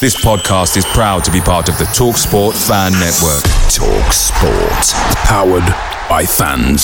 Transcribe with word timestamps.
This 0.00 0.16
podcast 0.16 0.76
is 0.76 0.84
proud 0.86 1.22
to 1.24 1.30
be 1.30 1.40
part 1.40 1.68
of 1.68 1.78
the 1.78 1.84
TalkSport 1.84 2.56
Fan 2.56 2.90
Network. 2.98 3.44
TalkSport. 3.70 4.90
Powered 5.28 5.68
by 6.08 6.26
fans. 6.26 6.82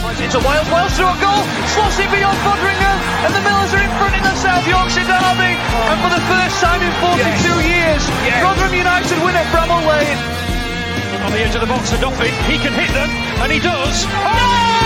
Slides 0.00 0.20
into 0.24 0.38
Wiles, 0.40 0.70
Wiles 0.72 0.94
through 0.96 1.10
a 1.10 1.18
goal, 1.20 1.42
slots 1.74 2.00
beyond 2.00 2.38
Foderingham, 2.46 2.96
and 3.28 3.34
the 3.34 3.42
Millers 3.44 3.74
are 3.76 3.82
in 3.84 3.92
front 4.00 4.14
in 4.16 4.22
the 4.24 4.36
South 4.40 4.64
Yorkshire 4.64 5.04
derby. 5.04 5.52
And 5.92 5.98
for 6.00 6.08
the 6.16 6.22
first 6.24 6.56
time 6.62 6.80
in 6.80 6.92
42 7.04 7.60
years, 7.60 8.02
Rotherham 8.40 8.72
United 8.72 9.20
win 9.20 9.36
at 9.36 9.44
Bramall 9.52 9.84
Lane. 9.84 10.16
On 11.26 11.32
the 11.32 11.40
edge 11.44 11.54
of 11.56 11.60
the 11.60 11.66
box 11.68 11.90
for 11.92 12.00
Doffin, 12.00 12.32
he 12.48 12.56
can 12.56 12.72
hit 12.72 12.88
them, 12.94 13.10
and 13.42 13.52
he 13.52 13.58
does. 13.58 14.06
Oh! 14.08 14.85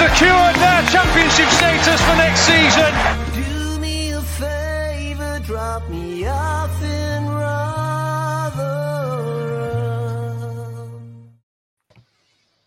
secured 0.00 0.56
their 0.56 0.82
championship 0.88 1.48
status 1.50 2.00
for 2.00 2.16
next 2.16 2.40
season. 2.40 2.90
Do 3.34 3.78
me 3.78 4.12
a 4.12 4.22
favor, 4.22 5.40
drop 5.44 5.86
me 5.90 6.26
off 6.26 6.82
in 6.82 7.26
Rotherham. 7.26 8.48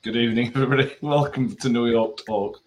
Good 0.03 0.15
evening, 0.15 0.49
everybody. 0.49 0.95
Welcome 1.01 1.55
to 1.55 1.69
New 1.69 1.87
York 1.87 2.23
Talk. 2.23 2.61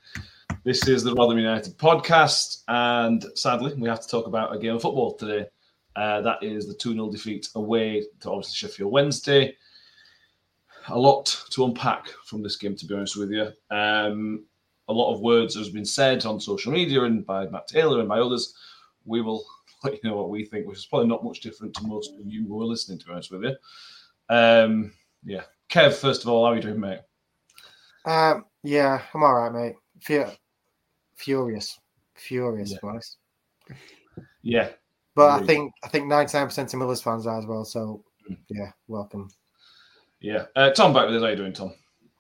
This 0.64 0.89
is 0.89 1.05
the 1.05 1.14
Rotherham 1.14 1.39
United 1.39 1.78
podcast, 1.78 2.64
and 2.67 3.25
sadly, 3.37 3.72
we 3.75 3.89
have 3.89 4.00
to 4.00 4.09
talk 4.09 4.27
about 4.27 4.53
a 4.53 4.59
game 4.59 4.75
of 4.75 4.83
football 4.83 5.14
today. 5.14 5.47
Uh, 5.94 6.22
that 6.22 6.42
is 6.42 6.67
the 6.67 6.75
2 6.75 6.94
0 6.94 7.12
defeat 7.12 7.50
away 7.55 8.05
to 8.19 8.31
obviously 8.33 8.55
Sheffield 8.56 8.91
Wednesday. 8.91 9.56
A 10.89 10.98
lot 10.98 11.41
to 11.50 11.64
unpack 11.64 12.09
from 12.25 12.42
this 12.42 12.56
game, 12.56 12.75
to 12.75 12.84
be 12.84 12.97
honest 12.97 13.17
with 13.17 13.31
you. 13.31 13.53
Um, 13.70 14.44
a 14.89 14.92
lot 14.92 15.12
of 15.12 15.20
words 15.20 15.55
has 15.56 15.69
been 15.69 15.84
said 15.84 16.25
on 16.27 16.41
social 16.41 16.72
media 16.72 17.03
and 17.05 17.27
by 17.27 17.47
Matt 17.49 17.66
Taylor 17.66 18.00
and 18.00 18.09
by 18.09 18.19
others. 18.21 18.55
We 19.05 19.21
will 19.21 19.44
let 19.84 19.94
you 19.94 20.00
know 20.09 20.16
what 20.16 20.31
we 20.31 20.44
think, 20.44 20.66
which 20.66 20.78
is 20.78 20.87
probably 20.87 21.09
not 21.09 21.25
much 21.25 21.41
different 21.41 21.75
to 21.75 21.87
most 21.87 22.12
of 22.15 22.27
you 22.27 22.47
who 22.47 22.60
are 22.62 22.66
listening, 22.66 22.99
to 23.00 23.06
be 23.06 23.12
honest 23.12 23.31
with 23.31 23.43
you. 23.44 23.56
Um, 24.28 24.93
yeah. 25.25 25.43
Kev, 25.71 25.94
first 25.94 26.22
of 26.22 26.28
all, 26.28 26.44
how 26.44 26.53
are 26.53 26.56
you 26.56 26.62
doing, 26.62 26.81
mate? 26.81 27.00
Um, 28.05 28.44
yeah, 28.62 29.03
I'm 29.15 29.22
all 29.22 29.34
right, 29.34 29.53
mate. 29.53 29.75
Fur- 30.00 30.33
furious, 31.16 31.78
furious, 32.15 32.72
Yeah. 32.72 32.78
boys. 32.83 33.16
Yeah. 34.43 34.69
But 35.16 35.43
I 35.43 35.47
think 35.47 35.72
I 35.83 35.89
think 35.89 36.06
99% 36.06 36.72
of 36.75 36.78
Millers 36.78 37.00
fans 37.03 37.27
are 37.27 37.39
as 37.39 37.47
well. 37.47 37.65
So 37.65 38.05
Mm. 38.31 38.37
yeah, 38.49 38.71
welcome. 38.87 39.28
Yeah. 40.21 40.47
Uh, 40.55 40.71
Tom 40.71 40.93
back 40.93 41.06
with 41.06 41.16
us. 41.16 41.22
How 41.22 41.27
are 41.28 41.31
you 41.31 41.37
doing, 41.37 41.53
Tom? 41.53 41.72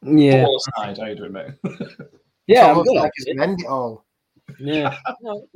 Yeah, 0.02 0.44
Football 0.44 0.56
aside, 0.56 0.98
how 0.98 1.06
you 1.06 1.14
doing, 1.16 1.32
mate? 1.32 1.54
yeah, 2.46 2.70
It's 2.70 2.78
I'm 2.78 2.84
good. 2.84 2.96
like 2.96 3.12
it's 3.16 3.26
an 3.28 3.40
end 3.40 3.60
it 3.60 3.66
all. 3.66 4.04
Yeah. 4.58 4.96
No. 5.22 5.48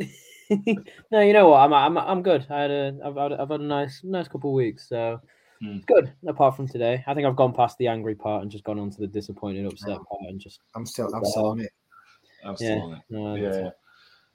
no, 1.13 1.21
you 1.21 1.33
know 1.33 1.49
what? 1.51 1.59
I'm 1.59 1.73
I'm 1.73 1.97
I'm 1.97 2.23
good. 2.23 2.45
I 2.51 2.63
had 2.63 2.71
a 2.73 2.99
I've 3.05 3.17
had, 3.17 3.33
I've 3.35 3.51
had 3.51 3.61
a 3.61 3.65
nice 3.65 4.01
nice 4.03 4.27
couple 4.27 4.51
of 4.51 4.55
weeks, 4.55 4.89
so 4.89 5.21
it's 5.61 5.85
good. 5.85 6.13
Apart 6.27 6.57
from 6.57 6.67
today, 6.67 7.05
I 7.07 7.15
think 7.15 7.27
I've 7.27 7.37
gone 7.37 7.53
past 7.53 7.79
the 7.79 7.87
angry 7.87 8.15
part 8.17 8.43
and 8.43 8.51
just 8.51 8.65
gone 8.65 8.79
on 8.81 8.91
to 8.91 8.99
the 9.01 9.07
disappointed, 9.07 9.67
upset 9.67 9.91
Oh. 10.01 10.05
part, 10.11 10.23
and 10.31 10.41
just 10.41 10.61
I'm 10.75 10.85
still 10.87 11.15
I'm 11.15 11.25
still 11.25 11.47
on 11.47 11.61
it. 11.61 11.71
I'm 12.45 12.57
still 12.57 12.77
yeah. 12.77 12.83
on 12.83 12.93
it. 12.95 12.99
No, 13.11 13.35
Yeah. 13.37 13.43
that's 13.45 13.57
yeah. 13.59 13.67
it. 13.69 13.75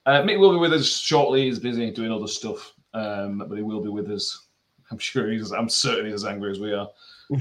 Uh, 0.06 0.22
Mick 0.24 0.40
will 0.40 0.52
be 0.52 0.58
with 0.60 0.72
us 0.74 0.88
shortly. 0.88 1.46
He's 1.46 1.60
busy 1.60 1.90
doing 1.92 2.12
other 2.12 2.28
stuff, 2.28 2.74
um, 2.94 3.40
but 3.50 3.56
he 3.58 3.64
will 3.64 3.82
be 3.82 3.90
with 3.90 4.10
us. 4.10 4.48
I'm 4.92 5.00
sure 5.00 5.30
he's. 5.30 5.52
I'm 5.52 5.68
certain 5.68 6.06
he's 6.06 6.14
as 6.14 6.26
angry 6.26 6.52
as 6.52 6.60
we 6.60 6.72
are. 6.74 6.88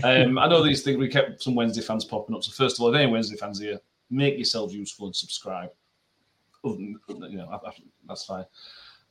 Um, 0.02 0.38
I 0.38 0.48
know 0.48 0.64
these 0.64 0.82
things. 0.82 0.96
We 0.98 1.08
kept 1.08 1.42
some 1.42 1.54
Wednesday 1.54 1.82
fans 1.82 2.06
popping 2.06 2.34
up. 2.34 2.42
So 2.42 2.50
first 2.52 2.78
of 2.78 2.82
all, 2.82 2.88
if 2.92 2.98
any 2.98 3.12
Wednesday 3.12 3.36
fans 3.36 3.60
here, 3.60 3.78
make 4.14 4.36
yourselves 4.36 4.74
useful 4.74 5.06
and 5.06 5.16
subscribe. 5.16 5.70
Than, 6.62 6.98
you 7.08 7.36
know, 7.36 7.48
I- 7.48 7.68
I- 7.68 7.74
that's 8.08 8.24
fine. 8.24 8.46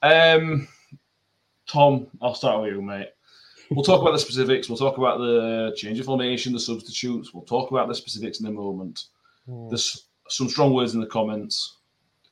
Um, 0.02 0.68
Tom, 1.68 2.08
I'll 2.22 2.34
start 2.36 2.62
with 2.62 2.74
you, 2.74 2.82
mate. 2.82 3.10
We'll 3.72 3.86
talk 3.86 4.02
about 4.02 4.12
the 4.12 4.20
specifics. 4.20 4.68
We'll 4.70 4.78
talk 4.78 4.98
about 4.98 5.18
the 5.20 5.74
change 5.78 6.00
of 6.00 6.06
formation, 6.06 6.52
the 6.54 6.60
substitutes. 6.60 7.34
We'll 7.34 7.44
talk 7.46 7.72
about 7.72 7.88
the 7.88 7.96
specifics 7.96 8.40
in 8.40 8.48
a 8.48 8.52
moment. 8.52 9.06
Hmm. 9.46 9.70
There's 9.70 10.08
some 10.30 10.50
strong 10.50 10.74
words 10.74 10.94
in 10.96 11.00
the 11.00 11.08
comments. 11.08 11.78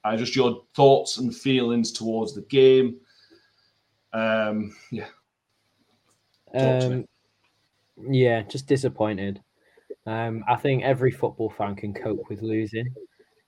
I 0.03 0.15
just 0.15 0.35
your 0.35 0.63
thoughts 0.75 1.17
and 1.17 1.35
feelings 1.35 1.91
towards 1.91 2.33
the 2.33 2.41
game. 2.41 2.99
Um, 4.13 4.75
yeah, 4.91 5.07
Talk 6.53 6.81
to 6.81 6.89
me. 6.89 6.95
Um, 7.97 8.13
yeah, 8.13 8.41
just 8.41 8.65
disappointed. 8.67 9.41
Um, 10.05 10.43
I 10.47 10.55
think 10.55 10.83
every 10.83 11.11
football 11.11 11.49
fan 11.49 11.75
can 11.75 11.93
cope 11.93 12.29
with 12.29 12.41
losing. 12.41 12.93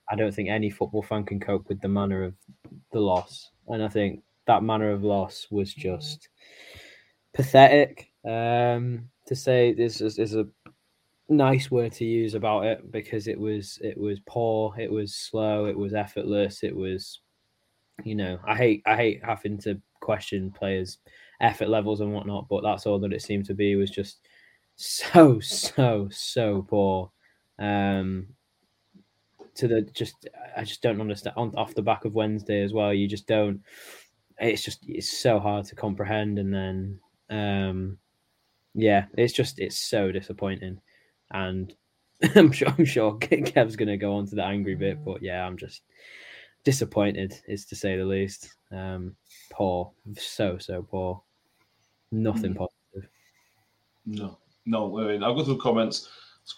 I 0.09 0.16
don't 0.16 0.34
think 0.34 0.50
any 0.50 0.69
football 0.69 1.02
fan 1.02 1.24
can 1.24 1.40
cope 1.40 1.68
with 1.68 1.81
the 1.81 1.88
manner 1.88 2.24
of 2.24 2.36
the 2.91 3.00
loss, 3.00 3.50
and 3.68 3.84
I 3.84 3.88
think 3.88 4.22
that 4.46 4.64
manner 4.64 4.91
of 4.91 5.03
loss 5.03 5.47
was 5.50 5.74
just 5.74 6.30
pathetic. 7.34 8.12
Um, 8.25 9.09
to 9.25 9.36
say 9.36 9.74
this 9.74 10.02
is, 10.02 10.19
is 10.19 10.36
a 10.36 10.46
nice 11.30 11.72
word 11.72 11.94
to 11.94 12.06
use 12.06 12.36
about 12.36 12.66
it 12.66 12.91
because 12.91 13.28
it 13.28 13.40
was 13.40 13.80
it 13.81 13.97
was 13.97 14.20
poor, 14.28 14.78
it 14.78 14.91
was 14.91 15.16
slow, 15.16 15.66
it 15.66 15.78
was 15.78 15.94
effortless, 15.94 16.64
it 16.64 16.75
was, 16.75 17.22
you 18.03 18.16
know, 18.16 18.38
I 18.46 18.56
hate 18.56 18.84
I 18.85 18.96
hate 18.96 19.22
having 19.24 19.58
to 19.59 19.81
question 20.02 20.52
players' 20.52 21.00
effort 21.41 21.70
levels 21.70 22.02
and 22.02 22.14
whatnot, 22.14 22.47
but 22.50 22.62
that's 22.62 22.85
all 22.85 23.00
that 23.00 23.14
it 23.14 23.22
seemed 23.22 23.46
to 23.46 23.53
be 23.53 23.75
was 23.75 23.90
just 23.90 24.20
so 24.75 25.39
so 25.39 26.09
so 26.11 26.63
poor. 26.67 27.11
Um, 27.59 28.28
to 29.56 29.67
the 29.67 29.81
just 29.94 30.28
I 30.57 30.63
just 30.63 30.81
don't 30.81 31.01
understand 31.01 31.35
on 31.38 31.53
off 31.56 31.75
the 31.75 31.81
back 31.81 32.06
of 32.06 32.13
Wednesday 32.16 32.61
as 32.63 32.73
well. 32.73 32.94
You 32.94 33.07
just 33.07 33.28
don't. 33.28 33.61
It's 34.39 34.63
just 34.63 34.84
it's 34.88 35.19
so 35.19 35.39
hard 35.39 35.66
to 35.66 35.75
comprehend, 35.75 36.39
and 36.39 36.53
then 36.53 37.00
um, 37.29 37.97
yeah, 38.73 39.06
it's 39.17 39.34
just 39.34 39.59
it's 39.59 39.78
so 39.78 40.11
disappointing, 40.11 40.79
and 41.31 41.73
I'm 42.35 42.52
sure 42.52 42.70
I'm 42.78 42.85
sure 42.85 43.17
Kev's 43.17 43.75
gonna 43.75 43.97
go 43.97 44.16
on 44.16 44.25
to 44.28 44.35
the 44.35 44.43
angry 44.43 44.75
bit, 44.75 45.03
but 45.05 45.22
yeah, 45.22 45.46
I'm 45.46 45.58
just 45.58 45.84
disappointed, 46.64 47.40
is 47.47 47.66
to 47.66 47.75
say 47.75 47.97
the 47.97 48.05
least. 48.05 48.55
Um, 48.72 49.16
poor, 49.52 49.91
so 50.17 50.58
so 50.58 50.81
poor, 50.81 51.22
nothing 52.11 52.53
Mm. 52.55 52.58
positive. 52.58 53.09
no, 54.05 54.37
no. 54.65 54.99
I 54.99 55.07
mean, 55.07 55.23
I'll 55.23 55.35
go 55.35 55.43
through 55.43 55.57
comments. 55.57 56.09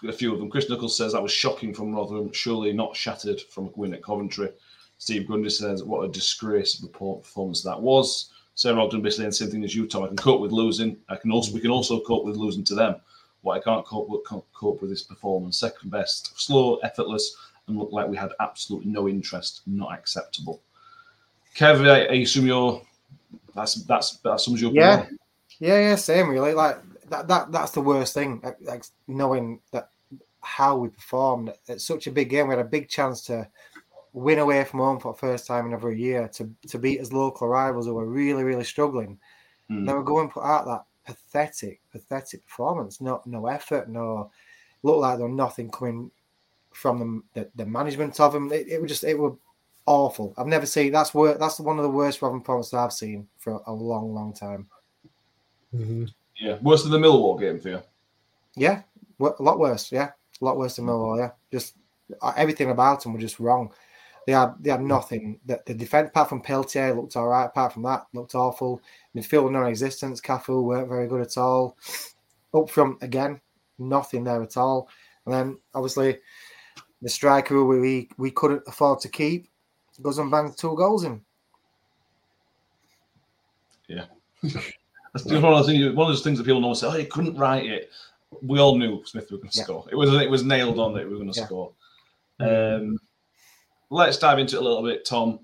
A 0.08 0.12
few 0.12 0.34
of 0.34 0.40
them. 0.40 0.50
Chris 0.50 0.70
Nichols 0.70 0.98
says 0.98 1.14
that 1.14 1.22
was 1.22 1.32
shocking 1.32 1.74
from 1.74 1.94
Rotherham. 1.94 2.32
Surely 2.32 2.74
not 2.74 2.96
shattered 2.96 3.40
from 3.42 3.68
a 3.68 3.72
win 3.76 3.94
at 3.94 4.04
Coventry. 4.04 4.50
Steve 4.98 5.28
Grundy 5.28 5.50
says, 5.50 5.84
"What 5.84 6.04
a 6.04 6.12
disgrace 6.12 6.80
of 6.80 6.86
a 6.86 6.92
poor 6.92 7.18
performance 7.18 7.62
that 7.64 7.80
was." 7.80 8.32
Sarah 8.56 8.82
Ogden 8.82 9.02
basically 9.02 9.24
saying 9.24 9.30
the 9.30 9.36
same 9.36 9.50
thing 9.52 9.64
as 9.64 9.76
you, 9.76 9.86
Tom. 9.86 10.04
I 10.04 10.08
can 10.08 10.16
cope 10.16 10.42
with 10.42 10.52
losing. 10.52 10.98
I 11.10 11.18
can 11.18 11.32
also 11.32 11.54
we 11.54 11.60
can 11.60 11.72
also 11.72 12.00
cope 12.00 12.26
with 12.26 12.38
losing 12.38 12.64
to 12.66 12.76
them. 12.76 12.96
What 13.42 13.58
I 13.58 13.60
can't 13.60 13.86
cope 13.86 14.10
with, 14.10 14.28
can't 14.28 14.44
cope 14.54 14.82
with 14.82 14.90
this 14.90 15.04
performance. 15.04 15.60
Second 15.60 15.92
best, 15.92 16.40
slow, 16.40 16.78
effortless, 16.78 17.36
and 17.68 17.78
looked 17.78 17.94
like 17.94 18.08
we 18.08 18.18
had 18.18 18.32
absolutely 18.40 18.90
no 18.90 19.08
interest. 19.08 19.62
Not 19.68 19.94
acceptable. 19.94 20.62
Kev, 21.56 21.88
I, 21.88 22.06
I 22.06 22.16
assume 22.16 22.48
you're 22.48 22.82
that's 23.54 23.76
that's 23.84 24.18
that 24.18 24.40
sums 24.40 24.62
you 24.62 24.70
up. 24.70 24.74
Yeah. 24.74 25.06
Yeah, 25.60 25.80
yeah, 25.80 25.96
same 25.96 26.30
really. 26.30 26.54
Like 26.54 26.78
that, 27.10 27.28
that 27.28 27.52
that's 27.52 27.72
the 27.72 27.82
worst 27.82 28.14
thing. 28.14 28.42
Like, 28.44 28.58
like 28.62 28.86
knowing 29.08 29.60
that 29.72 29.90
how 30.46 30.78
we 30.78 30.90
performed 30.90 31.52
at 31.68 31.82
such 31.82 32.08
a 32.08 32.12
big 32.12 32.30
game. 32.30 32.48
We 32.48 32.56
had 32.56 32.66
a 32.66 32.70
big 32.70 32.88
chance 32.88 33.22
to 33.24 33.48
win 34.14 34.40
away 34.40 34.64
from 34.64 34.80
home 34.80 35.00
for 35.00 35.12
the 35.12 35.18
first 35.18 35.48
time 35.48 35.66
in 35.66 35.74
over 35.74 35.90
a 35.90 35.98
year 35.98 36.28
to 36.30 36.50
to 36.68 36.78
beat 36.78 37.00
as 37.00 37.12
local 37.12 37.48
rivals 37.48 37.88
who 37.88 37.96
were 37.96 38.06
really, 38.06 38.44
really 38.44 38.64
struggling. 38.64 39.20
Mm. 39.70 39.86
They 39.86 39.94
were 39.94 40.04
going 40.04 40.30
put 40.30 40.44
out 40.44 40.66
that 40.66 40.84
pathetic, 41.06 41.82
pathetic 41.92 42.46
performance. 42.46 43.02
No, 43.02 43.22
no 43.26 43.48
effort. 43.48 43.90
No, 43.90 44.32
looked 44.84 45.00
like 45.00 45.18
there 45.18 45.28
was 45.28 45.36
nothing 45.36 45.70
coming 45.72 46.12
from 46.72 47.00
them. 47.00 47.24
The, 47.34 47.50
the 47.56 47.66
management 47.66 48.20
of 48.20 48.32
them. 48.32 48.52
It, 48.52 48.68
it 48.68 48.82
was 48.82 48.90
just 48.90 49.04
it 49.04 49.18
was 49.18 49.36
awful. 49.88 50.34
I've 50.38 50.48
never 50.48 50.66
seen 50.66 50.92
that's 50.92 51.14
wor- 51.14 51.38
That's 51.38 51.60
one 51.60 51.78
of 51.78 51.84
the 51.84 51.90
worst 51.90 52.22
Rotherham 52.22 52.42
performances 52.42 52.74
I've 52.74 52.94
seen 52.94 53.28
for 53.38 53.62
a 53.66 53.74
long, 53.74 54.14
long 54.14 54.34
time. 54.34 54.68
Mm-hmm. 55.76 56.06
Yeah, 56.38 56.58
worse 56.62 56.84
than 56.84 56.92
the 56.92 57.00
Millwall 57.00 57.40
game 57.40 57.60
for 57.60 57.70
you. 57.70 57.82
Yeah, 58.56 58.82
a 59.20 59.24
lot 59.40 59.60
worse. 59.60 59.92
Yeah, 59.92 60.12
a 60.42 60.46
lot 60.46 60.58
worse 60.58 60.76
than 60.76 60.86
Millwall. 60.86 61.18
Yeah, 61.18 61.32
just 61.52 61.76
uh, 62.22 62.34
everything 62.36 62.72
about 62.72 63.04
them 63.04 63.14
was 63.14 63.22
just 63.22 63.40
wrong. 63.40 63.72
They 64.26 64.34
had 64.34 64.54
they 64.60 64.72
had 64.72 64.82
nothing. 64.82 65.40
The, 65.46 65.62
the 65.66 65.74
defense, 65.74 66.10
apart 66.10 66.30
from 66.30 66.42
Peltier, 66.42 66.94
looked 66.94 67.16
all 67.16 67.28
right. 67.28 67.46
Apart 67.46 67.74
from 67.74 67.84
that, 67.84 68.08
looked 68.14 68.36
awful. 68.36 68.82
Midfield 69.16 69.52
non-existence. 69.52 70.20
Cafu 70.22 70.64
weren't 70.64 70.90
very 70.90 71.08
good 71.08 71.22
at 71.22 71.38
all. 71.38 71.78
Up 72.54 72.70
front 72.70 73.02
again, 73.02 73.40
nothing 73.78 74.24
there 74.24 74.42
at 74.42 74.58
all. 74.58 74.90
And 75.26 75.34
then 75.34 75.58
obviously 75.74 76.20
the 77.02 77.10
striker 77.10 77.64
we 77.64 78.10
we 78.18 78.32
couldn't 78.32 78.64
afford 78.68 79.00
to 79.02 79.10
keep 79.10 79.48
goes 80.02 80.18
and 80.18 80.32
bangs 80.32 80.56
two 80.56 80.76
goals 80.76 81.04
in. 81.04 81.22
Yeah. 83.88 84.06
That's 85.16 85.26
one 85.26 85.54
of 85.54 85.66
those 85.66 85.68
things. 85.68 85.96
One 85.96 86.08
of 86.08 86.14
those 86.14 86.24
things 86.24 86.38
that 86.38 86.44
people 86.44 86.60
know 86.60 86.74
say, 86.74 86.88
"Oh, 86.88 86.96
you 86.98 87.06
couldn't 87.06 87.38
write 87.38 87.66
it." 87.66 87.90
We 88.42 88.60
all 88.60 88.78
knew 88.78 89.04
Smith 89.06 89.32
was 89.32 89.40
going 89.40 89.50
to 89.50 89.58
yeah. 89.58 89.64
score. 89.64 89.86
It 89.90 89.96
was 89.96 90.14
it 90.14 90.30
was 90.30 90.44
nailed 90.44 90.78
on 90.78 90.94
that 90.94 91.06
we 91.06 91.12
were 91.12 91.20
going 91.20 91.32
to 91.32 91.40
yeah. 91.40 91.46
score. 91.46 91.72
Um, 92.42 93.00
let's 93.90 94.18
dive 94.18 94.40
into 94.40 94.58
it 94.58 94.62
a 94.62 94.64
little 94.64 94.84
bit, 94.84 95.06
Tom. 95.06 95.40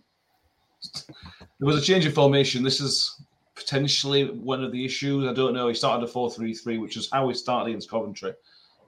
There 1.08 1.68
was 1.68 1.78
a 1.78 1.82
change 1.82 2.06
in 2.06 2.12
formation. 2.12 2.64
This 2.64 2.82
is 2.82 3.22
potentially 3.56 4.26
one 4.26 4.62
of 4.62 4.74
the 4.74 4.84
issues. 4.84 5.26
I 5.26 5.34
don't 5.34 5.54
know. 5.54 5.70
He 5.70 5.74
started 5.74 6.04
a 6.04 6.08
4 6.08 6.32
3 6.32 6.54
3, 6.54 6.78
which 6.78 6.98
is 6.98 7.10
how 7.10 7.28
we 7.28 7.34
started 7.34 7.70
against 7.70 7.90
Coventry. 7.90 8.34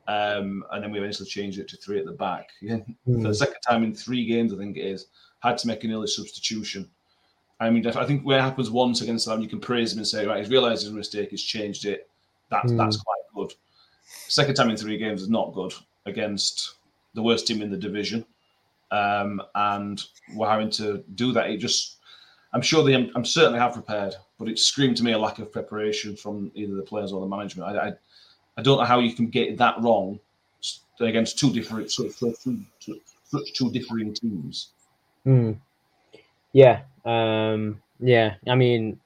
Um, 0.09 0.65
and 0.71 0.83
then 0.83 0.91
we 0.91 0.99
eventually 0.99 1.29
changed 1.29 1.59
it 1.59 1.69
to 1.69 1.77
three 1.77 1.97
at 1.97 2.05
the 2.05 2.11
back. 2.11 2.49
Mm. 2.61 2.85
For 3.05 3.11
the 3.11 3.27
hmm. 3.27 3.33
second 3.33 3.61
time 3.65 3.83
in 3.85 3.95
three 3.95 4.25
games, 4.25 4.53
I 4.53 4.57
think 4.57 4.75
it 4.75 4.85
is, 4.85 5.07
had 5.39 5.57
to 5.59 5.67
make 5.67 5.85
an 5.85 5.93
early 5.93 6.07
substitution. 6.07 6.89
I 7.59 7.69
mean, 7.69 7.85
I 7.87 8.05
think 8.05 8.23
when 8.23 8.39
it 8.39 8.41
happens 8.41 8.69
once 8.69 9.01
against 9.01 9.25
them, 9.25 9.41
you 9.41 9.47
can 9.47 9.59
praise 9.59 9.93
him 9.93 9.99
and 9.99 10.07
say, 10.07 10.25
right, 10.25 10.39
he's 10.39 10.49
realised 10.49 10.83
his 10.83 10.91
mistake, 10.91 11.29
he's 11.29 11.43
changed 11.43 11.85
it. 11.85 12.09
That's 12.49 12.71
mm. 12.71 12.77
that's 12.77 12.97
quite 12.97 13.21
good. 13.33 13.53
Second 14.27 14.55
time 14.55 14.69
in 14.69 14.77
three 14.77 14.97
games 14.97 15.21
is 15.21 15.29
not 15.29 15.53
good 15.53 15.73
against 16.05 16.75
the 17.13 17.21
worst 17.21 17.47
team 17.47 17.61
in 17.61 17.71
the 17.71 17.77
division, 17.77 18.25
um, 18.91 19.41
and 19.55 20.03
we're 20.35 20.49
having 20.49 20.69
to 20.71 21.03
do 21.15 21.31
that. 21.31 21.49
It 21.49 21.57
just, 21.57 21.97
I'm 22.53 22.61
sure 22.61 22.83
they, 22.83 22.95
I'm 22.95 23.25
certainly 23.25 23.59
have 23.59 23.73
prepared, 23.73 24.15
but 24.37 24.49
it 24.49 24.59
screamed 24.59 24.97
to 24.97 25.03
me 25.03 25.13
a 25.13 25.17
lack 25.17 25.39
of 25.39 25.51
preparation 25.51 26.15
from 26.15 26.51
either 26.55 26.75
the 26.75 26.81
players 26.81 27.11
or 27.11 27.21
the 27.21 27.27
management. 27.27 27.69
I, 27.69 27.87
I, 27.87 27.93
I 28.57 28.61
don't 28.61 28.77
know 28.77 28.85
how 28.85 28.99
you 28.99 29.13
can 29.13 29.27
get 29.27 29.57
that 29.57 29.81
wrong 29.81 30.19
against 30.99 31.39
two 31.39 31.51
different, 31.51 31.91
such, 31.91 32.11
such 32.11 33.53
two 33.53 33.71
differing 33.71 34.13
teams. 34.13 34.69
Mm. 35.25 35.57
Yeah, 36.53 36.83
um, 37.05 37.81
yeah. 37.99 38.35
I 38.47 38.55
mean, 38.55 38.99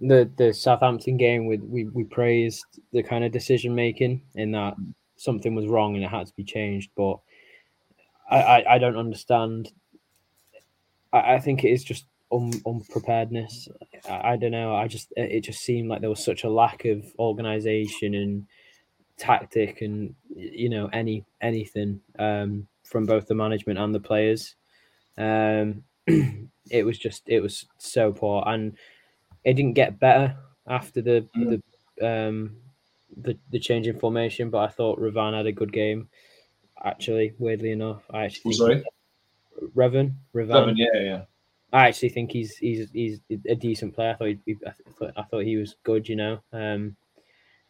the 0.00 0.30
the 0.36 0.52
Southampton 0.52 1.16
game, 1.16 1.46
we 1.46 1.58
we, 1.58 1.84
we 1.84 2.04
praised 2.04 2.64
the 2.92 3.02
kind 3.02 3.24
of 3.24 3.32
decision 3.32 3.74
making 3.74 4.22
in 4.34 4.52
that 4.52 4.74
something 5.16 5.54
was 5.54 5.66
wrong 5.66 5.94
and 5.94 6.04
it 6.04 6.10
had 6.10 6.26
to 6.26 6.34
be 6.36 6.44
changed. 6.44 6.90
But 6.96 7.18
I 8.30 8.38
I, 8.42 8.74
I 8.74 8.78
don't 8.78 8.96
understand. 8.96 9.72
I, 11.12 11.34
I 11.34 11.40
think 11.40 11.64
it 11.64 11.70
is 11.70 11.84
just 11.84 12.06
un, 12.32 12.52
unpreparedness. 12.66 13.68
I, 14.08 14.32
I 14.32 14.36
don't 14.36 14.52
know. 14.52 14.76
I 14.76 14.88
just 14.88 15.12
it 15.16 15.40
just 15.42 15.60
seemed 15.62 15.88
like 15.88 16.00
there 16.00 16.10
was 16.10 16.24
such 16.24 16.44
a 16.44 16.50
lack 16.50 16.84
of 16.84 17.04
organization 17.18 18.14
and 18.14 18.46
tactic 19.18 19.82
and 19.82 20.14
you 20.34 20.68
know 20.68 20.88
any 20.92 21.24
anything 21.40 22.00
um, 22.18 22.66
from 22.84 23.06
both 23.06 23.26
the 23.28 23.34
management 23.34 23.78
and 23.78 23.94
the 23.94 24.00
players. 24.00 24.56
Um, 25.18 25.84
it 26.70 26.84
was 26.84 26.98
just 26.98 27.22
it 27.26 27.40
was 27.40 27.66
so 27.78 28.12
poor, 28.12 28.42
and 28.46 28.76
it 29.44 29.54
didn't 29.54 29.74
get 29.74 30.00
better 30.00 30.36
after 30.66 31.02
the 31.02 31.26
mm. 31.36 31.60
the 31.98 32.06
um 32.06 32.56
the 33.16 33.38
the 33.50 33.58
change 33.58 33.86
in 33.86 33.98
formation. 33.98 34.50
But 34.50 34.58
I 34.58 34.68
thought 34.68 35.00
Revan 35.00 35.36
had 35.36 35.46
a 35.46 35.52
good 35.52 35.72
game. 35.72 36.08
Actually, 36.84 37.34
weirdly 37.38 37.70
enough, 37.70 38.02
I 38.10 38.24
actually 38.24 38.54
sorry, 38.54 38.82
Revan, 39.76 40.14
Revan, 40.34 40.66
Revan, 40.66 40.74
yeah, 40.76 41.00
yeah. 41.00 41.22
I 41.72 41.88
actually 41.88 42.10
think 42.10 42.32
he's 42.32 42.56
he's 42.56 42.90
he's 42.92 43.20
a 43.48 43.54
decent 43.54 43.94
player. 43.94 44.10
I 44.10 44.14
thought 44.14 44.36
he, 44.44 44.56
I 44.66 44.72
thought 44.98 45.12
I 45.16 45.22
thought 45.22 45.44
he 45.44 45.56
was 45.56 45.76
good. 45.84 46.08
You 46.08 46.16
know, 46.16 46.40
um, 46.52 46.96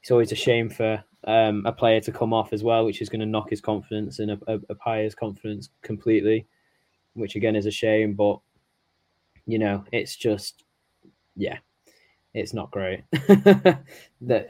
it's 0.01 0.11
always 0.11 0.33
a 0.33 0.37
shame 0.37 0.71
for 0.71 1.05
um, 1.25 1.65
a 1.67 1.73
player 1.73 2.01
to 2.01 2.13
come 2.13 2.33
off 2.33 2.53
as 2.53 2.65
well, 2.65 2.85
which 2.85 3.03
is 3.03 3.09
going 3.09 3.21
to 3.21 3.27
knock 3.27 3.51
his 3.51 3.61
confidence 3.61 4.19
and 4.19 4.33
a, 4.33 4.39
a, 4.47 4.59
a 4.71 4.75
player's 4.75 5.15
confidence 5.15 5.69
completely 5.83 6.47
which 7.15 7.37
again 7.37 7.57
is 7.57 7.67
a 7.67 7.71
shame. 7.71 8.15
But 8.15 8.41
you 9.47 9.59
know, 9.59 9.85
it's 9.93 10.17
just 10.17 10.65
yeah, 11.37 11.59
it's 12.35 12.55
not 12.55 12.71
great. 12.71 13.05
that 13.13 13.87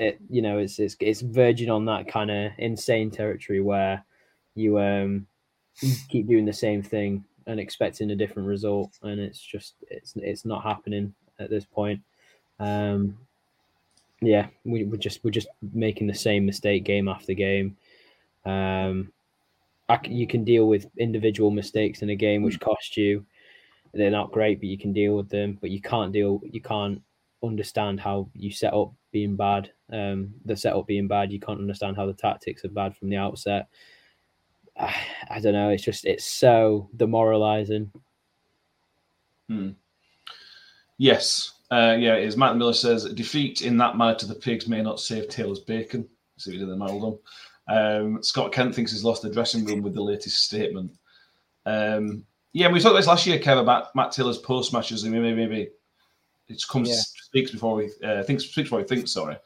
it 0.01 0.19
you 0.29 0.43
know 0.43 0.59
it's 0.59 0.79
it's 0.79 0.97
it's 1.01 1.21
verging 1.21 1.71
on 1.71 1.85
that 1.87 2.09
kind 2.09 2.31
of 2.31 2.53
insane 2.59 3.11
territory 3.11 3.61
where 3.61 4.05
you 4.55 4.79
um 4.79 5.27
keep 6.09 6.27
doing 6.29 6.45
the 6.45 6.53
same 6.53 6.83
thing 6.83 7.25
and 7.47 7.59
expecting 7.59 8.11
a 8.11 8.17
different 8.17 8.49
result, 8.49 8.99
and 9.03 9.21
it's 9.21 9.41
just 9.41 9.75
it's 9.91 10.15
it's 10.17 10.45
not 10.45 10.63
happening 10.63 11.15
at 11.39 11.51
this 11.51 11.65
point. 11.65 12.01
Um, 12.61 13.19
yeah, 14.21 14.47
we, 14.65 14.85
we're 14.85 14.97
just 14.97 15.25
we're 15.25 15.31
just 15.31 15.49
making 15.73 16.07
the 16.07 16.15
same 16.15 16.47
mistake 16.47 16.85
game 16.85 17.09
after 17.09 17.35
game. 17.35 17.77
Um, 18.45 19.13
you 20.05 20.27
can 20.27 20.45
deal 20.45 20.69
with 20.69 20.87
individual 20.99 21.51
mistakes 21.51 22.03
in 22.03 22.11
a 22.11 22.17
game 22.17 22.43
which 22.43 22.59
mm. 22.59 22.65
cost 22.65 22.97
you. 22.97 23.25
They're 23.95 24.11
not 24.11 24.33
great, 24.33 24.59
but 24.59 24.69
you 24.69 24.79
can 24.79 24.93
deal 24.93 25.15
with 25.15 25.29
them. 25.29 25.59
But 25.61 25.71
you 25.71 25.81
can't 25.81 26.13
deal. 26.13 26.41
You 26.45 26.63
can't 26.63 27.03
understand 27.43 28.01
how 28.01 28.29
you 28.35 28.51
set 28.51 28.73
up 28.73 28.93
being 29.11 29.37
bad. 29.37 29.71
Um, 29.93 30.33
the 30.45 30.57
setup 30.57 30.87
being 30.87 31.09
bad. 31.09 31.33
You 31.33 31.41
can't 31.41 31.61
understand 31.61 31.97
how 31.97 32.07
the 32.07 32.15
tactics 32.15 32.65
are 32.65 32.71
bad 32.71 32.97
from 32.97 33.11
the 33.11 33.17
outset. 33.17 33.69
I, 34.79 34.95
I 35.31 35.41
don't 35.41 35.53
know. 35.53 35.71
It's 35.71 35.85
just 35.85 36.05
it's 36.05 36.25
so 36.25 36.89
demoralizing. 36.97 37.93
Hmm. 39.49 39.71
Yes. 40.99 41.53
Uh, 41.71 41.97
yeah, 41.99 42.15
as 42.17 42.37
Matt 42.37 42.57
Miller 42.57 42.75
says, 42.75 43.05
defeat 43.15 43.63
in 43.63 43.79
that 43.79 43.97
manner 43.97 44.15
to 44.17 44.27
the 44.27 44.35
pigs 44.35 44.69
may 44.69 44.83
not 44.83 45.01
save 45.01 45.29
Taylor's 45.29 45.61
bacon. 45.61 46.07
See 46.37 46.53
he 46.53 46.59
did 46.59 46.69
in 46.69 46.71
the 46.71 46.77
um, 47.73 48.23
Scott 48.23 48.53
Kent 48.53 48.75
thinks 48.75 48.93
he's 48.93 49.05
lost 49.05 49.23
the 49.23 49.31
dressing 49.31 49.65
room 49.65 49.83
with 49.83 49.95
the 49.95 50.03
latest 50.03 50.45
statement. 50.45 50.93
Um, 51.65 52.27
yeah, 52.53 52.71
we 52.71 52.79
talked 52.81 52.91
about 52.91 52.99
this 52.99 53.07
last 53.07 53.27
year, 53.27 53.39
Kev, 53.39 53.59
about 53.59 53.95
Matt 53.97 54.13
Taylor's 54.13 54.39
post 54.39 54.75
matches. 54.75 55.05
Maybe, 55.05 55.35
maybe 55.35 55.71
it 56.49 56.63
comes 56.69 56.91
yeah. 56.91 56.97
speaks 56.97 57.51
before 57.51 57.75
we 57.75 57.91
uh, 58.05 58.23
thinks 58.25 58.45
speaks 58.45 58.67
before 58.69 58.81
he 58.81 58.85
thinks. 58.85 59.13
Sorry, 59.13 59.37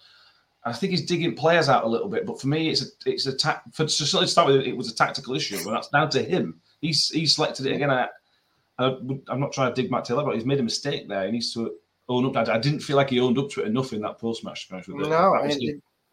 I 0.64 0.72
think 0.72 0.90
he's 0.90 1.06
digging 1.06 1.36
players 1.36 1.68
out 1.68 1.84
a 1.84 1.88
little 1.88 2.08
bit. 2.08 2.26
But 2.26 2.40
for 2.40 2.48
me, 2.48 2.68
it's 2.68 2.82
a 2.82 2.86
it's 3.04 3.26
a 3.26 3.36
ta- 3.36 3.62
for 3.72 3.84
to 3.84 3.90
start 3.90 4.48
with, 4.48 4.62
it 4.62 4.76
was 4.76 4.90
a 4.90 4.96
tactical 4.96 5.36
issue, 5.36 5.56
and 5.56 5.66
that's 5.66 5.88
down 5.88 6.10
to 6.10 6.22
him. 6.22 6.60
He's 6.80 7.10
he 7.10 7.26
selected 7.26 7.66
it 7.66 7.76
again. 7.76 7.90
I, 7.90 8.08
I, 8.78 8.86
am 9.30 9.40
not 9.40 9.52
trying 9.52 9.72
to 9.72 9.80
dig 9.80 9.90
Matt 9.90 10.04
Taylor, 10.04 10.24
but 10.24 10.34
he's 10.34 10.44
made 10.44 10.58
a 10.58 10.64
mistake 10.64 11.08
there. 11.08 11.26
He 11.26 11.32
needs 11.32 11.54
to 11.54 11.76
own 12.08 12.26
up. 12.26 12.36
I, 12.36 12.54
I 12.54 12.58
didn't 12.58 12.80
feel 12.80 12.96
like 12.96 13.10
he 13.10 13.20
owned 13.20 13.38
up 13.38 13.50
to 13.50 13.62
it 13.62 13.68
enough 13.68 13.92
in 13.92 14.02
that 14.02 14.18
post 14.18 14.44
match. 14.44 14.68
No, 14.88 15.34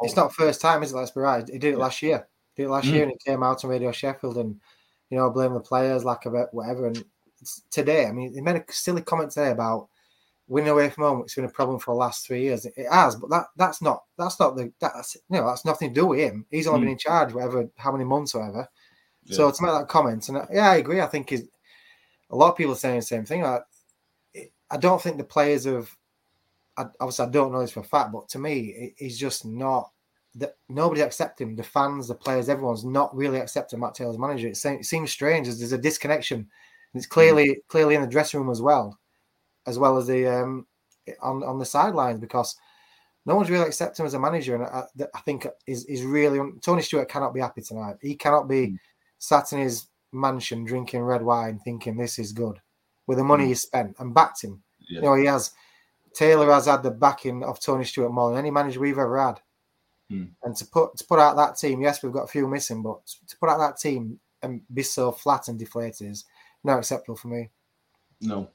it's 0.03 0.15
not 0.15 0.33
first 0.33 0.61
time, 0.61 0.83
is 0.83 0.91
it? 0.91 0.95
Let's 0.95 1.11
be 1.11 1.21
right. 1.21 1.47
He 1.47 1.57
did 1.57 1.73
it 1.73 1.79
last 1.79 2.01
year. 2.01 2.27
He 2.53 2.63
did 2.63 2.67
it 2.67 2.71
last 2.71 2.87
mm. 2.87 2.93
year, 2.93 3.03
and 3.03 3.11
it 3.11 3.23
came 3.25 3.43
out 3.43 3.63
on 3.63 3.69
Radio 3.69 3.91
Sheffield, 3.91 4.37
and 4.37 4.59
you 5.09 5.17
know, 5.17 5.29
blame 5.29 5.53
the 5.53 5.59
players, 5.59 6.05
lack 6.05 6.25
of 6.25 6.35
it, 6.35 6.47
whatever. 6.51 6.87
And 6.87 7.03
today, 7.71 8.07
I 8.07 8.11
mean, 8.11 8.33
he 8.33 8.41
made 8.41 8.55
a 8.55 8.63
silly 8.69 9.01
comment 9.01 9.31
today 9.31 9.51
about 9.51 9.89
winning 10.47 10.69
away 10.69 10.89
from 10.89 11.03
home. 11.03 11.21
It's 11.21 11.35
been 11.35 11.45
a 11.45 11.49
problem 11.49 11.79
for 11.79 11.93
the 11.93 11.99
last 11.99 12.25
three 12.25 12.41
years. 12.41 12.65
It, 12.65 12.73
has, 12.91 13.15
but 13.15 13.29
that 13.29 13.45
that's 13.55 13.81
not 13.81 14.03
that's 14.17 14.39
not 14.39 14.55
the 14.55 14.71
that's 14.79 15.15
you 15.15 15.37
know 15.37 15.45
that's 15.45 15.65
nothing 15.65 15.93
to 15.93 16.01
do 16.01 16.07
with 16.07 16.19
him. 16.19 16.45
He's 16.49 16.67
only 16.67 16.79
mm. 16.79 16.83
been 16.83 16.91
in 16.91 16.97
charge 16.97 17.33
whatever 17.33 17.69
how 17.77 17.91
many 17.91 18.03
months 18.03 18.35
or 18.35 18.41
whatever. 18.41 18.67
Yeah. 19.25 19.37
So 19.37 19.51
to 19.51 19.63
make 19.63 19.71
that 19.71 19.87
comment, 19.87 20.27
and 20.29 20.45
yeah, 20.51 20.71
I 20.71 20.75
agree. 20.77 21.01
I 21.01 21.07
think 21.07 21.31
is 21.31 21.47
a 22.29 22.35
lot 22.35 22.49
of 22.49 22.57
people 22.57 22.73
are 22.73 22.77
saying 22.77 22.97
the 22.97 23.01
same 23.03 23.25
thing. 23.25 23.45
I, 23.45 23.59
I 24.69 24.77
don't 24.77 25.01
think 25.01 25.17
the 25.17 25.23
players 25.23 25.65
have. 25.65 25.89
Obviously, 26.75 27.27
I 27.27 27.29
don't 27.29 27.51
know 27.51 27.61
this 27.61 27.71
for 27.71 27.81
a 27.81 27.83
fact, 27.83 28.11
but 28.11 28.27
to 28.29 28.39
me, 28.39 28.93
he's 28.97 29.19
just 29.19 29.45
not 29.45 29.91
that 30.35 30.55
nobody 30.69 31.01
accepts 31.01 31.41
him. 31.41 31.55
The 31.55 31.63
fans, 31.63 32.07
the 32.07 32.15
players, 32.15 32.49
everyone's 32.49 32.85
not 32.85 33.15
really 33.15 33.39
accepting 33.39 33.79
Matt 33.79 33.95
Taylor's 33.95 34.17
manager. 34.17 34.47
It 34.47 34.57
seems 34.57 35.11
strange 35.11 35.47
as 35.47 35.59
there's 35.59 35.73
a 35.73 35.77
disconnection. 35.77 36.39
And 36.39 36.99
it's 36.99 37.05
clearly 37.05 37.49
mm. 37.49 37.55
clearly 37.67 37.95
in 37.95 38.01
the 38.01 38.07
dressing 38.07 38.39
room 38.39 38.49
as 38.49 38.61
well, 38.61 38.99
as 39.67 39.79
well 39.79 39.97
as 39.97 40.07
the 40.07 40.27
um, 40.27 40.67
on 41.21 41.43
on 41.43 41.59
the 41.59 41.65
sidelines 41.65 42.19
because 42.19 42.55
no 43.25 43.35
one's 43.35 43.49
really 43.49 43.65
accepting 43.65 44.03
him 44.03 44.07
as 44.07 44.13
a 44.13 44.19
manager, 44.19 44.55
and 44.55 44.63
I, 44.65 44.83
I 45.15 45.21
think 45.21 45.47
is 45.65 45.85
is 45.85 46.03
really 46.03 46.39
Tony 46.61 46.81
Stewart 46.81 47.09
cannot 47.09 47.33
be 47.33 47.39
happy 47.39 47.61
tonight. 47.61 47.95
He 48.01 48.15
cannot 48.15 48.47
be 48.47 48.67
mm. 48.67 48.77
sat 49.19 49.53
in 49.53 49.59
his 49.59 49.87
mansion 50.11 50.63
drinking 50.63 51.01
red 51.01 51.23
wine, 51.23 51.59
thinking 51.63 51.97
this 51.97 52.19
is 52.19 52.31
good 52.31 52.59
with 53.07 53.17
the 53.17 53.23
money 53.23 53.45
mm. 53.45 53.49
he 53.49 53.53
spent 53.55 53.95
and 53.99 54.13
backed 54.13 54.43
him. 54.43 54.61
Yeah. 54.89 54.95
You 54.97 55.01
know, 55.01 55.15
he 55.15 55.25
has 55.25 55.51
Taylor 56.13 56.51
has 56.51 56.65
had 56.67 56.83
the 56.83 56.91
backing 56.91 57.43
of 57.43 57.59
Tony 57.59 57.83
Stewart 57.83 58.11
more 58.11 58.29
than 58.29 58.39
any 58.39 58.51
manager 58.51 58.79
we've 58.79 58.97
ever 58.97 59.19
had. 59.19 59.39
Mm. 60.13 60.29
And 60.43 60.55
to 60.55 60.65
put 60.65 60.95
to 60.97 61.05
put 61.05 61.19
out 61.19 61.35
that 61.35 61.57
team, 61.57 61.81
yes, 61.81 62.03
we've 62.03 62.13
got 62.13 62.23
a 62.23 62.27
few 62.27 62.47
missing, 62.47 62.81
but 62.81 63.05
to 63.27 63.37
put 63.37 63.49
out 63.49 63.57
that 63.59 63.79
team 63.79 64.19
and 64.41 64.61
be 64.73 64.83
so 64.83 65.11
flat 65.11 65.47
and 65.47 65.57
deflated 65.57 66.11
is 66.11 66.25
not 66.63 66.77
acceptable 66.77 67.15
for 67.15 67.29
me. 67.29 67.49
No, 68.21 68.49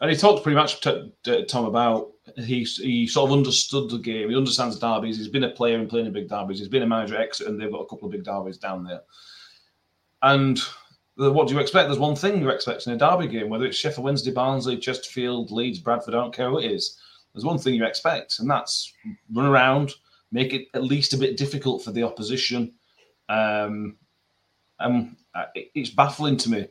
and 0.00 0.10
he 0.10 0.16
talked 0.16 0.42
pretty 0.42 0.56
much 0.56 0.80
to, 0.80 1.10
to 1.24 1.44
Tom 1.46 1.64
about 1.64 2.10
he 2.36 2.64
he 2.64 3.06
sort 3.06 3.30
of 3.30 3.36
understood 3.36 3.90
the 3.90 3.98
game. 3.98 4.30
He 4.30 4.36
understands 4.36 4.78
derbies. 4.78 5.18
He's 5.18 5.28
been 5.28 5.44
a 5.44 5.50
player 5.50 5.78
and 5.78 5.88
playing 5.88 6.06
in 6.06 6.12
big 6.12 6.28
derbies. 6.28 6.58
He's 6.58 6.68
been 6.68 6.82
a 6.82 6.86
manager 6.86 7.16
at 7.16 7.22
Exeter, 7.22 7.50
and 7.50 7.60
they've 7.60 7.70
got 7.70 7.80
a 7.82 7.86
couple 7.86 8.06
of 8.06 8.12
big 8.12 8.24
derbies 8.24 8.58
down 8.58 8.84
there. 8.84 9.02
And 10.22 10.60
what 11.16 11.48
do 11.48 11.54
you 11.54 11.60
expect? 11.60 11.88
There's 11.88 11.98
one 11.98 12.14
thing 12.14 12.40
you 12.40 12.48
expect 12.50 12.86
in 12.86 12.92
a 12.92 12.96
derby 12.96 13.26
game, 13.26 13.48
whether 13.48 13.64
it's 13.64 13.76
Sheffield 13.76 14.04
Wednesday, 14.04 14.30
Barnsley, 14.30 14.76
Chesterfield, 14.76 15.50
Leeds, 15.50 15.80
Bradford. 15.80 16.14
I 16.14 16.18
don't 16.18 16.34
care 16.34 16.50
who 16.50 16.58
it 16.58 16.70
is. 16.70 16.96
There's 17.34 17.44
one 17.44 17.58
thing 17.58 17.74
you 17.74 17.84
expect, 17.84 18.38
and 18.38 18.48
that's 18.48 18.92
run 19.32 19.46
around, 19.46 19.94
make 20.30 20.52
it 20.52 20.68
at 20.74 20.84
least 20.84 21.14
a 21.14 21.18
bit 21.18 21.36
difficult 21.36 21.82
for 21.82 21.92
the 21.92 22.02
opposition. 22.02 22.72
Um, 23.28 23.96
and 24.80 25.16
uh, 25.34 25.44
it's 25.54 25.90
baffling 25.90 26.36
to 26.38 26.50
me 26.50 26.68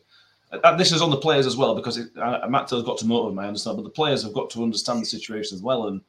uh, 0.52 0.76
this 0.76 0.92
is 0.92 1.02
on 1.02 1.10
the 1.10 1.18
players 1.18 1.46
as 1.46 1.58
well 1.58 1.76
because 1.76 1.98
it, 1.98 2.10
uh, 2.18 2.48
Matt 2.50 2.68
Taylor's 2.68 2.86
got 2.86 2.98
to 3.00 3.06
motivate 3.06 3.44
I 3.44 3.48
understand, 3.48 3.78
but 3.78 3.84
the 3.84 3.90
players 3.90 4.24
have 4.24 4.34
got 4.34 4.50
to 4.52 4.64
understand 4.64 5.02
the 5.02 5.06
situation 5.06 5.56
as 5.56 5.62
well. 5.62 5.88
And 5.88 6.02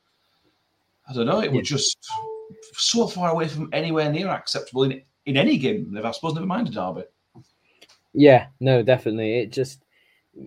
I 1.09 1.13
don't 1.13 1.27
know, 1.27 1.41
it 1.41 1.53
yeah. 1.53 1.59
was 1.59 1.69
just 1.69 1.99
so 2.75 3.07
far 3.07 3.31
away 3.31 3.49
from 3.49 3.69
anywhere 3.73 4.11
near 4.11 4.29
acceptable 4.29 4.85
in, 4.85 5.03
in 5.27 5.37
any 5.37 5.59
game. 5.59 5.99
I 6.03 6.11
suppose, 6.13 6.35
never 6.35 6.47
mind 6.47 6.69
a 6.69 6.71
derby. 6.71 7.05
Yeah, 8.15 8.47
no, 8.61 8.83
definitely. 8.83 9.41
It 9.41 9.53
just 9.53 9.83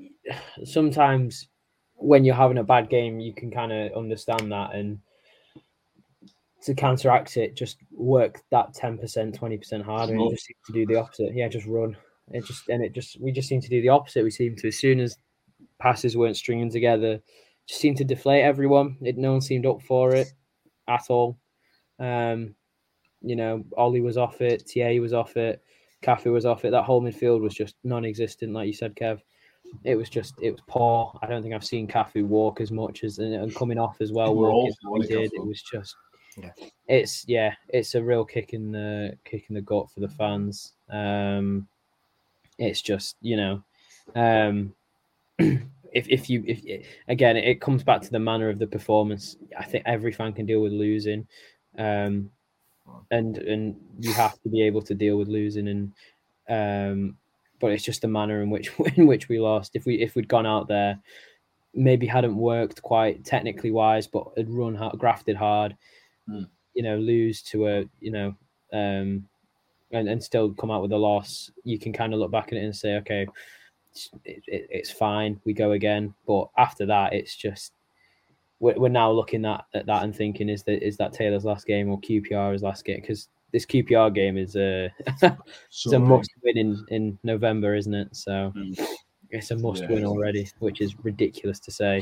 sometimes 0.63 1.48
when 1.96 2.24
you're 2.24 2.36
having 2.36 2.58
a 2.60 2.63
bad 2.63 2.89
game, 2.89 3.20
you 3.20 3.34
can 3.34 3.51
kind 3.51 3.72
of 3.72 3.93
understand 3.93 4.51
that 4.51 4.74
and 4.74 5.00
to 6.63 6.75
counteract 6.75 7.38
it, 7.38 7.56
just 7.56 7.77
work 7.91 8.41
that 8.51 8.74
10%, 8.75 9.00
20% 9.01 9.84
harder 9.84 10.13
and 10.13 10.30
just 10.30 10.48
to 10.65 10.74
do 10.74 10.86
the 10.86 10.96
opposite. 10.96 11.34
Yeah, 11.34 11.48
just 11.48 11.65
run. 11.65 11.98
It 12.30 12.46
just 12.46 12.70
and 12.70 12.84
it 12.84 12.94
just 12.94 13.20
we 13.20 13.32
just 13.32 13.50
seem 13.50 13.62
to 13.62 13.70
do 13.70 13.82
the 13.82 13.89
opposite. 13.89 14.24
We 14.24 14.32
seem 14.32 14.56
to 14.58 14.68
as 14.68 14.80
soon 14.80 15.00
as 15.00 15.18
passes 15.80 16.15
weren't 16.15 16.38
stringing 16.38 16.72
together, 16.72 17.20
just 17.68 17.82
seemed 17.82 17.98
to 17.98 18.06
deflate 18.06 18.44
everyone. 18.44 18.98
It 19.01 19.18
no 19.18 19.32
one 19.32 19.41
seemed 19.41 19.65
up 19.65 19.82
for 19.82 20.15
it 20.15 20.32
at 20.88 21.10
all. 21.10 21.38
Um, 22.00 22.56
you 23.22 23.36
know, 23.36 23.65
Ollie 23.75 24.01
was 24.01 24.18
off 24.18 24.41
it, 24.41 24.70
TA 24.74 25.01
was 25.01 25.13
off 25.13 25.36
it, 25.36 25.62
Cafu 26.03 26.32
was 26.32 26.46
off 26.46 26.63
it. 26.63 26.72
That 26.72 26.84
whole 26.84 27.01
midfield 27.01 27.41
was 27.41 27.53
just 27.53 27.75
non-existent, 27.84 28.53
like 28.53 28.68
you 28.68 28.74
said, 28.74 28.96
Kev. 28.96 29.20
It 29.84 29.96
was 29.96 30.10
just 30.10 30.36
it 30.41 30.51
was 30.51 30.62
poor. 30.68 31.18
I 31.22 31.27
don't 31.27 31.41
think 31.41 31.53
I've 31.53 31.65
seen 31.65 31.88
Cafu 31.88 32.25
walk 32.25 32.62
as 32.62 32.72
much 32.72 33.03
as 33.03 33.20
and 33.20 33.56
coming 33.56 33.77
off 33.77 34.00
as 34.00 34.12
well. 34.12 34.36
Walking 34.36 34.74
he 35.01 35.08
did. 35.08 35.32
It 35.34 35.46
was 35.46 35.62
just 35.62 35.96
yeah. 36.38 36.52
It's 36.88 37.26
yeah, 37.28 37.54
it's 37.70 37.96
a 37.96 38.04
real 38.04 38.26
kick 38.26 38.54
in 38.54 38.72
the 38.72 39.18
kick 39.24 39.46
in 39.50 39.56
the 39.56 39.62
gut 39.62 39.90
for 39.92 40.00
the 40.00 40.10
fans. 40.10 40.74
Um, 40.90 41.68
it's 42.58 42.82
just 42.82 43.18
you 43.22 43.38
know, 43.38 43.64
um, 44.16 44.74
if 45.40 46.08
if 46.08 46.30
you 46.30 46.44
if 46.48 46.86
again 47.08 47.38
it 47.38 47.62
comes 47.62 47.84
back 47.84 48.02
to 48.02 48.12
the 48.12 48.20
manner 48.20 48.50
of 48.50 48.60
the 48.60 48.68
performance. 48.68 49.38
I 49.58 49.66
think 49.66 49.84
every 49.86 50.12
fan 50.12 50.34
can 50.34 50.46
deal 50.46 50.62
with 50.62 50.72
losing, 50.72 51.28
um, 51.78 52.30
and 53.12 53.38
and 53.38 53.76
you 54.00 54.14
have 54.14 54.42
to 54.42 54.50
be 54.50 54.62
able 54.64 54.82
to 54.84 54.96
deal 54.96 55.18
with 55.18 55.28
losing 55.28 55.68
and. 55.68 55.94
Um, 56.50 57.18
but 57.62 57.72
it's 57.72 57.84
just 57.84 58.02
the 58.02 58.08
manner 58.08 58.42
in 58.42 58.50
which 58.50 58.72
in 58.96 59.06
which 59.06 59.30
we 59.30 59.40
lost. 59.40 59.76
If 59.76 59.86
we 59.86 60.02
if 60.02 60.16
we'd 60.16 60.28
gone 60.28 60.48
out 60.48 60.68
there, 60.68 61.00
maybe 61.74 62.08
hadn't 62.08 62.36
worked 62.36 62.82
quite 62.82 63.24
technically 63.24 63.72
wise, 63.72 64.08
but 64.08 64.28
had 64.36 64.50
run 64.50 64.76
hard, 64.76 64.98
grafted 64.98 65.38
hard, 65.38 65.78
mm. 66.30 66.48
you 66.74 66.84
know, 66.84 66.98
lose 66.98 67.42
to 67.44 67.68
a 67.68 67.86
you 68.00 68.12
know 68.12 68.36
um, 68.74 69.28
and, 69.92 70.08
and 70.08 70.24
still 70.24 70.54
come 70.54 70.72
out 70.72 70.82
with 70.82 70.92
a 70.92 70.98
loss, 70.98 71.51
you 71.63 71.78
can 71.78 71.94
kind 71.94 72.13
of 72.13 72.20
look 72.20 72.32
back 72.32 72.48
at 72.48 72.54
it 72.54 72.63
and 72.63 72.75
say, 72.75 72.96
okay, 72.96 73.28
it's, 73.92 74.10
it, 74.25 74.44
it's 74.48 74.92
fine, 74.92 75.40
we 75.46 75.54
go 75.54 75.72
again. 75.72 76.13
But 76.25 76.50
after 76.58 76.86
that, 76.86 77.13
it's 77.13 77.36
just 77.36 77.74
we're, 78.60 78.75
we're 78.75 78.90
now 78.90 79.12
looking 79.12 79.46
at, 79.46 79.66
at 79.74 79.86
that 79.88 80.04
and 80.04 80.16
thinking, 80.16 80.50
is 80.50 80.63
that 80.63 80.86
is 80.86 80.98
that 80.98 81.13
Taylor's 81.13 81.46
last 81.46 81.66
game 81.66 81.90
or 81.90 82.00
QPR's 82.00 82.63
last 82.63 82.86
game? 82.86 83.01
Because 83.01 83.28
this 83.51 83.66
QPR 83.66 84.13
game 84.13 84.38
is 84.38 84.56
a 84.56 84.90
it's 85.22 85.92
a 85.92 86.00
must 86.00 86.32
win 86.44 86.58
in, 86.58 86.86
in 86.90 87.20
November, 87.24 87.75
isn't 87.75 87.94
it? 87.94 88.16
So 88.16 88.54
mm. 88.56 88.88
it's 89.30 89.51
a 89.51 89.58
must 89.58 89.82
yeah. 89.84 89.90
win 89.90 90.06
already, 90.06 90.50
which 90.60 90.80
is 90.80 90.96
ridiculous 91.04 91.60
to 91.60 91.72
say. 91.72 92.01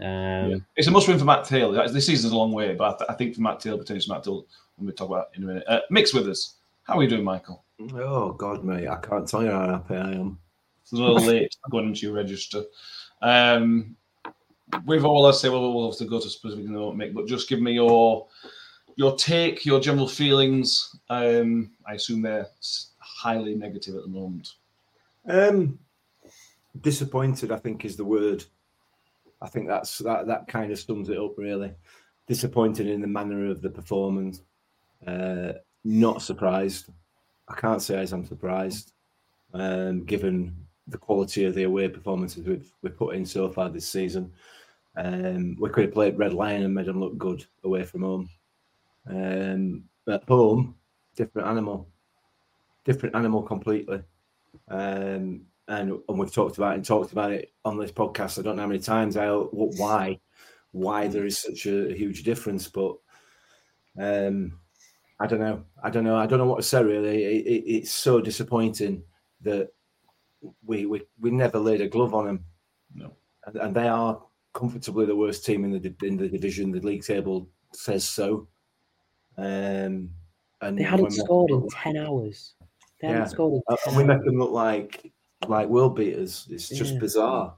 Um, 0.00 0.50
yeah. 0.50 0.56
It's 0.76 0.86
a 0.86 0.90
must 0.90 1.08
win 1.08 1.18
for 1.18 1.24
Matt 1.24 1.44
Taylor. 1.44 1.88
This 1.88 2.06
season's 2.06 2.32
a 2.32 2.36
long 2.36 2.52
way, 2.52 2.74
but 2.74 2.94
I, 2.94 2.98
th- 2.98 3.10
I 3.10 3.14
think 3.14 3.34
for 3.34 3.40
Matt 3.40 3.60
Taylor, 3.60 3.78
potentially 3.78 4.14
Matt 4.14 4.24
Taylor, 4.24 4.42
when 4.76 4.86
we 4.86 4.92
talk 4.92 5.08
about 5.08 5.28
in 5.34 5.42
a 5.42 5.46
minute. 5.46 5.64
Uh, 5.66 5.80
mix 5.90 6.14
with 6.14 6.28
us. 6.28 6.54
How 6.84 6.98
are 6.98 7.02
you 7.02 7.08
doing, 7.08 7.24
Michael? 7.24 7.64
Oh 7.94 8.32
God, 8.32 8.64
mate, 8.64 8.88
I 8.88 8.96
can't 8.96 9.28
tell 9.28 9.42
you 9.42 9.50
how 9.50 9.68
happy 9.68 9.96
I 9.96 10.12
am. 10.12 10.38
It's 10.82 10.92
a 10.92 10.96
little 10.96 11.20
late 11.20 11.54
going 11.70 11.86
into 11.86 12.06
your 12.06 12.14
register. 12.14 12.64
Um, 13.20 13.96
we've 14.86 15.04
all 15.04 15.26
I 15.26 15.32
say, 15.32 15.48
well, 15.48 15.72
we'll 15.72 15.90
have 15.90 15.98
to 15.98 16.06
go 16.06 16.20
to 16.20 16.30
specific 16.30 16.66
note, 16.66 16.96
Mick, 16.96 17.12
but 17.12 17.26
just 17.26 17.48
give 17.48 17.60
me 17.60 17.72
your 17.72 18.26
your 18.96 19.16
take, 19.16 19.64
your 19.64 19.80
general 19.80 20.08
feelings. 20.08 20.96
Um, 21.08 21.70
I 21.86 21.94
assume 21.94 22.22
they're 22.22 22.48
highly 22.98 23.54
negative 23.54 23.94
at 23.94 24.02
the 24.02 24.08
moment. 24.08 24.54
Um, 25.28 25.78
disappointed, 26.80 27.52
I 27.52 27.58
think, 27.58 27.84
is 27.84 27.96
the 27.96 28.04
word. 28.04 28.44
I 29.40 29.48
think 29.48 29.68
that's 29.68 29.98
that 29.98 30.26
that 30.26 30.48
kind 30.48 30.72
of 30.72 30.78
sums 30.78 31.08
it 31.08 31.18
up 31.18 31.36
really. 31.36 31.72
Disappointed 32.26 32.86
in 32.86 33.00
the 33.00 33.06
manner 33.06 33.46
of 33.46 33.62
the 33.62 33.70
performance. 33.70 34.42
Uh, 35.06 35.52
not 35.84 36.22
surprised. 36.22 36.90
I 37.48 37.54
can't 37.54 37.80
say 37.80 37.98
as 37.98 38.12
I'm 38.12 38.26
surprised, 38.26 38.92
um, 39.54 40.04
given 40.04 40.54
the 40.88 40.98
quality 40.98 41.44
of 41.44 41.54
the 41.54 41.64
away 41.64 41.88
performances 41.88 42.46
we've 42.46 42.72
we've 42.82 42.96
put 42.96 43.14
in 43.14 43.24
so 43.24 43.48
far 43.48 43.68
this 43.68 43.88
season. 43.88 44.32
Um, 44.96 45.56
we 45.60 45.70
could 45.70 45.84
have 45.84 45.94
played 45.94 46.18
Red 46.18 46.34
Lion 46.34 46.64
and 46.64 46.74
made 46.74 46.86
them 46.86 46.98
look 46.98 47.16
good 47.16 47.44
away 47.62 47.84
from 47.84 48.02
home. 48.02 48.28
Um, 49.08 49.84
at 50.08 50.24
home, 50.24 50.74
different 51.14 51.48
animal, 51.48 51.88
different 52.84 53.14
animal 53.14 53.42
completely. 53.42 54.02
Um, 54.68 55.42
and 55.68 55.98
and 56.08 56.18
we've 56.18 56.32
talked 56.32 56.56
about 56.56 56.72
it 56.72 56.76
and 56.76 56.84
talked 56.84 57.12
about 57.12 57.30
it 57.30 57.52
on 57.64 57.78
this 57.78 57.92
podcast. 57.92 58.38
I 58.38 58.42
don't 58.42 58.56
know 58.56 58.62
how 58.62 58.68
many 58.68 58.80
times 58.80 59.16
I 59.16 59.28
uh 59.28 59.40
what 59.40 59.78
why 59.78 60.18
why 60.72 61.08
there 61.08 61.26
is 61.26 61.38
such 61.38 61.66
a 61.66 61.94
huge 61.94 62.22
difference, 62.24 62.68
but 62.68 62.96
um, 63.98 64.58
I 65.20 65.26
don't 65.26 65.40
know. 65.40 65.64
I 65.82 65.90
don't 65.90 66.04
know. 66.04 66.16
I 66.16 66.26
don't 66.26 66.38
know 66.38 66.46
what 66.46 66.58
to 66.58 66.62
say. 66.62 66.82
Really, 66.82 67.24
it, 67.24 67.46
it, 67.46 67.70
it's 67.70 67.90
so 67.90 68.20
disappointing 68.20 69.02
that 69.42 69.70
we, 70.64 70.86
we 70.86 71.02
we 71.20 71.30
never 71.30 71.58
laid 71.58 71.80
a 71.80 71.88
glove 71.88 72.14
on 72.14 72.26
them. 72.26 72.44
No, 72.94 73.12
and, 73.46 73.56
and, 73.56 73.74
they 73.74 73.88
are 73.88 74.22
comfortably 74.54 75.06
the 75.06 75.16
worst 75.16 75.44
team 75.44 75.64
in 75.64 75.72
the 75.72 75.94
in 76.06 76.16
the 76.16 76.28
division. 76.28 76.72
The 76.72 76.80
league 76.80 77.04
table 77.04 77.48
says 77.72 78.04
so. 78.04 78.48
Um, 79.36 80.10
and 80.60 80.76
they 80.76 80.82
hadn't 80.82 81.12
scored 81.12 81.50
in 81.50 81.68
ten 81.82 81.96
hours. 81.96 82.54
They 83.00 83.08
yeah. 83.08 83.14
Hadn't 83.14 83.30
scored. 83.30 83.62
and 83.86 83.96
we 83.96 84.04
make 84.04 84.24
them 84.24 84.38
look 84.38 84.50
like 84.50 85.12
like 85.46 85.68
world 85.68 85.96
beaters. 85.96 86.46
It's 86.50 86.68
just 86.68 86.94
yeah. 86.94 87.00
bizarre. 87.00 87.54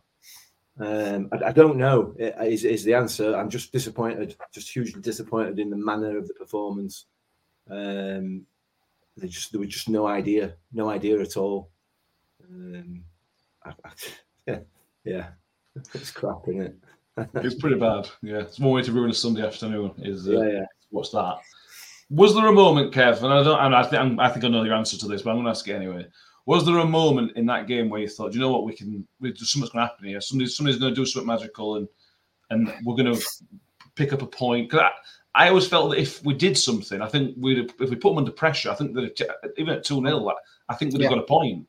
Um, 0.78 1.28
I, 1.32 1.48
I, 1.48 1.52
don't 1.52 1.76
know. 1.76 2.14
Is 2.18 2.64
is 2.64 2.84
the 2.84 2.94
answer? 2.94 3.36
I'm 3.36 3.50
just 3.50 3.72
disappointed. 3.72 4.36
Just 4.52 4.70
hugely 4.70 5.00
disappointed 5.00 5.58
in 5.58 5.70
the 5.70 5.76
manner 5.76 6.16
of 6.16 6.26
the 6.26 6.34
performance. 6.34 7.06
Um, 7.70 8.46
they 9.16 9.28
just 9.28 9.52
there 9.52 9.60
was 9.60 9.68
just 9.68 9.88
no 9.88 10.06
idea, 10.06 10.54
no 10.72 10.88
idea 10.88 11.20
at 11.20 11.36
all. 11.36 11.70
Um, 12.42 13.04
I, 13.64 13.70
I, 13.84 13.90
yeah, 14.46 14.58
yeah, 15.04 15.28
it's 15.94 16.10
crap, 16.10 16.48
isn't 16.48 16.62
it? 16.62 16.76
it's 17.34 17.56
pretty 17.56 17.78
bad. 17.78 18.08
Yeah, 18.22 18.38
it's 18.38 18.58
one 18.58 18.72
way 18.72 18.82
to 18.82 18.92
ruin 18.92 19.10
a 19.10 19.14
Sunday 19.14 19.46
afternoon. 19.46 19.92
Is 19.98 20.28
uh, 20.28 20.32
yeah, 20.32 20.48
yeah. 20.48 20.66
What's 20.90 21.10
that? 21.10 21.38
Was 22.08 22.34
there 22.34 22.46
a 22.46 22.52
moment, 22.52 22.92
Kev? 22.92 23.22
And 23.22 23.32
I 23.32 23.42
don't. 23.42 23.74
I 23.74 23.82
think 23.82 24.18
I 24.18 24.28
think 24.28 24.44
I 24.44 24.48
know 24.48 24.64
your 24.64 24.74
answer 24.74 24.96
to 24.96 25.08
this, 25.08 25.22
but 25.22 25.30
I'm 25.30 25.36
going 25.36 25.44
to 25.44 25.50
ask 25.50 25.68
it 25.68 25.74
anyway. 25.74 26.06
Was 26.46 26.64
there 26.66 26.78
a 26.78 26.84
moment 26.84 27.36
in 27.36 27.46
that 27.46 27.66
game 27.66 27.88
where 27.88 28.00
you 28.00 28.08
thought, 28.08 28.34
you 28.34 28.40
know 28.40 28.50
what, 28.50 28.64
we 28.64 28.74
can, 28.74 29.06
we, 29.20 29.34
something's 29.36 29.70
going 29.70 29.84
to 29.84 29.90
happen 29.90 30.06
here. 30.06 30.20
Somebody, 30.20 30.50
somebody's 30.50 30.80
going 30.80 30.94
to 30.94 31.00
do 31.00 31.06
something 31.06 31.26
magical, 31.26 31.76
and 31.76 31.88
and 32.50 32.72
we're 32.84 32.96
going 32.96 33.14
to 33.14 33.22
pick 33.94 34.12
up 34.12 34.22
a 34.22 34.26
point. 34.26 34.70
Because 34.70 34.90
I 35.34 35.44
I, 35.44 35.48
always 35.48 35.68
felt 35.68 35.90
that 35.90 36.00
if 36.00 36.24
we 36.24 36.34
did 36.34 36.58
something, 36.58 37.00
I 37.00 37.08
think 37.08 37.36
we'd 37.38 37.72
if 37.80 37.90
we 37.90 37.96
put 37.96 38.10
them 38.10 38.18
under 38.18 38.32
pressure, 38.32 38.70
I 38.70 38.74
think 38.74 38.94
that 38.94 39.52
even 39.56 39.74
at 39.74 39.84
2 39.84 40.02
0, 40.04 40.32
I 40.68 40.74
think 40.74 40.92
we'd 40.92 41.02
have 41.02 41.10
yeah. 41.10 41.16
got 41.16 41.24
a 41.24 41.26
point. 41.26 41.66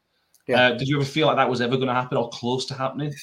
Yeah. 0.47 0.61
Uh, 0.61 0.77
did 0.77 0.87
you 0.87 0.97
ever 0.97 1.05
feel 1.05 1.27
like 1.27 1.37
that 1.37 1.49
was 1.49 1.61
ever 1.61 1.75
going 1.75 1.87
to 1.87 1.93
happen 1.93 2.17
or 2.17 2.29
close 2.29 2.65
to 2.65 2.73
happening? 2.73 3.13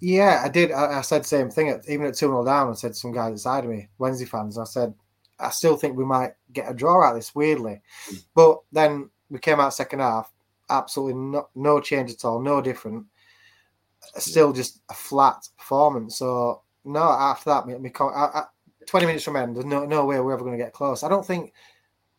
Yeah, 0.00 0.42
I 0.44 0.48
did. 0.48 0.72
I, 0.72 0.98
I 0.98 1.00
said 1.02 1.22
the 1.22 1.28
same 1.28 1.50
thing. 1.50 1.68
At, 1.68 1.88
even 1.88 2.06
at 2.06 2.14
2 2.14 2.26
0 2.26 2.44
down, 2.44 2.70
I 2.70 2.74
said 2.74 2.88
to 2.88 2.94
some 2.94 3.12
guys 3.12 3.30
inside 3.30 3.64
of 3.64 3.70
me, 3.70 3.88
Wednesday 3.98 4.26
fans, 4.26 4.58
I 4.58 4.64
said, 4.64 4.92
I 5.38 5.50
still 5.50 5.76
think 5.76 5.96
we 5.96 6.04
might 6.04 6.32
get 6.52 6.70
a 6.70 6.74
draw 6.74 7.04
out 7.04 7.12
of 7.12 7.16
this, 7.16 7.34
weirdly. 7.34 7.80
But 8.34 8.58
then 8.72 9.10
we 9.30 9.38
came 9.38 9.60
out 9.60 9.74
second 9.74 10.00
half, 10.00 10.32
absolutely 10.70 11.14
no, 11.14 11.48
no 11.54 11.80
change 11.80 12.10
at 12.10 12.24
all, 12.24 12.40
no 12.40 12.60
different. 12.60 13.06
Still 14.16 14.52
just 14.52 14.80
a 14.90 14.94
flat 14.94 15.48
performance. 15.56 16.18
So, 16.18 16.62
no, 16.84 17.02
after 17.02 17.50
that, 17.50 17.66
me, 17.66 17.78
me, 17.78 17.90
I, 17.98 18.04
I, 18.04 18.44
20 18.86 19.06
minutes 19.06 19.24
from 19.24 19.36
end, 19.36 19.56
there's 19.56 19.64
no, 19.64 19.84
no 19.84 20.04
way 20.04 20.20
we're 20.20 20.34
ever 20.34 20.44
going 20.44 20.58
to 20.58 20.62
get 20.62 20.74
close. 20.74 21.02
I 21.02 21.08
don't 21.08 21.26
think, 21.26 21.52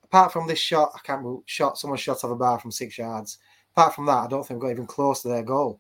apart 0.04 0.34
from 0.34 0.48
this 0.48 0.60
shot, 0.60 0.92
I 0.96 1.00
can't 1.04 1.22
move, 1.22 1.44
shot, 1.46 1.78
someone 1.78 2.00
shot 2.00 2.24
off 2.24 2.32
a 2.32 2.36
bar 2.36 2.60
from 2.60 2.72
six 2.72 2.98
yards. 2.98 3.38
Apart 3.76 3.94
from 3.94 4.08
that, 4.08 4.24
I 4.24 4.28
don't 4.28 4.46
think 4.46 4.62
we 4.62 4.68
got 4.68 4.74
even 4.74 4.88
close 4.88 5.22
to 5.22 5.28
their 5.28 5.44
goal. 5.44 5.80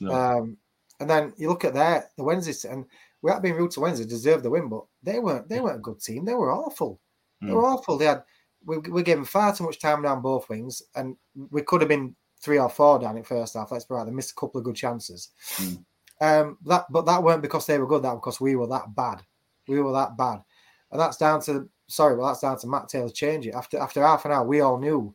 No. 0.00 0.12
Um, 0.12 0.56
and 1.00 1.08
then 1.08 1.32
you 1.36 1.48
look 1.48 1.64
at 1.64 1.74
their 1.74 2.10
the 2.16 2.24
Wednesday, 2.24 2.68
and 2.68 2.84
without 3.22 3.42
being 3.42 3.54
rude 3.54 3.70
to 3.72 3.80
Wednesday, 3.80 4.06
deserved 4.06 4.42
the 4.42 4.50
win, 4.50 4.68
but 4.68 4.84
they 5.02 5.18
weren't 5.18 5.48
they 5.48 5.60
weren't 5.60 5.78
a 5.78 5.82
good 5.82 6.00
team. 6.00 6.24
They 6.24 6.34
were 6.34 6.52
awful. 6.52 7.00
They 7.42 7.52
were 7.52 7.66
awful. 7.66 7.98
They 7.98 8.06
had 8.06 8.22
we 8.66 8.78
we 8.78 9.02
gave 9.02 9.16
them 9.16 9.24
far 9.24 9.54
too 9.54 9.64
much 9.64 9.78
time 9.78 10.02
down 10.02 10.20
both 10.20 10.48
wings, 10.48 10.82
and 10.94 11.16
we 11.50 11.62
could 11.62 11.80
have 11.80 11.88
been 11.88 12.14
three 12.40 12.58
or 12.58 12.68
four 12.68 12.98
down 12.98 13.16
in 13.16 13.22
first 13.24 13.54
half. 13.54 13.72
Let's 13.72 13.84
be 13.84 13.94
right. 13.94 14.04
They 14.04 14.12
missed 14.12 14.32
a 14.32 14.40
couple 14.40 14.58
of 14.58 14.64
good 14.64 14.76
chances. 14.76 15.30
Um, 16.20 16.58
that 16.66 16.86
but 16.90 17.06
that 17.06 17.22
weren't 17.22 17.42
because 17.42 17.66
they 17.66 17.78
were 17.78 17.86
good. 17.86 18.02
That 18.02 18.12
was 18.12 18.20
because 18.20 18.40
we 18.40 18.56
were 18.56 18.66
that 18.68 18.94
bad. 18.94 19.22
We 19.68 19.80
were 19.80 19.92
that 19.92 20.16
bad, 20.16 20.42
and 20.90 21.00
that's 21.00 21.16
down 21.16 21.40
to 21.42 21.68
sorry, 21.86 22.16
well 22.16 22.26
that's 22.28 22.40
down 22.40 22.58
to 22.58 22.66
Matt 22.66 22.88
Taylor 22.88 23.08
change 23.08 23.46
it 23.46 23.54
after 23.54 23.78
after 23.78 24.02
half 24.02 24.24
an 24.24 24.32
hour. 24.32 24.46
We 24.46 24.60
all 24.60 24.78
knew 24.78 25.14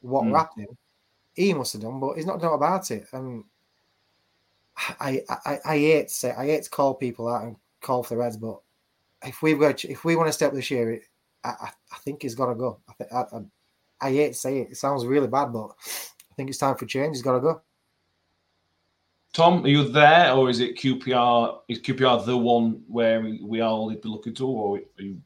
what 0.00 0.24
Mm. 0.24 0.30
were 0.30 0.38
happening. 0.38 0.76
He 1.34 1.54
must 1.54 1.72
have 1.72 1.82
done, 1.82 2.00
but 2.00 2.16
he's 2.16 2.26
not 2.26 2.40
done 2.40 2.52
about 2.54 2.90
it. 2.90 3.06
And 3.12 3.44
I, 4.98 5.22
I 5.44 5.58
I 5.64 5.78
hate 5.78 6.08
to 6.08 6.14
say 6.14 6.32
I 6.32 6.46
hate 6.46 6.64
to 6.64 6.70
call 6.70 6.94
people 6.94 7.28
out 7.28 7.44
and 7.44 7.56
call 7.80 8.02
for 8.02 8.14
the 8.14 8.20
Reds, 8.20 8.36
but 8.36 8.60
if 9.24 9.42
we've 9.42 9.60
got 9.60 9.84
if 9.84 10.04
we 10.04 10.16
want 10.16 10.28
to 10.28 10.32
step 10.32 10.52
this 10.52 10.70
year, 10.70 10.92
it, 10.92 11.02
I, 11.44 11.48
I 11.48 11.70
I 11.92 11.96
think 12.04 12.22
he's 12.22 12.34
got 12.34 12.46
to 12.46 12.54
go. 12.54 12.80
I, 12.88 12.92
think 12.94 13.12
I, 13.12 13.20
I 13.20 14.08
I 14.08 14.12
hate 14.12 14.32
to 14.32 14.38
say 14.38 14.58
it. 14.60 14.70
It 14.70 14.76
sounds 14.76 15.06
really 15.06 15.28
bad, 15.28 15.52
but 15.52 15.70
I 16.30 16.34
think 16.36 16.48
it's 16.48 16.58
time 16.58 16.76
for 16.76 16.86
change. 16.86 17.16
He's 17.16 17.22
got 17.22 17.34
to 17.34 17.40
go. 17.40 17.62
Tom, 19.32 19.64
are 19.64 19.68
you 19.68 19.84
there, 19.88 20.32
or 20.32 20.50
is 20.50 20.60
it 20.60 20.76
QPR? 20.76 21.60
Is 21.68 21.80
QPR 21.80 22.24
the 22.26 22.36
one 22.36 22.82
where 22.88 23.20
we, 23.20 23.40
we 23.42 23.60
all 23.60 23.88
need 23.88 23.96
to 23.96 24.02
be 24.02 24.08
looking 24.08 24.34
to, 24.34 24.46
or 24.46 24.78
are 24.78 25.02
you 25.02 25.20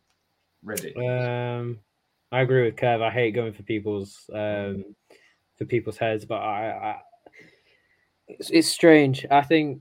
ready? 0.62 0.94
Um, 0.96 1.78
I 2.30 2.40
agree 2.42 2.64
with 2.64 2.76
Kev. 2.76 3.00
I 3.00 3.10
hate 3.10 3.34
going 3.34 3.54
for 3.54 3.62
people's 3.62 4.28
um, 4.32 4.84
for 5.56 5.64
people's 5.64 5.96
heads, 5.96 6.26
but 6.26 6.42
I, 6.42 6.70
I 6.70 6.96
it's, 8.28 8.50
it's 8.50 8.68
strange. 8.68 9.24
I 9.30 9.40
think 9.40 9.80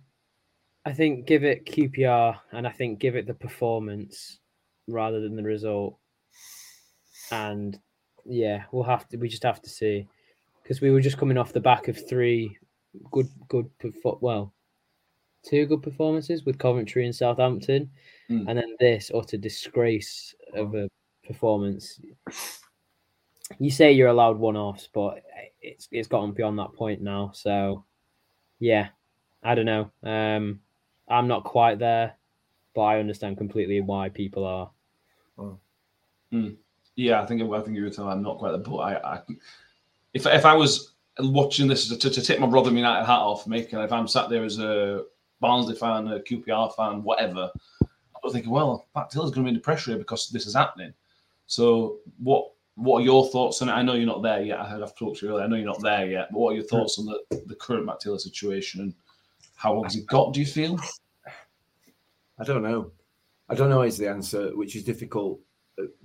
I 0.86 0.94
think 0.94 1.26
give 1.26 1.44
it 1.44 1.66
QPR, 1.66 2.38
and 2.54 2.66
I 2.66 2.72
think 2.72 3.00
give 3.00 3.16
it 3.16 3.28
the 3.28 3.34
performance 3.34 4.40
rather 4.88 5.20
than 5.20 5.36
the 5.36 5.44
result. 5.44 5.98
And 7.32 7.80
yeah, 8.26 8.64
we'll 8.72 8.84
have 8.84 9.08
to. 9.10 9.18
We 9.18 9.28
just 9.28 9.44
have 9.44 9.62
to 9.62 9.70
see 9.70 10.08
because 10.62 10.82
we 10.82 10.92
were 10.92 11.02
just 11.02 11.18
coming 11.18 11.38
off 11.38 11.54
the 11.54 11.60
back 11.60 11.88
of 11.88 12.08
three 12.08 12.58
good, 13.12 13.28
good, 13.50 13.70
well, 14.22 14.54
two 15.44 15.66
good 15.66 15.84
performances 15.84 16.46
with 16.46 16.58
Coventry 16.58 17.06
and 17.06 17.16
Southampton, 17.16 17.90
Mm. 18.30 18.46
and 18.48 18.58
then 18.58 18.76
this 18.80 19.12
utter 19.14 19.36
disgrace 19.36 20.34
of 20.54 20.76
a 20.76 20.90
performance. 21.26 22.00
You 23.60 23.70
say 23.70 23.92
you're 23.92 24.08
allowed 24.08 24.38
one-offs, 24.40 24.88
but 24.94 25.22
it's 25.62 25.90
it's 25.92 26.08
gotten 26.08 26.32
beyond 26.32 26.58
that 26.60 26.72
point 26.74 27.02
now. 27.02 27.32
So, 27.34 27.84
yeah, 28.60 28.90
I 29.44 29.56
don't 29.56 29.66
know. 29.66 29.92
Um, 30.04 30.62
I'm 31.10 31.28
not 31.28 31.44
quite 31.44 31.80
there, 31.80 32.16
but 32.74 32.82
I 32.84 33.00
understand 33.00 33.38
completely 33.38 33.82
why 33.82 34.08
people 34.08 34.46
are. 34.46 34.72
Mm. 36.32 36.56
Yeah, 36.96 37.22
I 37.22 37.26
think 37.26 37.42
I 37.42 37.62
think 37.62 37.76
you 37.76 37.84
were 37.84 37.90
telling. 37.90 38.12
I'm 38.12 38.24
not 38.24 38.38
quite 38.38 38.52
there, 38.52 38.60
but 38.60 38.78
I, 38.78 39.16
I 39.16 39.22
if 40.14 40.26
if 40.26 40.46
I 40.46 40.54
was 40.54 40.94
watching 41.20 41.68
this 41.68 41.90
to, 41.90 42.10
to 42.10 42.22
take 42.22 42.40
my 42.40 42.48
brother 42.48 42.72
United 42.72 43.06
hat 43.06 43.20
off, 43.20 43.48
making 43.48 43.80
if 43.80 43.92
I'm 43.92 44.08
sat 44.08 44.30
there 44.30 44.44
as 44.44 44.60
a 44.60 45.04
Barnsley 45.40 45.76
fan, 45.76 46.08
a 46.08 46.20
QPR 46.20 46.76
fan, 46.76 47.04
whatever, 47.04 47.52
I 47.82 48.20
was 48.24 48.34
thinking, 48.34 48.52
well, 48.52 48.88
Pat 48.96 49.10
Taylor's 49.10 49.32
going 49.32 49.46
to 49.46 49.50
be 49.50 49.56
under 49.56 49.60
pressure 49.60 49.92
here 49.92 49.98
because 49.98 50.30
this 50.30 50.46
is 50.46 50.56
happening. 50.56 50.94
So, 51.48 51.98
what 52.20 52.52
what 52.76 53.02
are 53.02 53.04
your 53.04 53.28
thoughts 53.28 53.62
on 53.62 53.70
it? 53.70 53.74
I 53.74 53.84
know 53.84 53.94
you're 53.94 54.06
not 54.06 54.24
there 54.24 54.42
yet. 54.42 54.60
I 54.60 54.70
have 54.70 54.96
talked 54.96 55.20
to 55.20 55.26
you 55.26 55.32
earlier. 55.32 55.46
I 55.46 55.48
know 55.48 55.56
you're 55.56 55.66
not 55.66 55.82
there 55.82 56.08
yet, 56.08 56.30
but 56.32 56.40
what 56.40 56.52
are 56.52 56.56
your 56.56 56.64
hmm. 56.64 56.70
thoughts 56.70 56.98
on 57.00 57.06
the, 57.06 57.44
the 57.48 57.56
current 57.56 57.86
Matt 57.86 58.00
Taylor 58.00 58.18
situation 58.18 58.82
and 58.82 58.94
how 59.56 59.74
long 59.74 59.84
has 59.84 59.94
he 59.94 60.02
got? 60.02 60.34
Do 60.34 60.40
you 60.40 60.46
feel? 60.46 60.80
I 62.40 62.44
don't 62.44 62.64
know. 62.64 62.92
I 63.50 63.56
don't 63.56 63.70
know 63.70 63.84
is 63.84 63.98
the 63.98 64.10
answer, 64.10 64.56
which 64.56 64.76
is 64.76 64.84
difficult. 64.84 65.40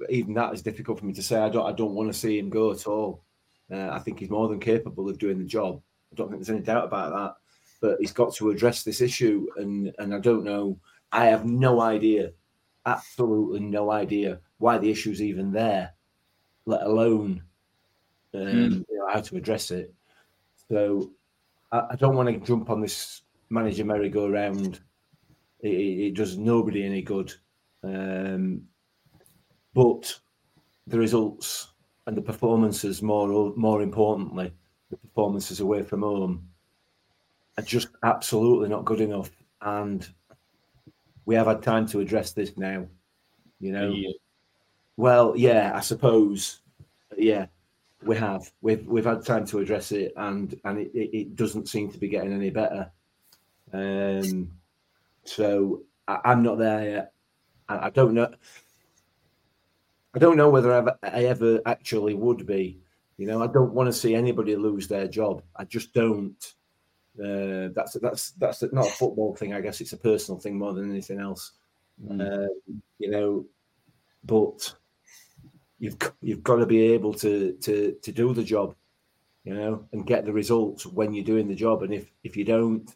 Even 0.09 0.35
that 0.35 0.55
is 0.55 0.63
difficult 0.63 0.99
for 0.99 1.07
me 1.07 1.13
to 1.15 1.23
say. 1.23 1.39
I 1.41 1.49
don't. 1.49 1.67
I 1.67 1.73
don't 1.73 1.95
want 1.95 2.13
to 2.13 2.19
see 2.19 2.39
him 2.39 2.49
go 2.51 2.71
at 2.73 2.87
all. 2.87 3.23
Uh, 3.71 3.91
I 3.91 3.99
think 3.99 4.19
he's 4.19 4.31
more 4.31 4.49
than 4.49 4.61
capable 4.61 5.09
of 5.09 5.19
doing 5.19 5.39
the 5.39 5.45
job. 5.45 5.83
I 6.13 6.17
don't 6.17 6.29
think 6.29 6.41
there's 6.41 6.55
any 6.55 6.65
doubt 6.65 6.85
about 6.87 7.13
that. 7.13 7.35
But 7.81 7.99
he's 8.01 8.13
got 8.13 8.35
to 8.37 8.51
address 8.51 8.83
this 8.83 9.01
issue, 9.01 9.47
and 9.57 9.95
and 9.99 10.15
I 10.15 10.19
don't 10.19 10.45
know. 10.45 10.79
I 11.13 11.27
have 11.27 11.45
no 11.47 11.81
idea, 11.81 12.33
absolutely 12.87 13.61
no 13.61 13.91
idea 13.91 14.41
why 14.59 14.79
the 14.79 14.91
issue's 14.91 15.23
even 15.23 15.53
there, 15.53 15.93
let 16.67 16.83
alone 16.83 17.43
um, 18.35 18.41
Mm. 18.41 18.85
you 18.91 18.99
know, 18.99 19.09
how 19.11 19.21
to 19.21 19.37
address 19.37 19.71
it. 19.71 19.95
So 20.69 21.11
I, 21.73 21.89
I 21.91 21.97
don't 21.97 22.15
want 22.17 22.29
to 22.29 22.47
jump 22.47 22.69
on 22.71 22.81
this 22.81 23.23
manager 23.49 23.85
merry-go-round 23.85 24.81
it, 25.61 25.69
it 25.69 26.07
it 26.09 26.15
does 26.15 26.37
nobody 26.37 26.85
any 26.85 27.03
good. 27.03 27.33
Um, 27.83 28.63
but 29.75 30.19
the 30.87 30.99
results 30.99 31.69
and 32.07 32.17
the 32.17 32.23
performances, 32.23 33.03
more 33.03 33.53
more 33.57 33.83
importantly, 33.83 34.53
the 34.91 34.97
performances 34.97 35.61
away 35.61 35.83
from 35.83 36.03
home, 36.03 36.49
are 37.59 37.63
just 37.65 37.89
absolutely 38.03 38.69
not 38.69 38.85
good 38.85 39.01
enough. 39.01 39.31
And 39.61 40.09
we 41.27 41.35
have 41.35 41.47
had 41.47 41.63
time 41.63 41.87
to 41.89 42.01
address 42.01 42.33
this 42.33 42.57
now. 42.57 42.87
You 43.61 43.73
know, 43.73 43.91
Yeah. 43.91 44.13
well, 44.97 45.35
yeah, 45.37 45.73
I 45.75 45.81
suppose, 45.81 46.61
yeah, 47.17 47.47
we 48.03 48.17
have. 48.17 48.51
We've 48.63 48.87
we've 48.87 49.05
had 49.05 49.25
time 49.25 49.45
to 49.47 49.59
address 49.59 49.93
it, 49.93 50.13
and 50.17 50.59
and 50.65 50.79
it, 50.79 50.91
it, 50.95 51.17
it 51.17 51.37
doesn't 51.37 51.69
seem 51.69 51.91
to 51.91 51.99
be 51.99 52.09
getting 52.09 52.33
any 52.33 52.51
better. 52.51 52.91
Um, 53.73 54.51
so 55.25 55.83
I, 56.07 56.21
I'm 56.25 56.43
not 56.43 56.59
there 56.59 56.89
yet. 56.89 57.13
I, 57.69 57.87
I 57.87 57.91
don't 57.91 58.15
know. 58.15 58.33
I 60.15 60.19
don't 60.19 60.37
know 60.37 60.51
whether 60.51 60.73
I 60.73 60.79
ever, 60.79 60.99
I 61.03 61.25
ever 61.25 61.61
actually 61.67 62.15
would 62.15 62.47
be. 62.47 62.81
You 63.17 63.27
know, 63.27 63.43
I 63.43 63.47
don't 63.47 63.73
want 63.73 63.89
to 63.89 63.93
see 63.93 64.15
anybody 64.15 64.57
lose 64.57 64.89
their 64.89 65.09
job. 65.09 65.43
I 65.57 65.65
just 65.65 65.93
don't. 65.93 66.55
Uh, 67.19 67.69
that's 67.75 67.95
that's 67.95 68.31
that's 68.33 68.63
not 68.73 68.87
a 68.87 68.91
football 68.91 69.35
thing. 69.35 69.53
I 69.53 69.61
guess 69.61 69.81
it's 69.81 69.93
a 69.93 69.97
personal 69.97 70.41
thing 70.41 70.57
more 70.57 70.73
than 70.73 70.91
anything 70.91 71.19
else. 71.19 71.53
Mm. 72.03 72.45
Um, 72.45 72.83
you 72.99 73.11
know, 73.11 73.47
but 74.25 74.73
you've 75.81 75.97
you've 76.21 76.45
got 76.45 76.57
to 76.57 76.67
be 76.67 76.81
able 76.93 77.13
to 77.15 77.53
to 77.61 77.97
to 78.01 78.13
do 78.13 78.33
the 78.33 78.45
job, 78.45 78.77
you 79.45 79.55
know, 79.55 79.85
and 79.93 80.07
get 80.07 80.25
the 80.25 80.33
results 80.33 80.87
when 80.87 81.13
you're 81.13 81.25
doing 81.25 81.49
the 81.49 81.55
job. 81.55 81.83
And 81.83 81.93
if 81.93 82.11
if 82.23 82.37
you 82.37 82.45
don't, 82.45 82.89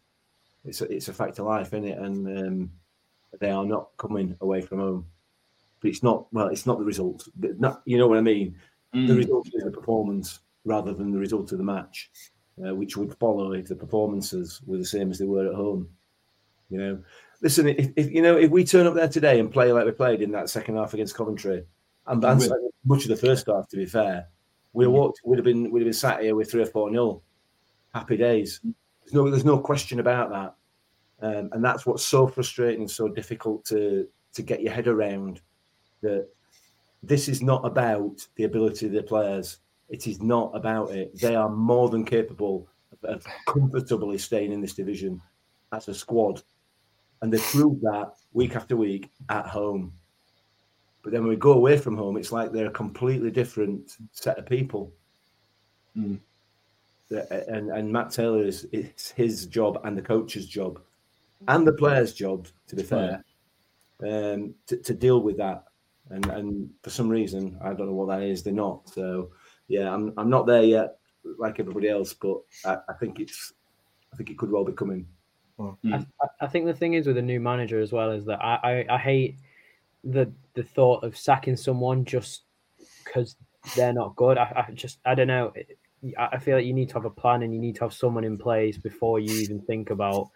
it's 0.65 0.81
a, 0.81 0.85
it's 0.93 1.09
a 1.09 1.13
fact 1.13 1.41
of 1.41 1.47
life, 1.47 1.69
isn't 1.69 1.85
it? 1.85 1.99
And 1.99 2.39
um, 2.39 2.71
they 3.41 3.51
are 3.51 3.65
not 3.65 3.91
coming 3.99 4.37
away 4.41 4.61
from 4.61 4.79
home. 4.79 5.07
But 5.83 5.89
it's 5.89 6.03
not 6.03 6.33
well. 6.33 6.49
It's 6.49 6.65
not 6.65 6.79
the 6.79 6.85
result. 6.85 7.29
But 7.37 7.61
Not 7.61 7.83
you 7.85 7.99
know 7.99 8.07
what 8.07 8.19
I 8.19 8.23
mean. 8.23 8.57
The 8.93 8.99
Mm. 8.99 9.17
result 9.17 9.49
is 9.55 9.65
the 9.65 9.71
performance 9.71 10.41
rather 10.65 10.93
than 10.93 11.11
the 11.11 11.19
result 11.19 11.51
of 11.53 11.59
the 11.59 11.65
match, 11.65 12.11
uh, 12.65 12.75
which 12.75 12.97
would 12.97 13.15
follow 13.19 13.53
if 13.53 13.67
the 13.67 13.75
performances 13.75 14.61
were 14.67 14.77
the 14.77 14.85
same 14.85 15.11
as 15.11 15.19
they 15.19 15.25
were 15.25 15.49
at 15.49 15.55
home. 15.55 15.89
You 16.69 16.79
know, 16.79 16.99
listen. 17.41 17.69
If, 17.69 17.91
if 17.97 18.11
you 18.11 18.23
know 18.23 18.37
if 18.37 18.51
we 18.51 18.65
turn 18.65 18.87
up 18.87 18.95
there 18.95 19.09
today 19.09 19.41
and 19.41 19.51
play 19.51 19.73
like 19.73 19.87
we 19.87 19.93
played 19.93 20.23
in 20.23 20.31
that 20.33 20.51
second 20.51 20.77
half 20.77 20.95
against 20.95 21.15
Coventry, 21.15 21.65
and, 22.07 22.23
much 22.85 23.03
of 23.03 23.09
the 23.09 23.17
first 23.17 23.47
half, 23.47 23.69
to 23.69 23.77
be 23.77 23.87
fair, 23.87 24.29
have 24.85 24.91
walked, 24.91 25.21
would 25.25 25.39
have 25.39 25.45
been 25.45 25.71
would 25.71 25.83
have 25.83 25.87
been 25.87 25.93
sat 25.93 26.23
here 26.23 26.35
with 26.35 26.51
three 26.51 26.63
or 26.63 26.67
four 26.67 26.91
nil. 26.91 27.23
Happy 27.95 28.17
days. 28.17 28.61
There's 29.05 29.15
no 29.15 29.31
there's 29.31 29.45
no 29.45 29.59
question 29.59 30.01
about 30.01 30.31
that, 30.31 30.55
um, 31.27 31.51
and 31.53 31.65
that's 31.65 31.85
what's 31.87 32.05
so 32.05 32.27
frustrating 32.27 32.83
and 32.83 32.91
so 32.91 33.09
difficult 33.09 33.65
to 33.67 34.09
to 34.35 34.43
get 34.43 34.63
your 34.63 34.73
head 34.73 34.87
around. 34.87 35.41
That 36.03 36.29
this 37.03 37.29
is 37.29 37.43
not 37.43 37.65
about 37.65 38.27
the 38.37 38.45
ability 38.45 38.87
of 38.87 38.93
the 38.93 39.03
players. 39.03 39.59
It 39.89 40.07
is 40.07 40.21
not 40.21 40.53
about 40.55 40.91
it. 40.91 41.19
They 41.19 41.35
are 41.35 41.49
more 41.49 41.89
than 41.89 42.05
capable 42.05 42.69
of, 43.05 43.25
comfortably 43.47 44.19
staying 44.19 44.53
in 44.53 44.61
this 44.61 44.75
division 44.75 45.21
as 45.73 45.89
a 45.89 45.95
squad. 45.95 46.43
And 47.21 47.33
they 47.33 47.39
prove 47.39 47.81
that 47.83 48.15
week 48.33 48.57
after 48.57 48.77
week 48.77 49.11
at 49.29 49.47
home. 49.47 49.93
But 51.03 51.13
then 51.13 51.23
when 51.23 51.31
we 51.31 51.37
go 51.37 51.53
away 51.53 51.77
from 51.79 51.97
home, 51.97 52.17
it's 52.17 52.33
like 52.33 52.53
they're 52.53 52.69
a 52.69 52.71
completely 52.71 53.31
different 53.31 53.97
set 54.13 54.39
of 54.39 54.47
people. 54.47 54.93
Mm. 55.97 56.21
And, 57.49 57.71
and 57.71 57.93
Matt 57.93 58.11
Taylor 58.11 58.43
is 58.43 58.67
it's 58.73 59.11
his 59.11 59.47
job 59.47 59.81
and 59.85 59.97
the 59.97 60.03
coach's 60.03 60.47
job 60.47 60.81
and 61.49 61.67
the 61.67 61.73
players' 61.73 62.15
job, 62.15 62.49
to 62.69 62.77
be 62.77 62.83
fair, 62.83 63.25
um, 64.07 64.55
to, 64.67 64.77
to 64.77 64.95
deal 64.95 65.21
with 65.21 65.37
that. 65.37 65.65
And 66.11 66.27
and 66.27 66.71
for 66.83 66.91
some 66.91 67.09
reason, 67.09 67.59
I 67.63 67.73
don't 67.73 67.87
know 67.87 67.95
what 67.95 68.09
that 68.09 68.23
is. 68.23 68.43
They're 68.43 68.53
not. 68.53 68.89
So 68.89 69.31
yeah, 69.69 69.93
I'm 69.93 70.13
I'm 70.17 70.31
not 70.31 70.47
there 70.47 70.63
yet, 70.63 70.99
like 71.39 71.61
everybody 71.61 71.89
else. 71.89 72.13
But 72.13 72.39
I, 72.65 72.79
I 72.89 72.93
think 72.99 73.21
it's 73.21 73.53
I 74.13 74.17
think 74.17 74.31
it 74.31 74.39
could 74.39 74.51
well 74.51 74.65
be 74.65 74.73
coming. 74.73 75.07
Hmm. 75.59 75.95
I, 75.95 76.05
I 76.41 76.47
think 76.49 76.67
the 76.67 76.75
thing 76.75 76.95
is 76.95 77.07
with 77.07 77.19
a 77.19 77.23
new 77.23 77.41
manager 77.41 77.81
as 77.81 77.93
well 77.93 78.11
is 78.11 78.25
that 78.25 78.43
I, 78.43 78.85
I, 78.89 78.95
I 78.95 78.99
hate 78.99 79.39
the 80.05 80.33
the 80.55 80.63
thought 80.63 81.05
of 81.05 81.17
sacking 81.17 81.57
someone 81.57 82.05
just 82.05 82.43
because 83.05 83.37
they're 83.77 83.93
not 83.93 84.17
good. 84.17 84.39
I, 84.39 84.67
I 84.69 84.73
just 84.73 84.99
I 85.05 85.15
don't 85.15 85.29
know. 85.29 85.53
I 86.19 86.29
I 86.33 86.39
feel 86.39 86.57
like 86.57 86.67
you 86.67 86.75
need 86.75 86.89
to 86.89 86.95
have 86.95 87.05
a 87.05 87.11
plan 87.11 87.43
and 87.43 87.55
you 87.55 87.61
need 87.61 87.77
to 87.77 87.85
have 87.85 87.93
someone 87.93 88.25
in 88.25 88.37
place 88.37 88.77
before 88.77 89.21
you 89.21 89.33
even 89.41 89.61
think 89.61 89.91
about 89.91 90.31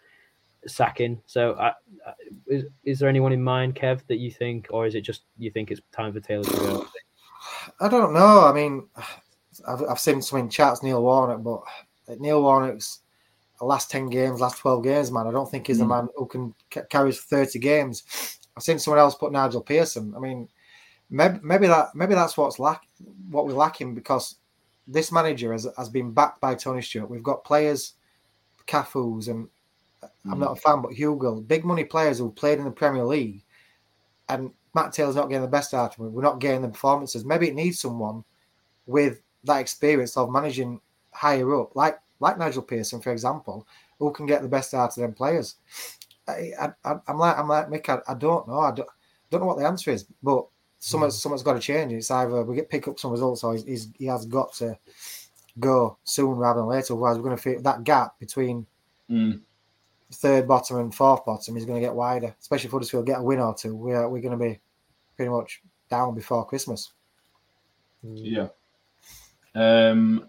sacking. 0.65 1.21
So, 1.25 1.53
I, 1.55 1.67
I- 2.05 2.13
is, 2.47 2.63
is 2.83 2.99
there 2.99 3.09
anyone 3.09 3.33
in 3.33 3.43
mind, 3.43 3.75
Kev, 3.75 4.01
that 4.07 4.17
you 4.17 4.31
think, 4.31 4.67
or 4.71 4.85
is 4.85 4.95
it 4.95 5.01
just 5.01 5.23
you 5.37 5.51
think 5.51 5.69
it's 5.71 5.81
time 5.91 6.13
for 6.13 6.19
Taylor 6.19 6.43
to 6.43 6.57
go? 6.57 6.87
I 7.79 7.87
don't 7.89 8.13
know. 8.13 8.45
I 8.45 8.53
mean, 8.53 8.87
I've, 9.67 9.81
I've 9.89 9.99
seen 9.99 10.21
some 10.21 10.39
in 10.39 10.49
chats, 10.49 10.83
Neil 10.83 11.01
Warnock, 11.01 11.43
but 11.43 11.61
uh, 12.11 12.15
Neil 12.19 12.41
Warnock's 12.41 12.99
last 13.59 13.89
10 13.89 14.09
games, 14.09 14.39
last 14.39 14.59
12 14.59 14.83
games, 14.83 15.11
man, 15.11 15.25
I 15.27 15.31
don't 15.31 15.49
think 15.49 15.65
he's 15.67 15.79
the 15.79 15.85
Mm. 15.85 15.89
man 15.89 16.07
who 16.15 16.27
can 16.27 16.53
ca- 16.69 16.83
carry 16.91 17.11
30 17.11 17.57
games. 17.57 18.37
I've 18.55 18.61
seen 18.61 18.77
someone 18.77 18.99
else 18.99 19.15
put 19.15 19.31
Nigel 19.31 19.61
Pearson. 19.61 20.13
I 20.15 20.19
mean, 20.19 20.47
maybe, 21.09 21.39
maybe 21.41 21.65
that 21.67 21.95
maybe 21.95 22.13
that's 22.13 22.37
what's 22.37 22.59
lack 22.59 22.83
what 23.31 23.47
we're 23.47 23.53
lacking 23.53 23.95
because 23.95 24.35
this 24.87 25.11
manager 25.11 25.51
has, 25.53 25.67
has 25.75 25.89
been 25.89 26.11
backed 26.11 26.39
by 26.39 26.53
Tony 26.53 26.81
Stewart. 26.83 27.09
We've 27.09 27.23
got 27.23 27.43
players, 27.43 27.93
Cafu's, 28.67 29.27
and 29.27 29.47
I'm 30.31 30.39
not 30.39 30.57
a 30.57 30.61
fan, 30.61 30.81
but 30.81 30.93
Hugo, 30.93 31.41
big 31.41 31.63
money 31.65 31.83
players 31.83 32.19
who 32.19 32.31
played 32.31 32.59
in 32.59 32.65
the 32.65 32.71
Premier 32.71 33.05
League, 33.05 33.43
and 34.29 34.51
Matt 34.73 34.93
Taylor's 34.93 35.15
not 35.15 35.29
getting 35.29 35.41
the 35.41 35.47
best 35.47 35.73
out 35.73 35.93
of 35.93 35.99
him. 35.99 36.13
We're 36.13 36.21
not 36.21 36.39
getting 36.39 36.61
the 36.61 36.69
performances. 36.69 37.25
Maybe 37.25 37.47
it 37.47 37.55
needs 37.55 37.79
someone 37.79 38.23
with 38.85 39.21
that 39.43 39.59
experience 39.59 40.17
of 40.17 40.31
managing 40.31 40.81
higher 41.11 41.59
up, 41.59 41.75
like 41.75 41.99
like 42.19 42.37
Nigel 42.37 42.63
Pearson, 42.63 43.01
for 43.01 43.11
example, 43.11 43.67
who 43.99 44.11
can 44.11 44.25
get 44.25 44.41
the 44.41 44.47
best 44.47 44.73
out 44.73 44.89
of 44.89 45.01
them 45.01 45.13
players. 45.13 45.55
I, 46.27 46.51
I, 46.83 46.95
I'm 47.07 47.17
like 47.17 47.37
I'm 47.37 47.47
like 47.47 47.67
Mick. 47.67 47.89
I, 47.89 48.11
I 48.11 48.15
don't 48.15 48.47
know. 48.47 48.59
I 48.59 48.71
don't, 48.71 48.89
don't 49.29 49.41
know 49.41 49.47
what 49.47 49.57
the 49.57 49.65
answer 49.65 49.91
is, 49.91 50.05
but 50.23 50.45
someone's 50.79 51.21
someone's 51.21 51.43
got 51.43 51.53
to 51.53 51.59
change. 51.59 51.93
It's 51.93 52.11
either 52.11 52.43
we 52.43 52.55
get 52.55 52.69
pick 52.69 52.87
up 52.87 52.99
some 52.99 53.11
results, 53.11 53.43
or 53.43 53.53
he's, 53.53 53.63
he's, 53.65 53.87
he 53.97 54.05
has 54.05 54.25
got 54.25 54.53
to 54.55 54.77
go 55.59 55.97
soon 56.03 56.37
rather 56.37 56.59
than 56.59 56.69
later. 56.69 56.93
Otherwise, 56.93 57.17
we're 57.17 57.23
going 57.23 57.37
to 57.37 57.41
feel 57.41 57.61
that 57.61 57.83
gap 57.83 58.19
between 58.19 58.65
Mm. 59.09 59.41
Third 60.13 60.47
bottom 60.47 60.77
and 60.77 60.93
fourth 60.95 61.25
bottom 61.25 61.57
is 61.57 61.65
going 61.65 61.81
to 61.81 61.85
get 61.85 61.93
wider, 61.93 62.35
especially 62.39 62.67
if 62.67 62.71
Huddersfield 62.71 63.05
get 63.05 63.19
a 63.19 63.23
win 63.23 63.39
or 63.39 63.53
two. 63.55 63.75
We're 63.75 64.07
we're 64.07 64.21
going 64.21 64.37
to 64.37 64.43
be 64.43 64.59
pretty 65.15 65.29
much 65.29 65.61
down 65.89 66.15
before 66.15 66.45
Christmas. 66.45 66.91
Yeah. 68.03 68.47
Um, 69.55 70.27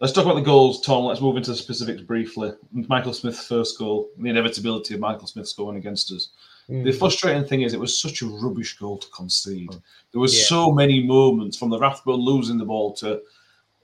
let's 0.00 0.12
talk 0.12 0.24
about 0.24 0.36
the 0.36 0.40
goals, 0.42 0.80
Tom. 0.80 1.04
Let's 1.04 1.20
move 1.20 1.36
into 1.36 1.50
the 1.50 1.56
specifics 1.56 2.02
briefly. 2.02 2.52
Michael 2.72 3.12
Smith's 3.12 3.46
first 3.46 3.78
goal, 3.78 4.08
the 4.18 4.30
inevitability 4.30 4.94
of 4.94 5.00
Michael 5.00 5.26
Smith 5.26 5.48
scoring 5.48 5.78
against 5.78 6.12
us. 6.12 6.30
The 6.68 6.92
frustrating 6.92 7.44
thing 7.44 7.62
is, 7.62 7.74
it 7.74 7.80
was 7.80 8.00
such 8.00 8.22
a 8.22 8.26
rubbish 8.26 8.78
goal 8.78 8.96
to 8.98 9.08
concede. 9.08 9.72
There 10.12 10.20
was 10.20 10.36
Yeah. 10.36 10.44
so 10.44 10.70
many 10.70 11.02
moments 11.02 11.56
from 11.56 11.68
the 11.68 11.78
Rathbone 11.80 12.20
losing 12.20 12.58
the 12.58 12.64
ball 12.64 12.92
to 12.94 13.20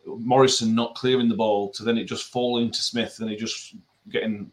Morrison 0.06 0.72
not 0.72 0.94
clearing 0.94 1.28
the 1.28 1.34
ball 1.34 1.70
to 1.72 1.82
then 1.82 1.98
it 1.98 2.04
just 2.04 2.30
falling 2.30 2.70
to 2.70 2.80
Smith 2.80 3.18
and 3.18 3.28
he 3.28 3.34
just 3.34 3.74
getting 4.08 4.52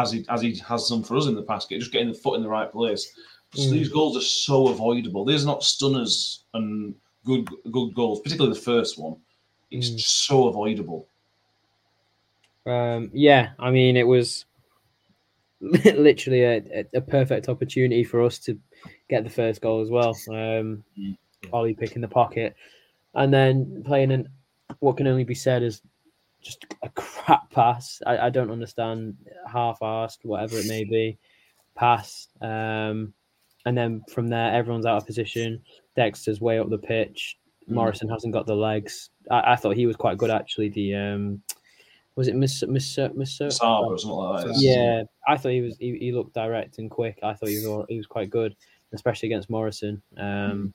as 0.00 0.12
he 0.12 0.24
as 0.28 0.40
he 0.40 0.56
has 0.66 0.88
done 0.88 1.02
for 1.02 1.16
us 1.16 1.26
in 1.26 1.34
the 1.34 1.42
past, 1.42 1.70
just 1.70 1.92
getting 1.92 2.08
the 2.08 2.18
foot 2.18 2.36
in 2.36 2.42
the 2.42 2.48
right 2.48 2.70
place. 2.70 3.10
So 3.54 3.62
Mm. 3.62 3.72
These 3.72 3.88
goals 3.88 4.16
are 4.16 4.20
so 4.20 4.68
avoidable. 4.68 5.24
These 5.24 5.42
are 5.42 5.46
not 5.46 5.64
stunners 5.64 6.44
and 6.54 6.94
good 7.24 7.48
good 7.72 7.94
goals, 7.94 8.20
particularly 8.20 8.54
the 8.54 8.60
first 8.60 8.98
one. 8.98 9.16
It's 9.70 9.90
Mm. 9.90 9.96
just 9.96 10.26
so 10.26 10.48
avoidable. 10.48 11.06
Um, 12.66 13.10
yeah, 13.12 13.50
I 13.58 13.70
mean, 13.70 13.96
it 13.96 14.06
was 14.06 14.44
literally 15.60 16.44
a, 16.44 16.86
a, 16.94 17.00
perfect 17.00 17.48
opportunity 17.48 18.04
for 18.04 18.22
us 18.22 18.38
to 18.38 18.58
get 19.08 19.24
the 19.24 19.30
first 19.30 19.60
goal 19.60 19.80
as 19.80 19.90
well. 19.90 20.16
Um, 20.28 20.84
Mm. 20.98 21.16
Ollie 21.52 21.74
picking 21.74 22.02
the 22.02 22.08
pocket 22.08 22.54
and 23.14 23.32
then 23.32 23.82
playing 23.84 24.12
an 24.12 24.28
what 24.78 24.96
can 24.96 25.06
only 25.06 25.24
be 25.24 25.34
said 25.34 25.62
as 25.62 25.82
just 26.42 26.64
a 26.82 26.88
crap 26.90 27.50
pass. 27.50 28.00
I, 28.06 28.18
I 28.18 28.30
don't 28.30 28.50
understand 28.50 29.16
half-assed, 29.50 30.18
whatever 30.22 30.56
it 30.58 30.66
may 30.66 30.84
be, 30.84 31.18
pass. 31.74 32.28
Um, 32.40 33.12
and 33.66 33.76
then 33.76 34.02
from 34.10 34.28
there, 34.28 34.52
everyone's 34.52 34.86
out 34.86 34.96
of 34.96 35.06
position. 35.06 35.60
Dexter's 35.96 36.40
way 36.40 36.58
up 36.58 36.70
the 36.70 36.78
pitch. 36.78 37.38
Mm. 37.68 37.74
Morrison 37.74 38.08
hasn't 38.08 38.32
got 38.32 38.46
the 38.46 38.54
legs. 38.54 39.10
I, 39.30 39.52
I 39.52 39.56
thought 39.56 39.76
he 39.76 39.86
was 39.86 39.96
quite 39.96 40.18
good 40.18 40.30
actually. 40.30 40.70
The 40.70 40.94
um, 40.94 41.42
was 42.16 42.28
it 42.28 42.34
Miss 42.34 42.62
Miss 42.66 42.98
Miss 43.14 43.38
Saab 43.38 43.82
or 43.86 43.98
something 43.98 44.16
like 44.16 44.46
that. 44.46 44.54
Yeah, 44.56 45.02
I 45.28 45.36
thought 45.36 45.52
he 45.52 45.60
was. 45.60 45.76
He, 45.78 45.96
he 45.98 46.12
looked 46.12 46.34
direct 46.34 46.78
and 46.78 46.90
quick. 46.90 47.18
I 47.22 47.34
thought 47.34 47.48
he 47.50 47.56
was. 47.56 47.66
all- 47.66 47.86
He 47.88 47.96
was 47.96 48.06
quite 48.06 48.30
good, 48.30 48.56
especially 48.92 49.28
against 49.28 49.50
Morrison. 49.50 50.02
Um, 50.16 50.72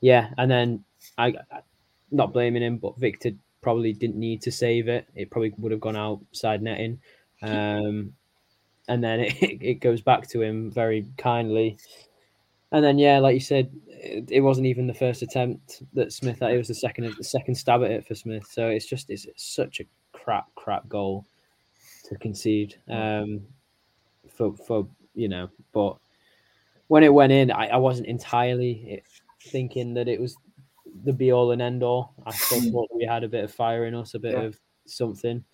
yeah, 0.00 0.30
and 0.38 0.50
then 0.50 0.84
I, 1.18 1.28
I, 1.50 1.60
not 2.10 2.32
blaming 2.32 2.62
him, 2.62 2.78
but 2.78 2.98
Victor 2.98 3.30
probably 3.62 3.92
didn't 3.92 4.16
need 4.16 4.42
to 4.42 4.52
save 4.52 4.88
it. 4.88 5.06
It 5.14 5.30
probably 5.30 5.54
would 5.56 5.72
have 5.72 5.80
gone 5.80 5.96
outside 5.96 6.62
netting. 6.62 7.00
Um, 7.40 8.12
and 8.88 9.02
then 9.02 9.20
it, 9.20 9.34
it 9.40 9.74
goes 9.80 10.02
back 10.02 10.28
to 10.30 10.42
him 10.42 10.70
very 10.70 11.06
kindly. 11.16 11.78
And 12.72 12.84
then 12.84 12.98
yeah, 12.98 13.18
like 13.18 13.34
you 13.34 13.40
said, 13.40 13.70
it, 13.86 14.30
it 14.30 14.40
wasn't 14.40 14.66
even 14.66 14.86
the 14.86 14.94
first 14.94 15.22
attempt 15.22 15.82
that 15.94 16.12
Smith. 16.12 16.42
It 16.42 16.58
was 16.58 16.68
the 16.68 16.74
second 16.74 17.14
the 17.16 17.24
second 17.24 17.54
stab 17.54 17.82
at 17.82 17.90
it 17.90 18.06
for 18.06 18.14
Smith. 18.14 18.46
So 18.50 18.68
it's 18.68 18.86
just 18.86 19.10
it's, 19.10 19.26
such 19.36 19.80
a 19.80 19.84
crap 20.12 20.46
crap 20.54 20.88
goal 20.88 21.26
to 22.08 22.16
concede. 22.16 22.74
Um, 22.88 23.42
for 24.34 24.56
for 24.56 24.88
you 25.14 25.28
know, 25.28 25.50
but 25.72 25.96
when 26.88 27.04
it 27.04 27.12
went 27.12 27.32
in, 27.32 27.50
I, 27.50 27.68
I 27.68 27.76
wasn't 27.76 28.08
entirely 28.08 29.02
thinking 29.42 29.94
that 29.94 30.08
it 30.08 30.20
was 30.20 30.36
the 31.04 31.12
be 31.12 31.32
all 31.32 31.50
and 31.52 31.62
end 31.62 31.82
all. 31.82 32.14
I 32.26 32.32
still 32.32 32.60
thought 32.70 32.90
we 32.94 33.04
had 33.04 33.24
a 33.24 33.28
bit 33.28 33.44
of 33.44 33.52
fire 33.54 33.86
in 33.86 33.94
us, 33.94 34.14
a 34.14 34.18
bit 34.18 34.32
Yeah. 34.32 34.42
of 34.42 34.60
something. 34.86 35.44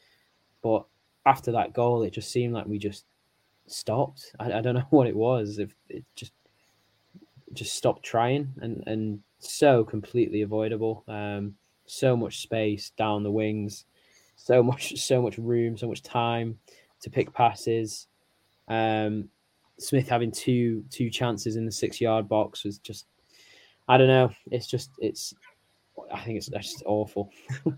But 0.63 0.87
after 1.27 1.53
that 1.53 1.73
goal, 1.73 2.03
it 2.03 2.13
just 2.13 2.31
seemed 2.31 2.55
like 2.55 2.67
we 2.67 2.79
just 2.79 3.05
stopped. 3.67 4.35
I, 4.41 4.53
I 4.55 4.61
don't 4.61 4.75
know 4.75 4.87
what 4.91 5.07
it 5.07 5.17
was. 5.17 5.59
If 5.59 5.75
it 5.89 6.05
just 6.17 6.33
just 7.55 7.75
stopped 7.77 8.03
trying 8.03 8.53
and 8.61 8.83
and 8.87 9.21
so 9.39 9.85
completely 9.85 10.43
avoidable. 10.43 11.05
Um, 11.09 11.55
so 11.87 12.17
much 12.17 12.43
space 12.43 12.91
down 12.91 13.23
the 13.23 13.31
wings, 13.31 13.87
so 14.37 14.63
much 14.63 14.97
so 15.01 15.23
much 15.23 15.39
room, 15.39 15.77
so 15.77 15.89
much 15.89 16.03
time 16.03 16.59
to 17.01 17.11
pick 17.11 17.33
passes. 17.33 18.09
Um, 18.67 19.31
Smith 19.79 20.09
having 20.09 20.33
two 20.33 20.85
two 20.91 21.09
chances 21.11 21.57
in 21.57 21.65
the 21.65 21.73
six 21.73 22.01
yard 22.01 22.29
box 22.29 22.65
was 22.65 22.79
just 22.79 23.07
I 23.89 23.97
don't 23.97 24.09
know. 24.09 24.31
It's 24.51 24.67
just 24.67 24.91
it's 24.99 25.35
I 26.13 26.21
think 26.21 26.37
it's 26.39 26.49
just 26.49 26.83
awful. 26.87 27.31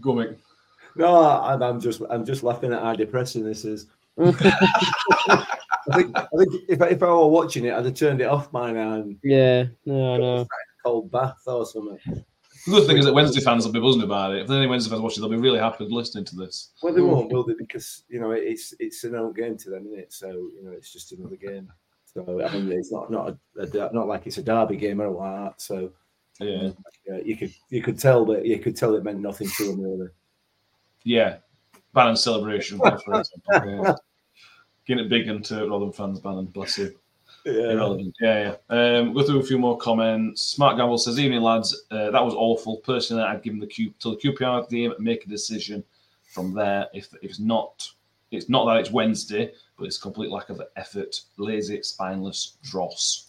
Go, 0.00 0.14
Mick. 0.14 0.36
No, 0.96 1.16
I'm, 1.40 1.62
I'm 1.62 1.80
just 1.80 2.02
I'm 2.10 2.24
just 2.24 2.42
laughing 2.42 2.72
at 2.72 2.82
how 2.82 2.94
depressing 2.94 3.44
this 3.44 3.64
is. 3.64 3.86
I 4.18 5.96
think, 5.96 6.16
I 6.18 6.26
think 6.36 6.52
if, 6.68 6.82
I- 6.82 6.88
if 6.88 7.02
I 7.02 7.06
were 7.06 7.26
watching 7.28 7.64
it, 7.64 7.72
I'd 7.72 7.84
have 7.84 7.94
turned 7.94 8.20
it 8.20 8.24
off 8.26 8.52
by 8.52 8.70
now 8.72 8.94
and 8.94 9.16
yeah, 9.22 9.64
no, 9.86 10.14
I 10.14 10.18
know. 10.18 10.46
cold 10.84 11.10
bath 11.10 11.38
or 11.46 11.64
something. 11.64 11.98
The 12.66 12.70
good 12.72 12.86
thing 12.86 12.98
is 12.98 13.06
that 13.06 13.14
Wednesday 13.14 13.40
fans 13.40 13.64
will 13.64 13.72
be 13.72 13.80
buzzing 13.80 14.02
about 14.02 14.34
it. 14.34 14.42
If 14.42 14.50
any 14.50 14.66
Wednesday 14.66 14.90
fans 14.90 15.00
watch 15.00 15.16
it, 15.16 15.20
they'll 15.20 15.30
be 15.30 15.36
really 15.38 15.58
happy 15.58 15.86
listening 15.88 16.26
to 16.26 16.36
this. 16.36 16.72
Well, 16.82 16.92
they 16.92 17.00
won't, 17.00 17.32
will 17.32 17.44
they? 17.44 17.54
Because 17.54 18.02
you 18.08 18.20
know 18.20 18.32
it's 18.32 18.74
it's 18.78 19.02
an 19.04 19.14
old 19.14 19.36
game 19.36 19.56
to 19.58 19.70
them, 19.70 19.86
isn't 19.86 19.98
it? 19.98 20.12
So 20.12 20.28
you 20.28 20.60
know 20.62 20.72
it's 20.72 20.92
just 20.92 21.12
another 21.12 21.36
game. 21.36 21.72
So 22.14 22.42
I 22.42 22.52
mean, 22.52 22.72
it's 22.72 22.92
not 22.92 23.10
not 23.10 23.36
a, 23.56 23.62
a 23.62 23.92
not 23.92 24.08
like 24.08 24.26
it's 24.26 24.38
a 24.38 24.42
derby 24.42 24.76
game 24.76 25.00
or 25.00 25.04
anything 25.04 25.20
like 25.20 25.44
that. 25.54 25.60
So 25.60 25.90
Yeah, 26.40 26.70
yeah, 27.06 27.18
you 27.24 27.36
could 27.36 27.52
you 27.68 27.82
could 27.82 27.98
tell 27.98 28.24
that 28.26 28.44
you 28.46 28.58
could 28.58 28.76
tell 28.76 28.94
it 28.96 29.04
meant 29.04 29.20
nothing 29.20 29.48
to 29.56 29.66
them 29.66 29.80
really. 29.80 30.08
yeah. 31.04 31.36
Bannan 31.92 32.16
celebration, 32.16 32.78
for. 32.78 32.98
Yeah. 33.52 33.94
Getting 34.86 35.04
it 35.04 35.08
big 35.08 35.26
into 35.28 35.66
Rotherham 35.68 35.92
fans, 35.92 36.20
Bannan, 36.20 36.46
bless 36.46 36.78
you. 36.78 36.94
Yeah. 37.44 37.72
Irrelevant. 37.72 38.14
Yeah, 38.20 38.54
yeah. 38.70 38.76
Um, 38.98 39.12
go 39.12 39.22
through 39.22 39.40
a 39.40 39.42
few 39.44 39.58
more 39.58 39.76
comments. 39.78 40.42
Smart 40.42 40.76
Gamble 40.76 40.98
says, 40.98 41.18
"Evening, 41.18 41.40
lads. 41.42 41.84
Uh, 41.90 42.10
that 42.10 42.24
was 42.24 42.34
awful. 42.34 42.76
Personally, 42.78 43.22
I'd 43.24 43.42
give 43.42 43.54
him 43.54 43.60
the 43.60 43.66
Q 43.66 43.92
till 43.98 44.12
the 44.12 44.18
QPR 44.18 44.68
game 44.68 44.92
and 44.92 45.00
make 45.04 45.24
a 45.26 45.28
decision 45.28 45.82
from 46.32 46.54
there. 46.54 46.86
If, 46.94 47.12
if 47.22 47.30
it's 47.30 47.40
not, 47.40 47.88
it's 48.30 48.48
not 48.48 48.66
that 48.66 48.78
it's 48.78 48.90
Wednesday, 48.90 49.52
but 49.80 49.86
it's 49.86 49.98
complete 49.98 50.30
lack 50.30 50.50
of 50.50 50.62
effort, 50.76 51.20
lazy, 51.36 51.82
spineless 51.82 52.58
dross." 52.62 53.26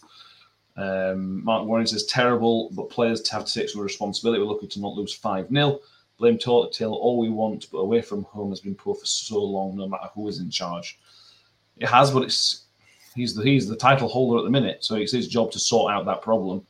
Um, 0.76 1.42
Mark 1.44 1.66
Warren 1.66 1.86
says, 1.86 2.04
"Terrible, 2.04 2.70
but 2.70 2.90
players 2.90 3.28
have 3.30 3.44
to 3.44 3.52
take 3.52 3.68
some 3.68 3.82
responsibility. 3.82 4.40
We're 4.40 4.52
lucky 4.52 4.68
to 4.68 4.80
not 4.80 4.94
lose 4.94 5.12
five 5.12 5.48
0 5.48 5.80
blame 6.22 6.38
Taylor 6.38 6.94
all 6.94 7.18
we 7.18 7.30
want, 7.30 7.66
but 7.72 7.78
away 7.78 8.00
from 8.00 8.22
home 8.22 8.50
has 8.50 8.60
been 8.60 8.76
poor 8.76 8.94
for 8.94 9.06
so 9.06 9.42
long, 9.42 9.76
no 9.76 9.88
matter 9.88 10.08
who 10.14 10.28
is 10.28 10.38
in 10.38 10.50
charge. 10.50 11.00
It 11.78 11.88
has, 11.88 12.12
but 12.12 12.22
it's 12.22 12.66
he's 13.16 13.34
the 13.34 13.42
he's 13.42 13.66
the 13.66 13.76
title 13.76 14.08
holder 14.08 14.38
at 14.38 14.44
the 14.44 14.50
minute, 14.50 14.84
so 14.84 14.94
it's 14.94 15.12
his 15.12 15.26
job 15.26 15.50
to 15.50 15.58
sort 15.58 15.92
out 15.92 16.06
that 16.06 16.22
problem. 16.22 16.64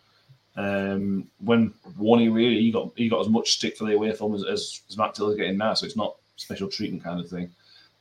Um, 0.56 1.28
when 1.38 1.74
Warney 1.98 2.32
really 2.32 2.60
he 2.60 2.70
got 2.70 2.92
he 2.96 3.10
got 3.10 3.20
as 3.20 3.28
much 3.28 3.52
stick 3.52 3.76
for 3.76 3.84
the 3.84 3.94
away 3.94 4.12
from 4.12 4.34
as, 4.34 4.44
as, 4.44 4.80
as 4.88 4.96
Matt 4.96 5.14
Taylor's 5.14 5.36
getting 5.36 5.58
now, 5.58 5.74
so 5.74 5.84
it's 5.84 5.96
not 5.96 6.16
special 6.36 6.68
treatment 6.68 7.04
kind 7.04 7.20
of 7.20 7.28
thing. 7.28 7.50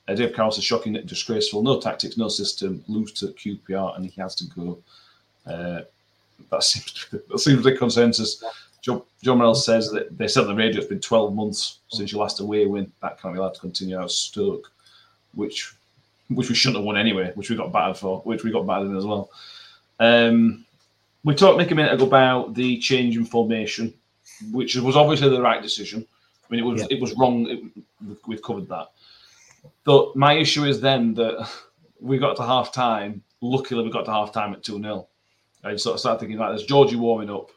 Uh, 0.08 0.16
Dave 0.16 0.34
Carroll 0.34 0.52
is 0.52 0.64
shocking, 0.64 0.94
disgraceful, 1.06 1.62
no 1.62 1.80
tactics, 1.80 2.18
no 2.18 2.28
system, 2.28 2.84
lose 2.88 3.12
to 3.14 3.28
QPR, 3.28 3.96
and 3.96 4.06
he 4.06 4.20
has 4.22 4.36
to 4.36 4.46
go. 4.46 4.78
Uh, 5.46 5.82
that 6.50 6.64
seems 6.64 7.08
that 7.12 7.40
seems 7.40 7.64
the 7.64 7.76
consensus. 7.78 8.44
John, 8.82 9.04
John 9.22 9.38
Morrell 9.38 9.54
says 9.54 9.92
that 9.92 10.18
they 10.18 10.28
said 10.28 10.42
on 10.42 10.48
the 10.48 10.56
radio 10.56 10.80
it's 10.80 10.90
been 10.90 11.00
12 11.00 11.36
months 11.36 11.80
since 11.90 12.12
your 12.12 12.22
last 12.22 12.40
away 12.40 12.66
win. 12.66 12.92
That 13.02 13.22
can't 13.22 13.34
be 13.34 13.40
allowed 13.40 13.54
to 13.54 13.60
continue 13.60 13.98
out 14.00 14.12
Stoke, 14.12 14.72
which 15.36 15.74
which 16.30 16.50
we 16.50 16.56
shouldn't 16.56 16.78
have 16.78 16.86
won 16.86 16.98
anyway, 16.98 17.32
which 17.36 17.50
we 17.50 17.56
got 17.56 17.72
battered 17.72 17.98
for, 17.98 18.22
which 18.22 18.44
we 18.44 18.52
got 18.52 18.66
battered 18.66 18.88
in 18.88 18.98
as 18.98 19.06
well. 19.06 19.30
Um, 20.00 20.66
we 21.24 21.36
talked 21.36 21.58
Nick 21.60 21.70
a 21.72 21.76
minute 21.76 21.94
ago 21.94 22.06
about 22.06 22.56
the 22.56 22.80
change 22.80 23.18
in 23.18 23.26
formation, 23.26 23.94
which 24.52 24.76
was 24.76 24.96
obviously 24.96 25.30
the 25.30 25.42
right 25.42 25.62
decision. 25.62 26.06
I 26.50 26.54
mean, 26.54 26.64
it 26.66 26.68
was 26.68 26.82
Yeah. 26.82 26.88
it 26.90 27.02
was 27.02 27.14
wrong. 27.14 27.48
It, 27.48 28.18
we've 28.26 28.42
covered 28.42 28.68
that. 28.70 28.88
But 29.84 30.16
my 30.16 30.34
issue 30.34 30.66
is 30.66 30.82
then 30.82 31.14
that 31.16 31.50
we 32.00 32.18
got 32.18 32.36
to 32.38 32.44
half 32.44 32.72
time. 32.72 33.24
Luckily, 33.42 33.84
we 33.84 33.92
got 33.92 34.06
to 34.06 34.12
half 34.12 34.32
time 34.32 34.54
at 34.54 34.64
2 34.64 34.82
0. 34.82 35.08
I 35.64 35.76
sort 35.76 35.96
of 35.96 36.00
started 36.00 36.20
thinking, 36.20 36.38
right, 36.38 36.50
there's 36.50 36.66
Georgie 36.66 36.96
warming 36.96 37.30
up, 37.30 37.52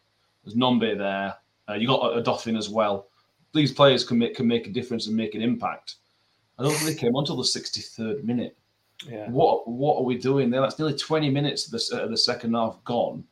there's 0.45 0.55
Nombe 0.55 0.97
there, 0.97 1.37
uh, 1.69 1.75
you 1.75 1.87
got 1.87 2.17
a, 2.17 2.23
Doffin 2.23 2.57
as 2.57 2.69
well. 2.69 3.09
These 3.53 3.73
players 3.73 4.05
can 4.05 4.19
make 4.19 4.35
can 4.35 4.47
make 4.47 4.67
a 4.67 4.71
difference 4.71 5.07
and 5.07 5.17
make 5.17 5.35
an 5.35 5.43
impact. 5.43 5.97
I 6.59 6.63
don't 6.63 6.73
think 6.73 6.87
they 6.87 7.01
came 7.01 7.15
on 7.15 7.23
until 7.23 7.37
the 7.37 7.43
63rd 7.43 8.25
minute. 8.25 8.57
Yeah. 9.07 9.29
What 9.31 9.69
what 9.69 9.99
are 9.99 10.03
we 10.03 10.19
doing 10.19 10.51
there? 10.51 10.61
That's 10.61 10.79
nearly 10.79 10.97
20 10.97 11.31
minutes 11.31 11.67
of 11.67 11.73
the, 11.73 12.03
of 12.03 12.11
the 12.11 12.17
second 12.17 12.55
half 12.55 12.83
gone. 12.85 13.25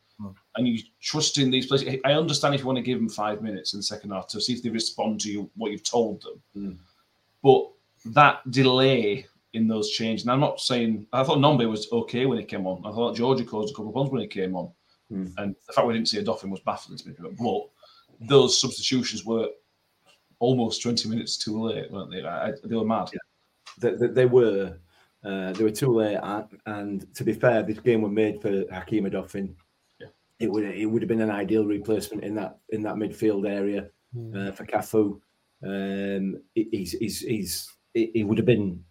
And 0.55 0.67
you 0.67 0.81
trust 1.01 1.37
in 1.37 1.51
these 1.51 1.65
players. 1.65 1.83
I 2.05 2.13
understand 2.13 2.55
if 2.55 2.61
you 2.61 2.67
want 2.67 2.77
to 2.77 2.83
give 2.83 2.99
them 2.99 3.09
five 3.09 3.41
minutes 3.41 3.73
in 3.73 3.79
the 3.79 3.83
second 3.83 4.11
half 4.11 4.27
to 4.27 4.39
see 4.39 4.53
if 4.53 4.63
they 4.63 4.69
respond 4.69 5.19
to 5.21 5.31
you, 5.31 5.49
what 5.55 5.71
you've 5.71 5.83
told 5.83 6.21
them. 6.21 6.41
Mm. 6.55 6.77
But 7.41 7.69
that 8.05 8.49
delay 8.51 9.27
in 9.53 9.67
those 9.67 9.91
changes, 9.91 10.23
and 10.23 10.31
I'm 10.31 10.39
not 10.39 10.59
saying 10.59 11.07
I 11.13 11.23
thought 11.23 11.37
Nombe 11.37 11.69
was 11.69 11.91
okay 11.91 12.25
when 12.25 12.39
he 12.39 12.43
came 12.43 12.65
on. 12.65 12.81
I 12.85 12.91
thought 12.91 13.15
Georgie 13.15 13.45
caused 13.45 13.71
a 13.71 13.75
couple 13.75 13.89
of 13.89 13.93
problems 13.93 14.11
when 14.11 14.21
he 14.21 14.27
came 14.27 14.55
on. 14.55 14.71
Mm. 15.11 15.33
And 15.37 15.55
the 15.67 15.73
fact 15.73 15.87
we 15.87 15.93
didn't 15.93 16.07
see 16.07 16.17
a 16.17 16.23
Doffin 16.23 16.49
was 16.49 16.61
baffling 16.61 16.97
to 16.97 17.09
me. 17.09 17.15
But 17.19 17.69
those 18.19 18.59
substitutions 18.59 19.25
were 19.25 19.49
almost 20.39 20.81
20 20.81 21.07
minutes 21.07 21.37
too 21.37 21.61
late, 21.61 21.91
weren't 21.91 22.11
they? 22.11 22.23
I, 22.23 22.49
I- 22.49 22.53
they 22.63 22.75
were 22.75 22.85
mad. 22.85 23.09
They, 23.79 23.91
they, 23.95 24.07
they 24.07 24.25
were. 24.25 24.77
Uh, 25.23 25.53
they 25.53 25.63
were 25.63 25.71
too 25.71 25.93
late, 25.95 26.19
and, 26.21 26.45
and 26.65 27.15
to 27.15 27.23
be 27.23 27.31
fair, 27.31 27.63
this 27.63 27.79
game 27.79 28.01
was 28.01 28.11
made 28.11 28.41
for 28.41 28.65
Hakeem 28.69 29.05
Odoffin. 29.05 29.53
Yeah. 29.97 30.07
It 30.39 30.51
would 30.51 30.65
it 30.65 30.85
would 30.85 31.01
have 31.01 31.07
been 31.07 31.21
an 31.21 31.31
ideal 31.31 31.65
replacement 31.65 32.25
in 32.25 32.35
that 32.35 32.57
in 32.69 32.83
that 32.83 32.95
midfield 32.95 33.49
area 33.49 33.83
uh, 34.35 34.51
for 34.51 34.65
Cafu. 34.65 35.21
Um, 35.65 36.41
he's 36.53 36.91
he's 36.91 37.19
he's 37.21 37.71
he 37.93 38.23
would 38.23 38.37
have 38.37 38.45
been, 38.45 38.83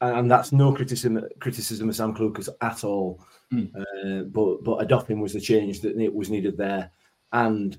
and 0.00 0.30
that's 0.30 0.52
no 0.52 0.72
criticism 0.72 1.22
criticism 1.40 1.88
of 1.88 1.96
Sam 1.96 2.14
Clucas 2.14 2.48
at 2.60 2.84
all. 2.84 3.20
Mm. 3.52 3.70
Uh, 3.74 4.24
but 4.24 4.64
but 4.64 4.86
Odoffin 4.86 5.20
was 5.20 5.32
the 5.32 5.40
change 5.40 5.80
that 5.82 5.98
it 5.98 6.14
was 6.14 6.30
needed 6.30 6.56
there, 6.56 6.90
and 7.32 7.74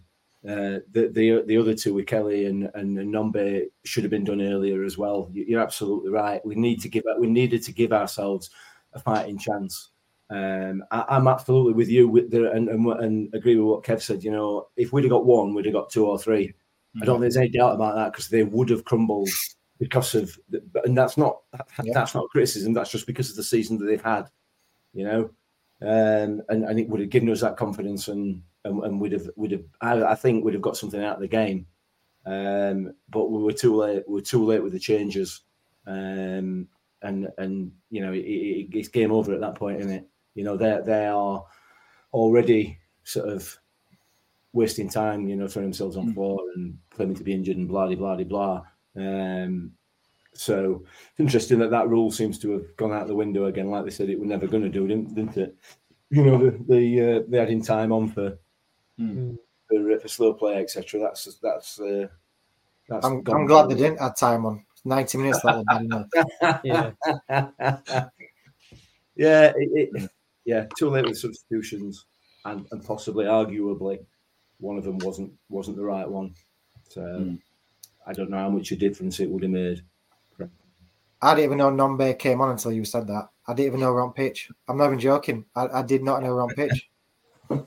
uh, 0.47 0.79
the 0.91 1.09
the 1.11 1.43
the 1.45 1.57
other 1.57 1.73
two 1.73 1.93
with 1.93 2.07
Kelly 2.07 2.45
and 2.45 2.69
and, 2.75 2.97
Nombe 2.97 3.65
should 3.83 4.03
have 4.03 4.11
been 4.11 4.23
done 4.23 4.41
earlier 4.41 4.83
as 4.83 4.97
well. 4.97 5.29
You- 5.33 5.45
You're 5.47 5.61
absolutely 5.61 6.11
right. 6.11 6.45
We 6.45 6.55
need 6.55 6.81
to 6.81 6.89
give 6.89 7.03
we 7.19 7.27
needed 7.27 7.63
to 7.63 7.71
give 7.73 7.91
ourselves 7.91 8.49
a 8.93 8.99
fighting 8.99 9.37
chance. 9.37 9.89
Um, 10.29 10.83
I, 10.91 11.05
I'm 11.09 11.27
absolutely 11.27 11.73
with 11.73 11.89
you 11.89 12.07
with 12.07 12.31
the, 12.31 12.51
and, 12.51 12.67
and 12.69 12.85
and 12.85 13.33
agree 13.33 13.55
with 13.55 13.65
what 13.65 13.83
Kev 13.83 14.01
said. 14.01 14.23
You 14.23 14.31
know, 14.31 14.67
if 14.75 14.91
we'd 14.91 15.03
have 15.05 15.11
got 15.11 15.25
one, 15.25 15.53
we'd 15.53 15.65
have 15.65 15.73
got 15.73 15.89
two 15.89 16.05
or 16.05 16.19
three. 16.19 16.53
I 17.01 17.05
don't 17.05 17.15
think 17.15 17.21
there's 17.21 17.37
any 17.37 17.49
doubt 17.49 17.75
about 17.75 17.95
that 17.95 18.11
because 18.11 18.27
they 18.27 18.43
would 18.43 18.69
have 18.69 18.83
crumbled 18.83 19.29
because 19.79 20.15
of, 20.15 20.37
the, 20.49 20.61
and 20.85 20.97
that's 20.97 21.17
not 21.17 21.41
that's 21.93 22.15
not 22.15 22.29
criticism. 22.29 22.73
That's 22.73 22.91
just 22.91 23.07
because 23.07 23.29
of 23.29 23.35
the 23.35 23.43
season 23.43 23.77
that 23.77 23.85
they've 23.85 24.01
had. 24.01 24.29
You 24.93 25.05
know, 25.05 25.29
um, 25.81 26.41
and 26.49 26.63
and 26.63 26.79
it 26.79 26.89
would 26.89 27.01
have 27.01 27.09
given 27.09 27.29
us 27.29 27.41
that 27.41 27.57
confidence, 27.57 28.07
and 28.07 28.41
and, 28.65 28.83
and 28.83 28.99
we'd 28.99 29.11
have 29.11 29.29
would 29.35 29.51
have 29.51 29.63
I, 29.81 30.03
I 30.03 30.15
think 30.15 30.43
we'd 30.43 30.53
have 30.53 30.61
got 30.61 30.77
something 30.77 31.03
out 31.03 31.15
of 31.15 31.21
the 31.21 31.27
game. 31.27 31.67
Um, 32.25 32.93
but 33.09 33.29
we 33.29 33.41
were 33.41 33.53
too 33.53 33.75
late. 33.75 34.03
We 34.07 34.15
were 34.15 34.21
too 34.21 34.43
late 34.43 34.63
with 34.63 34.73
the 34.73 34.79
changes, 34.79 35.41
um, 35.85 36.67
and 37.01 37.29
and 37.37 37.71
you 37.89 38.01
know 38.01 38.13
it, 38.13 38.19
it, 38.19 38.67
it's 38.73 38.89
game 38.89 39.11
over 39.11 39.33
at 39.33 39.41
that 39.41 39.55
point, 39.55 39.79
isn't 39.79 39.91
it? 39.91 40.07
You 40.35 40.43
know 40.43 40.57
they 40.57 40.79
they 40.85 41.05
are 41.07 41.45
already 42.13 42.79
sort 43.03 43.29
of 43.29 43.57
wasting 44.53 44.89
time, 44.89 45.27
you 45.27 45.35
know, 45.35 45.47
throwing 45.47 45.67
themselves 45.67 45.95
on 45.95 46.13
floor 46.13 46.39
and 46.55 46.77
claiming 46.89 47.15
to 47.15 47.23
be 47.23 47.33
injured 47.33 47.57
and 47.57 47.67
blah 47.67 47.87
blah 47.87 48.15
blah 48.15 48.23
blah. 48.23 48.63
Um, 48.97 49.71
so 50.33 50.83
it's 51.11 51.19
interesting 51.19 51.59
that 51.59 51.71
that 51.71 51.89
rule 51.89 52.11
seems 52.11 52.37
to 52.39 52.51
have 52.51 52.75
gone 52.77 52.91
out 52.93 53.07
the 53.07 53.15
window 53.15 53.45
again. 53.45 53.69
Like 53.69 53.85
they 53.85 53.91
said, 53.91 54.09
it 54.09 54.19
was 54.19 54.27
never 54.29 54.47
going 54.47 54.63
to 54.63 54.69
do, 54.69 54.87
didn't, 54.87 55.15
didn't 55.15 55.37
it? 55.37 55.55
You 56.09 56.23
know, 56.23 56.37
the 56.37 56.51
the, 56.67 57.01
uh, 57.01 57.23
the 57.27 57.41
adding 57.41 57.61
time 57.63 57.91
on 57.91 58.09
for 58.09 58.37
Mm. 58.99 59.37
for, 59.67 59.99
for 59.99 60.07
slow 60.07 60.33
play, 60.33 60.55
etc. 60.57 60.99
That's 60.99 61.37
that's 61.41 61.79
uh, 61.79 62.07
that's. 62.89 63.05
I'm, 63.05 63.21
gone 63.21 63.41
I'm 63.41 63.45
glad 63.45 63.61
down. 63.63 63.69
they 63.69 63.75
didn't 63.75 64.01
add 64.01 64.15
time 64.15 64.45
on. 64.45 64.65
90 64.85 65.17
minutes, 65.17 65.41
that 65.41 65.55
was 65.57 65.65
bad 65.67 65.81
enough. 65.81 66.07
Yeah. 66.63 66.91
yeah, 69.15 69.51
it, 69.55 69.89
it, 69.93 70.11
yeah, 70.45 70.65
too 70.77 70.89
late 70.89 71.05
with 71.05 71.17
substitutions, 71.17 72.05
and, 72.45 72.65
and 72.71 72.83
possibly, 72.85 73.25
arguably, 73.25 73.99
one 74.59 74.77
of 74.77 74.83
them 74.85 74.97
wasn't 74.99 75.31
wasn't 75.49 75.75
the 75.77 75.83
right 75.83 76.09
one. 76.09 76.33
So 76.89 77.01
Mm. 77.01 77.39
I 78.07 78.13
don't 78.13 78.29
know 78.29 78.37
how 78.37 78.49
much 78.49 78.71
a 78.71 78.75
difference 78.75 79.19
it 79.19 79.29
would 79.29 79.43
have 79.43 79.51
made. 79.51 79.83
I 81.19 81.33
didn't 81.33 81.45
even 81.45 81.57
know 81.57 81.71
Nombe 81.71 82.17
came 82.19 82.41
on 82.41 82.51
until 82.51 82.71
you 82.71 82.85
said 82.85 83.07
that. 83.07 83.29
I 83.47 83.53
didn't 83.55 83.67
even 83.67 83.79
know 83.79 83.91
we're 83.91 84.03
on 84.03 84.13
pitch. 84.13 84.51
I'm 84.67 84.77
not 84.77 84.85
even 84.87 84.99
joking. 84.99 85.45
I, 85.55 85.67
I 85.67 85.81
did 85.81 86.03
not 86.03 86.21
know 86.21 86.35
we're 86.35 86.43
on 86.43 86.49
pitch. 86.53 86.89
Yeah. 87.49 87.63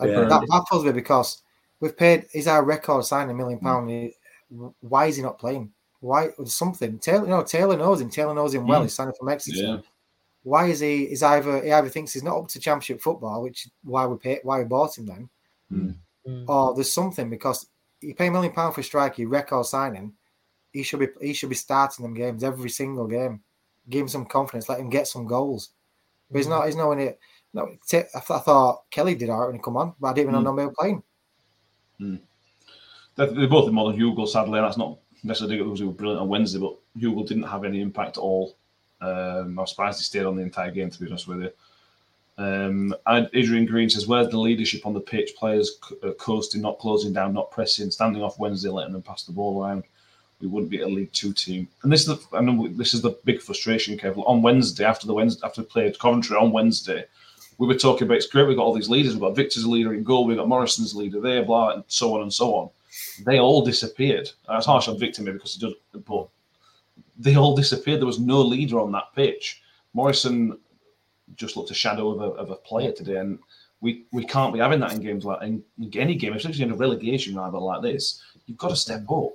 That 0.00 0.46
baffles 0.48 0.84
me 0.84 0.92
because 0.92 1.42
we've 1.80 1.96
paid. 1.96 2.26
Is 2.34 2.46
our 2.46 2.64
record 2.64 3.04
signing 3.04 3.30
a 3.30 3.34
million 3.34 3.58
pound? 3.58 3.90
He- 3.90 4.14
Why 4.80 5.06
is 5.06 5.16
he 5.16 5.22
not 5.22 5.38
playing? 5.38 5.72
Why 6.00 6.30
something? 6.44 6.98
Taylor, 6.98 7.24
you 7.24 7.30
know, 7.30 7.42
Taylor 7.42 7.76
knows 7.76 8.00
him. 8.00 8.08
Taylor 8.10 8.34
knows 8.34 8.54
him 8.54 8.66
well. 8.66 8.80
Mm. 8.80 8.84
He's 8.84 8.94
signing 8.94 9.14
from 9.18 9.28
Exeter. 9.28 9.58
Yeah. 9.60 9.76
Why 10.44 10.66
is 10.66 10.80
he? 10.80 11.02
Is 11.04 11.22
either 11.22 11.62
he 11.62 11.72
either 11.72 11.88
thinks 11.88 12.12
he's 12.12 12.22
not 12.22 12.38
up 12.38 12.48
to 12.48 12.60
championship 12.60 13.00
football, 13.00 13.42
which 13.42 13.68
why 13.82 14.06
we 14.06 14.16
pay, 14.16 14.38
why 14.44 14.58
we 14.60 14.64
bought 14.64 14.96
him 14.96 15.06
then, 15.06 15.28
Mm. 15.72 16.44
or 16.48 16.74
there's 16.74 16.92
something 16.92 17.28
because 17.28 17.66
you 18.00 18.14
pay 18.14 18.28
a 18.28 18.30
million 18.30 18.52
pound 18.52 18.74
for 18.74 18.80
a 18.80 18.84
striker, 18.84 19.26
record 19.26 19.66
signing. 19.66 20.12
He 20.72 20.82
should 20.82 21.00
be 21.00 21.08
he 21.20 21.32
should 21.32 21.48
be 21.48 21.54
starting 21.54 22.02
them 22.02 22.14
games 22.14 22.44
every 22.44 22.70
single 22.70 23.06
game. 23.06 23.40
Give 23.88 24.02
him 24.02 24.08
some 24.08 24.26
confidence, 24.26 24.68
let 24.68 24.80
him 24.80 24.90
get 24.90 25.06
some 25.06 25.26
goals. 25.26 25.70
But 26.30 26.38
he's 26.38 26.46
mm. 26.46 26.50
not. 26.50 26.66
He's 26.66 26.76
not 26.76 26.92
in 26.92 27.00
it. 27.00 27.20
No, 27.54 27.62
I, 27.62 27.78
th- 27.88 28.06
I 28.14 28.20
thought 28.20 28.90
Kelly 28.90 29.14
did 29.14 29.30
all 29.30 29.40
right 29.40 29.46
when 29.46 29.56
he 29.56 29.62
come 29.62 29.76
on, 29.76 29.94
but 29.98 30.08
I 30.08 30.12
didn't 30.12 30.30
even 30.30 30.34
know 30.34 30.52
mm. 30.52 30.56
nobody 30.56 30.66
was 30.66 30.76
playing. 30.78 31.02
Mm. 32.00 32.20
They're, 33.16 33.32
they're 33.32 33.48
both 33.48 33.72
more 33.72 33.90
than 33.90 33.98
Hugo, 33.98 34.26
sadly. 34.26 34.58
and 34.58 34.66
That's 34.66 34.76
not 34.76 34.98
necessarily 35.24 35.58
because 35.58 35.80
he 35.80 35.86
was 35.86 35.96
brilliant 35.96 36.20
on 36.20 36.28
Wednesday, 36.28 36.60
but 36.60 36.76
Hugo 36.96 37.24
didn't 37.24 37.44
have 37.44 37.64
any 37.64 37.80
impact 37.80 38.18
at 38.18 38.20
all. 38.20 38.56
Um, 39.00 39.58
I 39.58 39.62
was 39.62 39.70
surprised 39.70 39.98
he 39.98 40.04
stayed 40.04 40.26
on 40.26 40.36
the 40.36 40.42
entire 40.42 40.70
game, 40.70 40.90
to 40.90 41.00
be 41.00 41.08
honest 41.08 41.26
with 41.26 41.40
you. 41.40 41.50
Um, 42.38 42.94
and 43.06 43.28
Adrian 43.34 43.66
Green 43.66 43.90
says, 43.90 44.06
Where's 44.06 44.28
the 44.28 44.38
leadership 44.38 44.86
on 44.86 44.94
the 44.94 45.00
pitch? 45.00 45.34
Players 45.36 45.78
uh, 46.04 46.12
coasting, 46.12 46.62
not 46.62 46.78
closing 46.78 47.12
down, 47.12 47.34
not 47.34 47.50
pressing, 47.50 47.90
standing 47.90 48.22
off 48.22 48.38
Wednesday, 48.38 48.68
letting 48.68 48.92
them 48.92 49.02
pass 49.02 49.24
the 49.24 49.32
ball 49.32 49.62
around. 49.62 49.82
We 50.40 50.46
wouldn't 50.46 50.70
be 50.70 50.82
a 50.82 50.88
League 50.88 51.12
Two 51.12 51.32
team. 51.32 51.66
And 51.82 51.92
this 51.92 52.06
is 52.06 52.06
the 52.06 52.36
I 52.36 52.40
know 52.40 52.68
this 52.68 52.94
is 52.94 53.02
the 53.02 53.18
big 53.24 53.42
frustration, 53.42 53.98
Kev. 53.98 54.22
On 54.24 54.40
Wednesday, 54.40 54.84
after 54.84 55.08
the 55.08 55.14
Wednesday, 55.14 55.44
after 55.44 55.62
we 55.62 55.66
played 55.66 55.98
Coventry 55.98 56.36
on 56.36 56.52
Wednesday, 56.52 57.06
we 57.58 57.66
were 57.66 57.74
talking 57.74 58.06
about 58.06 58.18
it's 58.18 58.26
great. 58.28 58.46
We've 58.46 58.56
got 58.56 58.62
all 58.62 58.74
these 58.74 58.88
leaders. 58.88 59.14
We've 59.14 59.22
got 59.22 59.34
Victor's 59.34 59.66
leader 59.66 59.92
in 59.92 60.04
goal. 60.04 60.24
We've 60.24 60.36
got 60.36 60.48
Morrison's 60.48 60.94
leader 60.94 61.20
there, 61.20 61.44
blah, 61.44 61.70
and 61.70 61.84
so 61.88 62.14
on 62.14 62.22
and 62.22 62.32
so 62.32 62.54
on. 62.54 62.70
They 63.26 63.40
all 63.40 63.64
disappeared. 63.64 64.30
That's 64.46 64.66
harsh 64.66 64.86
on 64.86 64.96
Victor 64.96 65.22
maybe 65.22 65.38
because 65.38 65.54
he 65.54 65.60
does, 65.60 65.74
but 65.92 66.28
they 67.18 67.34
all 67.34 67.56
disappeared. 67.56 68.00
There 68.00 68.06
was 68.06 68.20
no 68.20 68.40
leader 68.40 68.78
on 68.78 68.92
that 68.92 69.12
pitch. 69.16 69.60
Morrison 69.92 70.56
just 71.36 71.56
looked 71.56 71.70
a 71.70 71.74
shadow 71.74 72.10
of 72.10 72.20
a, 72.20 72.34
of 72.34 72.50
a 72.50 72.56
player 72.56 72.92
today, 72.92 73.16
and 73.16 73.38
we, 73.80 74.06
we 74.12 74.24
can't 74.24 74.52
be 74.52 74.60
having 74.60 74.80
that 74.80 74.92
in 74.92 75.00
games 75.00 75.24
like 75.24 75.42
in 75.42 75.62
any 75.94 76.14
game, 76.14 76.32
especially 76.32 76.64
in 76.64 76.72
a 76.72 76.76
relegation 76.76 77.36
rather 77.36 77.58
like 77.58 77.82
this. 77.82 78.22
You've 78.46 78.58
got 78.58 78.70
to 78.70 78.76
step 78.76 79.02
up. 79.10 79.30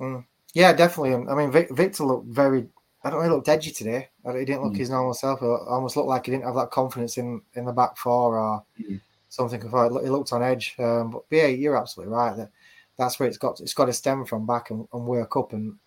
Mm. 0.00 0.24
Yeah, 0.54 0.72
definitely. 0.72 1.14
I 1.14 1.34
mean, 1.34 1.52
Vic, 1.52 1.70
Victor 1.70 2.04
looked 2.04 2.26
very. 2.26 2.66
I 3.02 3.10
don't 3.10 3.20
know. 3.20 3.24
He 3.24 3.30
looked 3.30 3.48
edgy 3.48 3.70
today. 3.70 4.08
He 4.26 4.44
didn't 4.44 4.62
look 4.62 4.74
Mm. 4.74 4.78
his 4.78 4.90
normal 4.90 5.14
self. 5.14 5.40
It 5.40 5.46
almost 5.46 5.96
looked 5.96 6.08
like 6.08 6.26
he 6.26 6.32
didn't 6.32 6.44
have 6.44 6.56
that 6.56 6.70
confidence 6.70 7.16
in 7.16 7.40
in 7.54 7.64
the 7.64 7.72
back 7.72 7.96
four 7.96 8.38
or 8.38 8.64
Mm. 8.78 9.00
something. 9.28 9.64
I 9.64 9.70
thought 9.70 10.02
He 10.02 10.10
looked 10.10 10.32
on 10.32 10.42
edge. 10.42 10.74
Um, 10.78 11.12
but 11.12 11.24
yeah, 11.30 11.46
you're 11.46 11.76
absolutely 11.78 12.14
right. 12.14 12.36
That 12.36 12.50
that's 12.98 13.18
where 13.18 13.28
it's 13.28 13.38
got 13.38 13.60
it's 13.60 13.72
got 13.72 13.86
to 13.86 13.92
stem 13.92 14.26
from 14.26 14.46
back 14.46 14.70
and, 14.70 14.86
and 14.92 15.06
work 15.06 15.36
up 15.36 15.54
and 15.54 15.78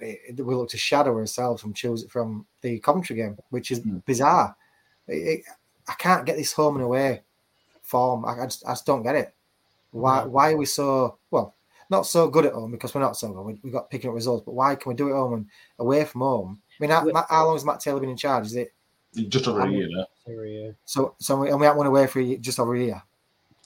it, 0.00 0.44
we 0.44 0.54
look 0.54 0.68
to 0.70 0.76
shadow 0.78 1.16
ourselves 1.16 1.62
from 1.62 1.72
choose 1.72 2.04
from 2.10 2.46
the 2.60 2.78
Coventry 2.80 3.16
game, 3.16 3.36
which 3.50 3.70
is 3.70 3.80
mm. 3.80 4.04
bizarre. 4.04 4.54
It, 5.08 5.14
it, 5.14 5.44
I 5.88 5.94
can't 5.94 6.26
get 6.26 6.36
this 6.36 6.52
home 6.52 6.76
and 6.76 6.84
away 6.84 7.22
form. 7.82 8.24
I, 8.24 8.42
I, 8.42 8.44
just, 8.44 8.66
I 8.66 8.72
just 8.72 8.86
don't 8.86 9.02
get 9.02 9.16
it. 9.16 9.34
Why 9.90 10.24
why 10.24 10.52
are 10.52 10.56
we 10.56 10.66
so 10.66 11.18
well? 11.30 11.54
Not 11.90 12.06
so 12.06 12.28
good 12.28 12.44
at 12.44 12.52
home 12.52 12.70
because 12.70 12.94
we're 12.94 13.00
not 13.00 13.16
so 13.16 13.32
good. 13.32 13.42
We, 13.42 13.58
we 13.62 13.70
got 13.70 13.90
picking 13.90 14.10
up 14.10 14.14
results, 14.14 14.44
but 14.44 14.54
why 14.54 14.74
can 14.74 14.90
we 14.90 14.94
do 14.94 15.08
it 15.08 15.12
home 15.12 15.32
and 15.32 15.46
away 15.78 16.04
from 16.04 16.20
home? 16.20 16.60
I 16.78 16.82
mean, 16.82 16.90
how, 16.90 17.26
how 17.28 17.46
long 17.46 17.54
has 17.54 17.64
Matt 17.64 17.80
Taylor 17.80 18.00
been 18.00 18.10
in 18.10 18.16
charge? 18.16 18.46
Is 18.46 18.56
it 18.56 18.74
just 19.28 19.48
over 19.48 19.62
a 19.62 19.70
year? 19.70 19.88
Yeah. 20.26 20.72
So 20.84 21.14
so 21.18 21.36
we, 21.40 21.48
and 21.48 21.58
we 21.58 21.64
haven't 21.64 21.78
won 21.78 21.86
away 21.86 22.06
for 22.06 22.22
just 22.36 22.60
over 22.60 22.74
a 22.74 22.80
year. 22.80 23.02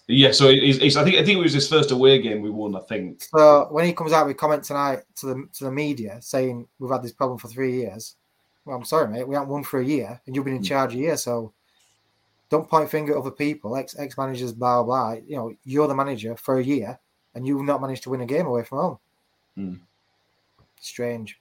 Yeah, 0.09 0.33
so 0.33 0.49
it's, 0.49 0.79
it's, 0.79 0.97
I 0.97 1.05
think 1.05 1.17
I 1.17 1.25
think 1.25 1.39
it 1.39 1.43
was 1.43 1.53
his 1.53 1.69
first 1.69 1.91
away 1.91 2.21
game 2.21 2.43
we 2.43 2.51
won. 2.51 2.77
I 2.77 2.81
think. 2.81 3.23
So 3.23 3.67
when 3.71 3.85
he 3.85 3.93
comes 3.93 4.13
out 4.13 4.27
with 4.27 4.37
comment 4.37 4.63
tonight 4.65 5.01
to 5.17 5.27
the 5.27 5.49
to 5.55 5.65
the 5.65 5.73
media 5.73 6.19
saying 6.21 6.69
we've 6.79 6.91
had 6.91 7.03
this 7.03 7.13
problem 7.13 7.39
for 7.39 7.49
three 7.49 7.75
years, 7.75 8.17
well, 8.65 8.77
I'm 8.77 8.85
sorry, 8.85 9.09
mate, 9.09 9.27
we 9.27 9.35
haven't 9.35 9.51
won 9.51 9.65
for 9.65 9.81
a 9.81 9.85
year, 9.85 10.21
and 10.27 10.35
you've 10.35 10.45
been 10.45 10.55
in 10.55 10.61
hmm. 10.61 10.67
charge 10.67 10.95
a 10.95 10.99
year, 10.99 11.17
so 11.17 11.53
don't 12.49 12.69
point 12.69 12.91
finger 12.91 13.13
at 13.13 13.19
other 13.19 13.31
people, 13.31 13.77
ex 13.77 13.97
ex 13.99 14.17
managers, 14.17 14.53
blah 14.53 14.83
blah. 14.83 15.13
You 15.27 15.37
know, 15.37 15.55
you're 15.65 15.89
the 15.89 15.95
manager 15.95 16.37
for 16.37 16.59
a 16.59 16.65
year, 16.65 16.99
and 17.35 17.47
you've 17.47 17.65
not 17.65 17.81
managed 17.81 18.03
to 18.05 18.11
win 18.11 18.21
a 18.21 18.27
game 18.27 18.47
away 18.47 18.63
from 18.63 18.79
home. 18.79 18.99
Mm. 19.59 19.81
Strange. 20.81 21.41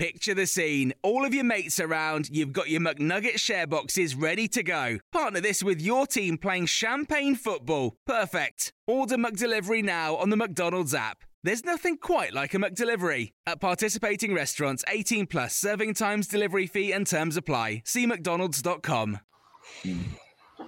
Picture 0.00 0.32
the 0.32 0.46
scene. 0.46 0.94
All 1.02 1.26
of 1.26 1.34
your 1.34 1.44
mates 1.44 1.78
around, 1.78 2.30
you've 2.30 2.54
got 2.54 2.70
your 2.70 2.80
McNugget 2.80 3.38
share 3.38 3.66
boxes 3.66 4.14
ready 4.14 4.48
to 4.48 4.62
go. 4.62 4.96
Partner 5.12 5.42
this 5.42 5.62
with 5.62 5.78
your 5.82 6.06
team 6.06 6.38
playing 6.38 6.64
champagne 6.64 7.34
football. 7.34 7.98
Perfect. 8.06 8.72
Order 8.86 9.18
McDelivery 9.18 9.84
now 9.84 10.16
on 10.16 10.30
the 10.30 10.38
McDonald's 10.38 10.94
app. 10.94 11.18
There's 11.42 11.66
nothing 11.66 11.98
quite 11.98 12.32
like 12.32 12.54
a 12.54 12.56
McDelivery. 12.56 13.32
At 13.46 13.60
participating 13.60 14.32
restaurants, 14.32 14.82
18 14.88 15.26
plus 15.26 15.54
serving 15.54 15.92
times, 15.92 16.26
delivery 16.26 16.66
fee, 16.66 16.92
and 16.92 17.06
terms 17.06 17.36
apply. 17.36 17.82
See 17.84 18.06
McDonald's.com. 18.06 19.20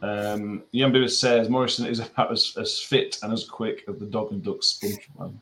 Um, 0.03 0.63
Ian 0.75 1.09
says 1.09 1.49
Morrison 1.49 1.87
is 1.87 2.01
about 2.01 2.33
as, 2.33 2.55
as 2.59 2.79
fit 2.79 3.17
and 3.23 3.33
as 3.33 3.45
quick 3.49 3.85
as 3.89 3.97
the 3.99 4.05
dog 4.05 4.31
and 4.31 4.43
duck 4.43 4.63
sponge 4.63 5.09
man. 5.19 5.41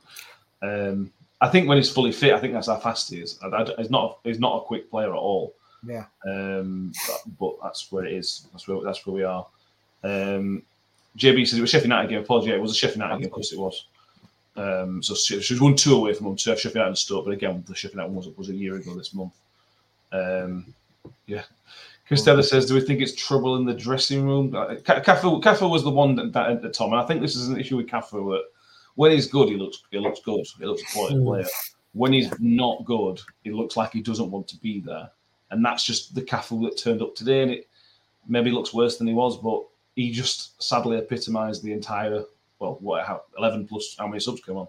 Um, 0.63 1.13
I 1.41 1.49
think 1.49 1.69
when 1.69 1.79
he's 1.79 1.91
fully 1.91 2.13
fit, 2.13 2.35
I 2.35 2.39
think 2.39 2.53
that's 2.53 2.67
how 2.67 2.77
fast 2.77 3.11
he 3.11 3.21
is. 3.21 3.39
He's 3.79 3.91
not 3.91 4.19
he's 4.25 4.39
not 4.39 4.59
a 4.59 4.65
quick 4.65 4.91
player 4.91 5.11
at 5.11 5.19
all. 5.19 5.55
Yeah. 5.87 6.05
Um, 6.27 6.93
but, 7.07 7.39
but, 7.39 7.57
that's 7.63 7.91
where 7.91 8.05
it 8.05 8.13
is. 8.13 8.47
That's 8.53 8.69
where 8.69 8.81
that's 8.83 9.07
where 9.07 9.15
we 9.15 9.23
are. 9.23 9.47
Um, 10.05 10.63
JB 11.17 11.47
says 11.47 11.59
it 11.59 11.63
was 11.63 11.71
Sheffield 11.71 11.91
United 11.91 12.11
game. 12.11 12.21
Apology, 12.21 12.51
it 12.51 12.61
was 12.61 12.73
a 12.73 12.75
Sheffield 12.75 12.99
United 12.99 13.19
game. 13.19 13.27
Of 13.27 13.33
course, 13.33 13.53
it 13.53 13.59
was. 13.59 13.87
Um, 14.57 15.03
so 15.03 15.15
she, 15.15 15.41
she's 15.41 15.61
one 15.61 15.75
two 15.75 15.95
away 15.97 16.13
from 16.13 16.37
two 16.37 16.51
Sheffield 16.57 16.75
United 16.75 16.89
and 16.89 16.99
Stoke. 16.99 17.25
But 17.25 17.33
again, 17.33 17.65
the 17.67 17.75
Sheffield 17.75 17.95
United 17.95 18.15
one 18.15 18.27
was, 18.27 18.37
was 18.37 18.51
a 18.51 18.55
year 18.55 18.77
ago 18.77 18.95
this 18.95 19.15
month. 19.15 19.33
Um, 20.13 20.75
yeah. 21.27 21.45
Christella 22.09 22.45
says, 22.45 22.67
"Do 22.67 22.75
we 22.75 22.81
think 22.81 23.01
it's 23.01 23.15
trouble 23.15 23.57
in 23.57 23.65
the 23.65 23.75
dressing 23.75 24.27
room?" 24.27 24.51
Cafu, 24.51 25.41
Cafu 25.43 25.71
was 25.71 25.85
the 25.85 25.91
one 25.91 26.17
that, 26.17 26.33
that 26.33 26.51
at 26.51 26.63
the 26.63 26.69
time, 26.69 26.93
and 26.93 27.01
I 27.01 27.07
think 27.07 27.21
this 27.21 27.37
is 27.37 27.49
an 27.49 27.59
issue 27.59 27.77
with 27.77 27.87
Cafu 27.87 28.33
that 28.33 28.45
when 29.01 29.13
he's 29.13 29.29
good, 29.29 29.49
he 29.49 29.57
looks 29.57 29.83
he 29.91 29.99
looks 29.99 30.21
good. 30.21 30.45
He 30.59 30.67
looks 30.67 30.83
a 30.83 30.93
quality 30.93 31.15
mm. 31.15 31.25
player. 31.25 31.47
When 31.95 32.13
he's 32.13 32.31
not 32.39 32.85
good, 32.85 33.19
he 33.45 33.51
looks 33.51 33.75
like 33.75 33.93
he 33.93 34.03
doesn't 34.03 34.31
want 34.31 34.47
to 34.49 34.59
be 34.59 34.81
there. 34.81 35.11
And 35.51 35.65
that's 35.65 35.85
just 35.85 36.15
the 36.15 36.21
Cafu 36.21 36.63
that 36.65 36.77
turned 36.77 37.01
up 37.01 37.15
today. 37.15 37.41
And 37.41 37.51
it 37.51 37.69
maybe 38.29 38.51
looks 38.51 38.75
worse 38.75 38.99
than 38.99 39.07
he 39.07 39.15
was, 39.15 39.39
but 39.39 39.65
he 39.97 40.11
just 40.11 40.63
sadly 40.63 40.99
epitomised 40.99 41.63
the 41.63 41.73
entire 41.73 42.25
well, 42.59 42.77
what 42.83 43.07
how 43.07 43.23
eleven 43.39 43.67
plus 43.67 43.97
how 43.99 44.07
many 44.07 44.21
subs 44.21 44.43
come 44.43 44.59
on. 44.59 44.69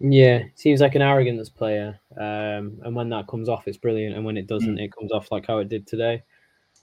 Yeah, 0.00 0.44
seems 0.54 0.80
like 0.80 0.94
an 0.94 1.02
arrogance 1.02 1.50
player. 1.50 2.00
Um, 2.16 2.80
and 2.82 2.96
when 2.96 3.10
that 3.10 3.28
comes 3.28 3.50
off, 3.50 3.68
it's 3.68 3.76
brilliant. 3.76 4.16
And 4.16 4.24
when 4.24 4.38
it 4.38 4.46
doesn't, 4.46 4.76
mm. 4.76 4.82
it 4.82 4.90
comes 4.90 5.12
off 5.12 5.30
like 5.30 5.46
how 5.46 5.58
it 5.58 5.68
did 5.68 5.86
today. 5.86 6.22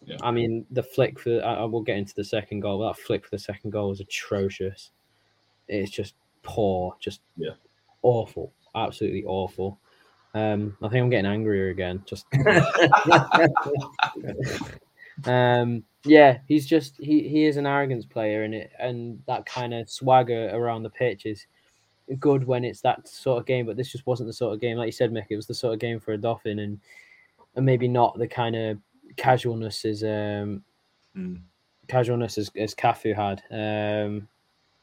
Yeah. 0.05 0.17
I 0.21 0.29
mean, 0.29 0.67
the 0.69 0.83
flick 0.83 1.17
for 1.17 1.43
I, 1.43 1.55
I 1.55 1.63
will 1.63 1.81
get 1.81 1.97
into 1.97 2.13
the 2.13 2.23
second 2.23 2.59
goal. 2.59 2.85
That 2.85 2.99
flick 2.99 3.23
for 3.23 3.31
the 3.31 3.39
second 3.39 3.71
goal 3.71 3.89
was 3.89 3.99
atrocious. 3.99 4.91
It's 5.67 5.89
just 5.89 6.13
poor, 6.43 6.95
just 6.99 7.21
yeah, 7.37 7.53
awful, 8.01 8.53
absolutely 8.75 9.23
awful. 9.25 9.79
Um, 10.33 10.77
I 10.81 10.87
think 10.87 11.03
I'm 11.03 11.09
getting 11.09 11.31
angrier 11.31 11.69
again. 11.69 12.03
Just 12.05 12.25
um, 15.25 15.83
yeah, 16.05 16.39
he's 16.47 16.65
just 16.65 16.95
he 16.97 17.27
he 17.27 17.45
is 17.45 17.57
an 17.57 17.67
arrogance 17.67 18.05
player, 18.05 18.43
and 18.43 18.55
it 18.55 18.71
and 18.79 19.21
that 19.27 19.45
kind 19.45 19.73
of 19.73 19.89
swagger 19.89 20.49
around 20.53 20.83
the 20.83 20.89
pitch 20.89 21.25
is 21.25 21.45
good 22.19 22.45
when 22.45 22.63
it's 22.63 22.81
that 22.81 23.07
sort 23.07 23.39
of 23.39 23.45
game. 23.45 23.65
But 23.65 23.77
this 23.77 23.91
just 23.91 24.07
wasn't 24.07 24.27
the 24.27 24.33
sort 24.33 24.53
of 24.53 24.61
game, 24.61 24.77
like 24.77 24.87
you 24.87 24.93
said, 24.93 25.11
Mick. 25.11 25.25
It 25.29 25.35
was 25.35 25.47
the 25.47 25.53
sort 25.53 25.73
of 25.73 25.79
game 25.79 25.99
for 25.99 26.13
a 26.13 26.17
Odoffin, 26.17 26.63
and 26.63 26.79
and 27.55 27.65
maybe 27.65 27.87
not 27.87 28.17
the 28.17 28.27
kind 28.27 28.55
of 28.55 28.77
casualness 29.17 29.83
as 29.83 30.03
um 30.03 30.63
mm. 31.15 31.39
casualness 31.87 32.37
as, 32.37 32.49
as 32.55 32.73
Cafu 32.73 33.15
had, 33.15 33.43
um, 33.51 34.27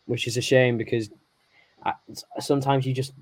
which 0.06 0.26
is 0.26 0.36
a 0.36 0.42
shame 0.42 0.76
because 0.76 1.10
sometimes 2.40 2.86
you 2.86 2.92
just 2.92 3.12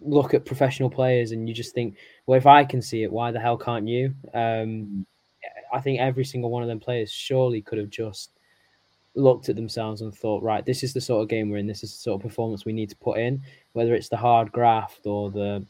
look 0.00 0.34
at 0.34 0.44
professional 0.44 0.90
players 0.90 1.32
and 1.32 1.48
you 1.48 1.54
just 1.54 1.74
think, 1.74 1.96
well, 2.26 2.36
if 2.36 2.46
I 2.46 2.64
can 2.64 2.82
see 2.82 3.02
it, 3.02 3.12
why 3.12 3.30
the 3.30 3.40
hell 3.40 3.56
can't 3.56 3.86
you? 3.88 4.14
Um, 4.34 5.06
I 5.72 5.80
think 5.80 6.00
every 6.00 6.24
single 6.24 6.50
one 6.50 6.62
of 6.62 6.68
them 6.68 6.80
players 6.80 7.10
surely 7.10 7.62
could 7.62 7.78
have 7.78 7.90
just 7.90 8.32
looked 9.14 9.48
at 9.48 9.56
themselves 9.56 10.00
and 10.00 10.14
thought, 10.14 10.42
right, 10.42 10.64
this 10.64 10.82
is 10.82 10.92
the 10.92 11.00
sort 11.00 11.22
of 11.22 11.28
game 11.28 11.50
we're 11.50 11.58
in. 11.58 11.66
This 11.66 11.82
is 11.82 11.92
the 11.92 11.98
sort 11.98 12.20
of 12.20 12.28
performance 12.28 12.64
we 12.64 12.72
need 12.72 12.90
to 12.90 12.96
put 12.96 13.18
in, 13.18 13.42
whether 13.72 13.94
it's 13.94 14.08
the 14.08 14.16
hard 14.16 14.52
graft 14.52 15.06
or 15.06 15.30
the 15.30 15.64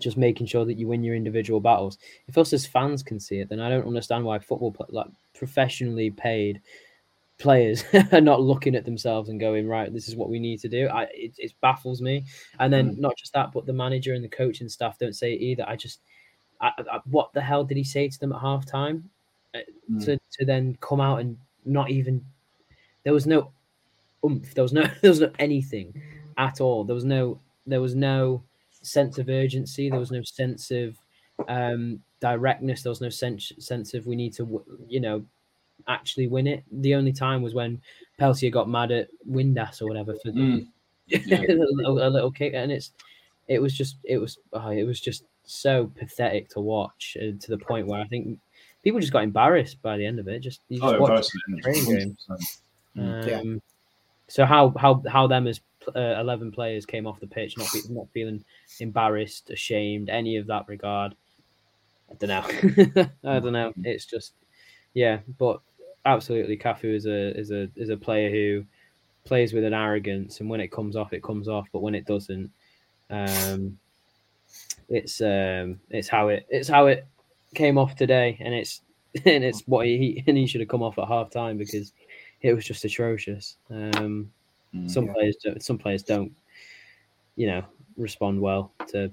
just 0.00 0.16
making 0.16 0.46
sure 0.46 0.64
that 0.64 0.78
you 0.78 0.88
win 0.88 1.04
your 1.04 1.14
individual 1.14 1.60
battles. 1.60 1.98
If 2.26 2.38
us 2.38 2.52
as 2.52 2.66
fans 2.66 3.02
can 3.02 3.20
see 3.20 3.38
it, 3.38 3.48
then 3.48 3.60
I 3.60 3.68
don't 3.68 3.86
understand 3.86 4.24
why 4.24 4.38
football, 4.38 4.74
like 4.88 5.06
professionally 5.34 6.10
paid 6.10 6.60
players 7.38 7.84
are 8.12 8.20
not 8.20 8.40
looking 8.40 8.74
at 8.74 8.84
themselves 8.84 9.28
and 9.28 9.40
going 9.40 9.66
right 9.66 9.92
this 9.92 10.08
is 10.08 10.16
what 10.16 10.30
we 10.30 10.38
need 10.38 10.60
to 10.60 10.68
do. 10.68 10.88
I, 10.88 11.02
it, 11.12 11.34
it 11.38 11.52
baffles 11.60 12.00
me. 12.00 12.24
And 12.60 12.72
then 12.72 12.96
mm. 12.96 12.98
not 12.98 13.16
just 13.16 13.32
that 13.32 13.52
but 13.52 13.66
the 13.66 13.72
manager 13.72 14.14
and 14.14 14.24
the 14.24 14.28
coaching 14.28 14.68
staff 14.68 14.98
don't 14.98 15.16
say 15.16 15.32
it 15.32 15.40
either. 15.40 15.64
I 15.66 15.76
just 15.76 16.00
I, 16.60 16.70
I, 16.90 17.00
what 17.06 17.32
the 17.32 17.40
hell 17.40 17.64
did 17.64 17.76
he 17.76 17.84
say 17.84 18.08
to 18.08 18.20
them 18.20 18.32
at 18.32 18.40
half 18.40 18.64
time? 18.64 19.10
Uh, 19.54 19.58
mm. 19.90 20.04
to, 20.04 20.18
to 20.32 20.44
then 20.44 20.76
come 20.80 21.00
out 21.00 21.20
and 21.20 21.36
not 21.64 21.90
even 21.90 22.24
there 23.04 23.12
was 23.12 23.26
no 23.26 23.52
oomph. 24.24 24.54
There 24.54 24.64
was 24.64 24.72
no 24.72 24.82
there 25.00 25.10
was 25.10 25.20
no 25.20 25.30
anything 25.38 26.00
at 26.36 26.60
all. 26.60 26.84
There 26.84 26.94
was 26.94 27.04
no 27.04 27.40
there 27.66 27.80
was 27.80 27.94
no 27.94 28.42
sense 28.70 29.18
of 29.18 29.28
urgency. 29.28 29.90
There 29.90 30.00
was 30.00 30.10
no 30.10 30.22
sense 30.22 30.70
of 30.70 30.96
um 31.48 32.00
directness. 32.20 32.82
There 32.82 32.90
was 32.90 33.00
no 33.00 33.08
sense 33.08 33.52
sense 33.58 33.94
of 33.94 34.06
we 34.06 34.16
need 34.16 34.34
to 34.34 34.64
you 34.88 35.00
know 35.00 35.24
actually 35.88 36.28
win 36.28 36.46
it. 36.46 36.64
The 36.70 36.94
only 36.94 37.12
time 37.12 37.42
was 37.42 37.54
when 37.54 37.80
Peltier 38.18 38.50
got 38.50 38.68
mad 38.68 38.92
at 38.92 39.08
Windass 39.28 39.82
or 39.82 39.88
whatever 39.88 40.14
for 40.22 40.30
mm. 40.30 40.66
yeah. 41.06 41.40
a, 41.40 41.52
little, 41.52 42.06
a, 42.06 42.08
little, 42.08 42.30
kick, 42.30 42.54
and 42.54 42.72
it's 42.72 42.92
it 43.48 43.60
was 43.60 43.74
just 43.74 43.96
it 44.04 44.18
was 44.18 44.38
oh, 44.52 44.70
it 44.70 44.84
was 44.84 45.00
just 45.00 45.24
so 45.44 45.90
pathetic 45.98 46.48
to 46.50 46.60
watch 46.60 47.16
uh, 47.20 47.36
to 47.38 47.50
the 47.50 47.58
point 47.58 47.86
where 47.86 48.00
I 48.00 48.06
think 48.06 48.38
people 48.82 49.00
just 49.00 49.12
got 49.12 49.24
embarrassed 49.24 49.82
by 49.82 49.96
the 49.96 50.06
end 50.06 50.18
of 50.18 50.28
it. 50.28 50.40
Just 50.40 50.60
you 50.68 50.80
just 50.80 50.94
oh, 50.94 51.60
training 51.60 51.84
games. 51.84 52.26
Mm. 52.96 53.22
Um, 53.22 53.28
yeah. 53.28 53.60
So 54.28 54.44
how 54.44 54.72
how 54.78 55.02
how 55.08 55.26
them 55.26 55.46
as 55.46 55.60
uh, 55.94 56.16
eleven 56.18 56.50
players 56.50 56.86
came 56.86 57.06
off 57.06 57.20
the 57.20 57.26
pitch 57.26 57.58
not 57.58 57.68
be, 57.72 57.80
not 57.90 58.08
feeling 58.12 58.44
embarrassed, 58.80 59.50
ashamed, 59.50 60.08
any 60.08 60.36
of 60.36 60.46
that 60.46 60.66
regard. 60.68 61.14
I 62.10 62.14
don't 62.14 62.28
know. 62.28 63.06
I 63.24 63.40
don't 63.40 63.52
know. 63.52 63.72
Mm. 63.78 63.86
It's 63.86 64.06
just 64.06 64.32
yeah, 64.94 65.18
but 65.38 65.60
absolutely, 66.06 66.56
Cafu 66.56 66.94
is 66.94 67.06
a 67.06 67.36
is 67.38 67.50
a 67.50 67.68
is 67.76 67.88
a 67.88 67.96
player 67.96 68.30
who 68.30 68.64
plays 69.24 69.52
with 69.52 69.64
an 69.64 69.74
arrogance, 69.74 70.40
and 70.40 70.48
when 70.48 70.60
it 70.60 70.72
comes 70.72 70.96
off, 70.96 71.12
it 71.12 71.22
comes 71.22 71.48
off. 71.48 71.66
But 71.72 71.80
when 71.82 71.94
it 71.94 72.06
doesn't, 72.06 72.50
um, 73.10 73.78
it's 74.88 75.20
um, 75.20 75.80
it's 75.90 76.08
how 76.08 76.28
it 76.28 76.46
it's 76.48 76.68
how 76.68 76.86
it 76.86 77.06
came 77.54 77.78
off 77.78 77.94
today, 77.96 78.36
and 78.40 78.54
it's 78.54 78.82
and 79.24 79.44
it's 79.44 79.62
what 79.66 79.86
he 79.86 80.22
and 80.26 80.36
he 80.36 80.46
should 80.46 80.60
have 80.60 80.68
come 80.68 80.82
off 80.82 80.98
at 80.98 81.08
half 81.08 81.30
time 81.30 81.56
because 81.58 81.92
it 82.42 82.52
was 82.54 82.64
just 82.64 82.84
atrocious. 82.84 83.56
Um, 83.70 84.30
Mm. 84.74 84.90
some 84.90 85.06
Yeah. 85.06 85.12
players 85.12 85.36
don't, 85.36 85.62
some 85.62 85.78
players 85.78 86.02
don't, 86.02 86.32
you 87.36 87.46
know, 87.46 87.64
respond 87.96 88.40
well 88.40 88.72
to, 88.88 89.12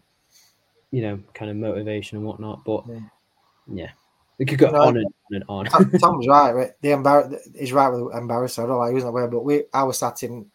you 0.89 1.03
know, 1.03 1.19
kind 1.35 1.51
of 1.51 1.57
motivation 1.57 2.17
and 2.17 2.25
whatnot. 2.25 2.63
But 2.65 2.83
Yeah. 2.87 2.99
yeah, 3.71 3.91
we 4.37 4.45
could 4.45 4.59
go 4.59 4.71
No, 4.71 4.79
on 4.81 4.97
and 4.97 5.05
on 5.29 5.35
and 5.35 5.73
on. 5.73 5.99
Tom's 5.99 6.27
right. 6.27 6.51
right? 6.51 6.71
The 6.81 6.89
embar- 6.89 7.37
he's 7.55 7.73
right 7.73 7.89
with 7.89 8.13
embarrassed. 8.15 8.59
I 8.59 8.65
don't 8.65 8.77
like 8.79 8.93
using 8.93 9.07
that 9.07 9.11
word, 9.13 9.31
but 9.31 9.43
we 9.43 9.63
I 9.73 9.83
was 9.83 9.99
sat 9.99 10.23
in 10.23 10.49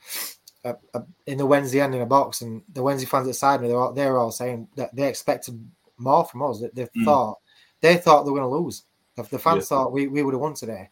uh, 0.64 0.74
uh, 0.94 1.00
in 1.26 1.38
the 1.38 1.46
Wednesday 1.46 1.80
end 1.80 1.94
in 1.94 2.02
a 2.02 2.06
box, 2.06 2.40
and 2.42 2.62
the 2.72 2.82
Wednesday 2.82 3.06
fans 3.06 3.28
outside 3.28 3.60
me, 3.60 3.68
they 3.68 3.74
were 3.74 3.80
all, 3.80 3.92
they 3.92 4.06
were 4.06 4.18
all 4.18 4.32
saying 4.32 4.68
that 4.76 4.94
they 4.94 5.08
expected 5.08 5.64
more 5.96 6.24
from 6.24 6.42
us. 6.42 6.60
That 6.60 6.74
they 6.74 6.84
Mm. 6.86 7.04
thought 7.04 7.38
they 7.80 7.96
thought 7.96 8.24
they 8.24 8.30
were 8.30 8.40
going 8.40 8.50
to 8.50 8.56
lose. 8.64 8.84
The, 9.14 9.22
the 9.22 9.38
fans 9.38 9.64
Yeah. 9.64 9.76
thought 9.78 9.92
we, 9.92 10.08
we 10.08 10.22
would 10.22 10.34
have 10.34 10.40
won 10.40 10.54
today, 10.54 10.90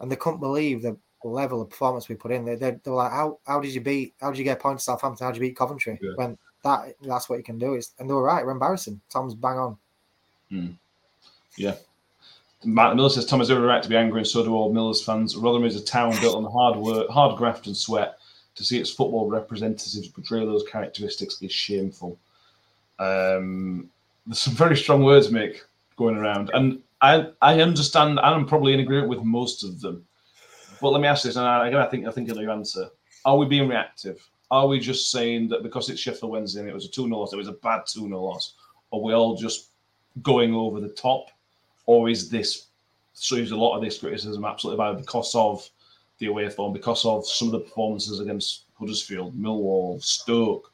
and 0.00 0.10
they 0.10 0.16
couldn't 0.16 0.40
believe 0.40 0.82
the 0.82 0.96
level 1.24 1.62
of 1.62 1.70
performance 1.70 2.08
we 2.08 2.14
put 2.14 2.30
in. 2.32 2.44
They, 2.44 2.54
they, 2.54 2.70
they 2.72 2.90
were 2.90 2.96
like, 2.98 3.12
"How 3.12 3.38
how 3.46 3.60
did 3.60 3.74
you 3.74 3.80
beat? 3.80 4.14
How 4.20 4.30
did 4.30 4.38
you 4.38 4.44
get 4.44 4.60
points 4.60 4.84
to 4.84 4.92
Southampton? 4.92 5.24
How 5.24 5.32
did 5.32 5.42
you 5.42 5.48
beat 5.48 5.56
Coventry? 5.56 5.98
Yeah. 6.00 6.12
When 6.16 6.38
that 6.62 6.94
that's 7.02 7.28
what 7.28 7.38
you 7.38 7.44
can 7.44 7.58
do." 7.58 7.74
It's, 7.74 7.94
and 7.98 8.08
they 8.08 8.14
were 8.14 8.22
right. 8.22 8.44
We're 8.44 8.52
embarrassing. 8.52 9.00
Tom's 9.10 9.34
bang 9.34 9.58
on. 9.58 9.78
Yeah. 11.56 11.74
Matt 12.64 12.96
Miller 12.96 13.10
says 13.10 13.26
Tom 13.26 13.40
has 13.40 13.50
every 13.50 13.64
right 13.64 13.82
to 13.82 13.88
be 13.88 13.96
angry, 13.96 14.20
and 14.20 14.26
so 14.26 14.44
do 14.44 14.54
all 14.54 14.72
Millers 14.72 15.02
fans. 15.02 15.36
Rotherham 15.36 15.66
is 15.66 15.76
a 15.76 15.84
town 15.84 16.18
built 16.20 16.36
on 16.36 16.50
hard 16.50 16.76
work, 16.76 17.08
hard 17.08 17.36
graft, 17.36 17.66
and 17.66 17.76
sweat. 17.76 18.18
To 18.56 18.64
see 18.64 18.78
its 18.78 18.90
football 18.90 19.28
representatives 19.28 20.06
portray 20.06 20.44
those 20.44 20.62
characteristics 20.70 21.42
is 21.42 21.50
shameful. 21.50 22.16
Um, 23.00 23.90
there's 24.26 24.38
some 24.38 24.54
very 24.54 24.76
strong 24.76 25.02
words, 25.02 25.28
Mick, 25.28 25.62
going 25.96 26.16
around, 26.16 26.50
and 26.54 26.80
I 27.00 27.30
I 27.42 27.60
understand, 27.60 28.10
and 28.10 28.20
I'm 28.20 28.46
probably 28.46 28.72
in 28.72 28.80
agreement 28.80 29.08
with 29.08 29.22
most 29.22 29.64
of 29.64 29.80
them. 29.80 30.06
But 30.80 30.90
let 30.90 31.00
me 31.00 31.08
ask 31.08 31.24
this, 31.24 31.36
and 31.36 31.46
I, 31.46 31.66
again, 31.68 31.80
I 31.80 31.86
think 31.86 32.06
I 32.06 32.10
think 32.10 32.30
I 32.30 32.34
know 32.34 32.52
answer. 32.52 32.88
Are 33.24 33.36
we 33.36 33.46
being 33.46 33.68
reactive? 33.68 34.24
Are 34.50 34.68
we 34.68 34.78
just 34.78 35.10
saying 35.10 35.48
that 35.48 35.62
because 35.62 35.88
it's 35.88 36.00
Sheffield 36.00 36.30
Wednesday 36.30 36.60
and 36.60 36.68
it 36.68 36.74
was 36.74 36.84
a 36.84 36.90
2 36.90 37.04
0 37.04 37.16
loss, 37.16 37.32
it 37.32 37.36
was 37.36 37.48
a 37.48 37.52
bad 37.52 37.82
2 37.86 38.06
0 38.06 38.22
loss? 38.22 38.54
Are 38.92 39.00
we 39.00 39.12
all 39.12 39.34
just 39.34 39.70
going 40.22 40.54
over 40.54 40.80
the 40.80 40.90
top? 40.90 41.30
Or 41.86 42.08
is 42.08 42.28
this, 42.30 42.66
so 43.12 43.36
is 43.36 43.50
a 43.50 43.56
lot 43.56 43.76
of 43.76 43.82
this 43.82 43.98
criticism 43.98 44.44
absolutely 44.44 44.82
valid 44.82 44.98
because 44.98 45.34
of 45.34 45.68
the 46.18 46.26
away 46.26 46.48
form, 46.48 46.72
because 46.72 47.04
of 47.04 47.26
some 47.26 47.48
of 47.48 47.52
the 47.52 47.60
performances 47.60 48.20
against 48.20 48.64
Huddersfield, 48.78 49.34
Millwall, 49.34 50.02
Stoke? 50.02 50.72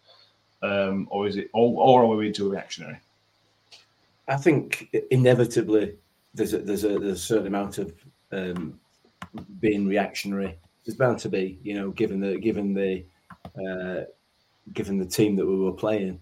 Um, 0.63 1.09
or 1.11 1.27
is 1.27 1.37
it, 1.37 1.49
or, 1.55 1.83
or 1.83 2.03
are 2.03 2.17
we 2.17 2.31
too 2.31 2.51
reactionary? 2.51 3.01
I 4.29 4.37
think 4.37 4.95
inevitably 5.11 5.97
there's 6.35 6.55
a, 6.55 6.59
there's 6.59 6.85
a 6.85 6.99
there's 6.99 7.19
a 7.19 7.25
certain 7.25 7.49
amount 7.49 7.79
of 7.79 7.93
um, 8.31 8.79
being 9.59 9.87
reactionary. 9.87 10.57
There's 10.85 10.97
bound 10.97 11.19
to 11.21 11.29
be, 11.29 11.59
you 11.63 11.75
know, 11.75 11.91
given 11.91 12.21
the 12.21 12.39
given 12.39 12.73
the 12.73 13.05
uh, 13.45 14.05
given 14.73 14.99
the 14.99 15.05
team 15.07 15.35
that 15.37 15.47
we 15.47 15.57
were 15.57 15.73
playing 15.73 16.21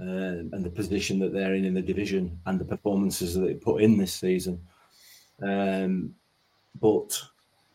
uh, 0.00 0.44
and 0.52 0.64
the 0.64 0.70
position 0.70 1.18
that 1.18 1.32
they're 1.32 1.54
in 1.54 1.64
in 1.64 1.74
the 1.74 1.82
division 1.82 2.38
and 2.46 2.58
the 2.58 2.64
performances 2.64 3.34
that 3.34 3.40
they 3.40 3.54
put 3.54 3.82
in 3.82 3.98
this 3.98 4.12
season. 4.12 4.60
Um, 5.42 6.14
but 6.80 7.20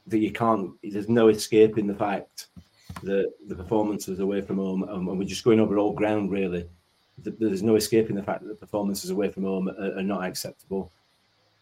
that 0.08 0.20
you 0.20 0.32
can't. 0.32 0.72
There's 0.84 1.10
no 1.10 1.30
escaping 1.30 1.88
the 1.88 1.96
fact 1.96 2.48
that 3.02 3.34
the 3.48 3.56
performances 3.56 4.20
away 4.20 4.42
from 4.42 4.58
home, 4.58 4.84
and 4.84 5.08
we're 5.08 5.24
just 5.26 5.44
going 5.44 5.60
over 5.60 5.78
all 5.78 5.94
ground 5.94 6.32
really 6.32 6.68
th- 7.24 7.36
there's 7.40 7.64
no 7.64 7.76
escaping 7.76 8.16
the 8.16 8.24
fact 8.24 8.42
that 8.42 8.50
the 8.50 8.56
performances 8.56 9.10
away 9.10 9.30
from 9.30 9.44
home 9.44 9.70
are, 9.70 9.98
are 9.98 10.04
not 10.04 10.24
acceptable. 10.24 10.92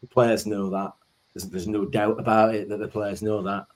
The 0.02 0.08
players 0.08 0.46
know 0.46 0.70
that. 0.70 0.94
There's, 1.34 1.50
there's 1.50 1.68
no 1.68 1.86
doubt 1.86 2.20
about 2.20 2.56
it 2.56 2.70
that 2.70 2.80
the 2.80 2.88
players 2.88 3.22
know 3.22 3.42
that. 3.44 3.68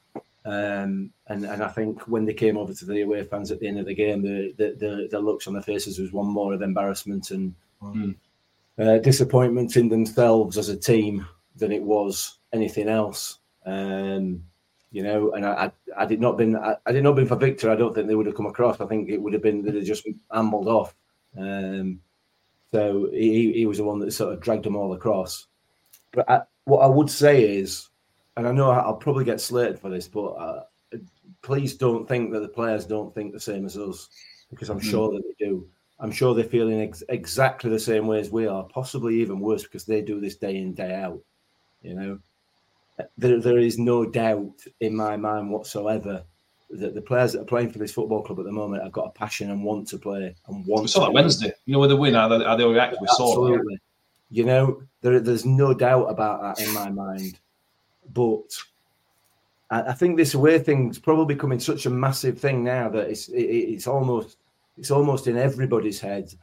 Um, 0.46 1.12
and, 1.28 1.44
and 1.46 1.64
I 1.64 1.70
think 1.70 2.08
when 2.08 2.24
they 2.24 2.34
came 2.34 2.56
over 2.56 2.72
to 2.72 2.86
the 2.86 3.02
away 3.02 3.24
fans 3.24 3.52
at 3.52 3.60
the 3.60 3.68
end 3.68 3.80
of 3.80 3.88
the 3.88 3.96
game, 3.96 4.22
the 4.22 4.54
the, 4.58 4.76
the, 4.78 5.08
the 5.12 5.20
looks 5.20 5.48
on 5.48 5.54
their 5.54 5.64
faces 5.64 5.98
was 6.00 6.12
one 6.12 6.28
more 6.28 6.54
of 6.54 6.62
embarrassment 6.62 7.32
and 7.32 7.54
Mm. 7.84 8.16
uh, 8.80 8.98
disappointment 9.00 9.76
in 9.76 9.90
themselves 9.90 10.58
as 10.58 10.70
a 10.70 10.78
team 10.78 11.28
than 11.58 11.72
it 11.72 11.84
was 11.84 12.40
anything 12.54 12.88
else. 12.88 13.40
Um, 13.66 14.44
you 14.92 15.04
know, 15.04 15.32
and 15.34 15.46
I, 15.46 15.66
I, 15.66 16.04
I 16.04 16.06
did 16.06 16.22
not 16.22 16.38
been, 16.38 16.56
I, 16.56 16.76
I 16.86 16.92
did 16.92 17.04
not 17.04 17.16
been 17.16 17.28
for 17.28 17.36
Victor. 17.36 17.70
I 17.70 17.76
don't 17.76 17.94
think 17.94 18.08
they 18.08 18.16
would 18.16 18.26
have 18.28 18.36
come 18.36 18.46
across. 18.46 18.80
I 18.80 18.86
think 18.86 19.10
it 19.10 19.22
would 19.22 19.34
have 19.34 19.42
been 19.44 19.62
they'd 19.62 19.84
just 19.84 20.08
ambled 20.34 20.68
off. 20.68 20.96
Um, 21.38 22.00
so 22.72 23.10
he, 23.12 23.52
he 23.54 23.66
was 23.66 23.78
the 23.78 23.84
one 23.84 24.00
that 24.00 24.12
sort 24.12 24.34
of 24.34 24.40
dragged 24.40 24.64
them 24.64 24.78
all 24.78 24.94
across. 24.94 25.48
But 26.14 26.30
I, 26.30 26.42
what 26.64 26.80
I 26.80 26.88
would 26.88 27.10
say 27.10 27.58
is, 27.58 27.90
and 28.38 28.48
I 28.48 28.52
know 28.52 28.70
I'll 28.70 28.96
probably 28.96 29.26
get 29.26 29.42
slated 29.42 29.80
for 29.80 29.90
this, 29.90 30.08
but 30.08 30.28
uh, 30.30 30.64
please 31.42 31.76
don't 31.76 32.08
think 32.08 32.32
that 32.32 32.42
the 32.42 32.48
players 32.48 32.86
don't 32.86 33.14
think 33.14 33.34
the 33.34 33.40
same 33.40 33.66
as 33.66 33.78
us, 33.78 34.10
because 34.50 34.70
I'm 34.70 34.80
Mm. 34.80 34.92
sure 34.92 35.12
that 35.12 35.24
they 35.24 35.46
do. 35.46 35.68
I'm 36.00 36.12
sure 36.12 36.34
they're 36.36 36.44
feeling 36.44 36.82
ex- 36.82 37.04
exactly 37.08 37.70
the 37.70 37.80
same 37.80 38.06
way 38.06 38.20
as 38.20 38.30
we 38.30 38.48
are, 38.48 38.64
possibly 38.66 39.22
even 39.22 39.40
worse 39.40 39.64
because 39.64 39.86
they 39.86 40.02
do 40.02 40.20
this 40.20 40.36
day 40.36 40.58
in 40.58 40.74
day 40.74 40.94
out. 40.94 41.22
You 41.82 41.94
know, 41.96 42.20
there, 43.18 43.40
there 43.40 43.60
is 43.60 43.78
no 43.78 44.06
doubt 44.06 44.52
in 44.82 44.96
my 44.96 45.16
mind 45.16 45.50
whatsoever 45.50 46.24
that 46.72 46.96
the 46.96 47.02
players 47.02 47.32
that 47.34 47.42
are 47.42 47.46
playing 47.46 47.72
for 47.72 47.80
this 47.80 47.94
football 47.94 48.24
club 48.24 48.40
at 48.40 48.46
the 48.46 48.52
moment 48.52 48.84
have 48.84 48.92
got 48.92 49.08
a 49.08 49.12
passion 49.12 49.52
and 49.52 49.64
want 49.64 49.88
to 49.90 49.98
play 49.98 50.36
and 50.48 50.66
want. 50.66 50.82
We 50.82 50.88
saw 50.90 51.02
to 51.02 51.06
that. 51.06 51.14
Wednesday. 51.14 51.54
You 51.66 51.74
know, 51.74 51.80
with 51.80 51.92
the 51.92 51.96
win, 51.96 52.14
how 52.16 52.28
they, 52.28 52.44
how 52.44 52.58
they 52.58 52.66
react. 52.66 52.98
We 53.00 53.08
saw. 53.08 53.30
Absolutely. 53.30 53.80
You 54.32 54.44
know, 54.44 54.82
there, 55.02 55.20
there's 55.22 55.46
no 55.46 55.74
doubt 55.74 56.06
about 56.08 56.42
that 56.42 56.66
in 56.66 56.74
my 56.74 56.90
mind. 56.90 57.40
But 58.14 58.56
I, 59.70 59.82
I 59.82 59.94
think 59.94 60.18
this 60.18 60.34
away 60.34 60.60
thing's 60.60 61.00
probably 61.00 61.34
becoming 61.36 61.60
such 61.60 61.86
a 61.86 61.90
massive 61.90 62.40
thing 62.40 62.64
now 62.64 62.90
that 62.90 63.10
it's 63.10 63.30
it, 63.30 63.42
it's 63.42 63.88
almost 63.88 64.38
it's 64.78 64.92
almost 64.92 65.28
in 65.28 65.38
everybody's 65.38 66.00
head 66.00 66.34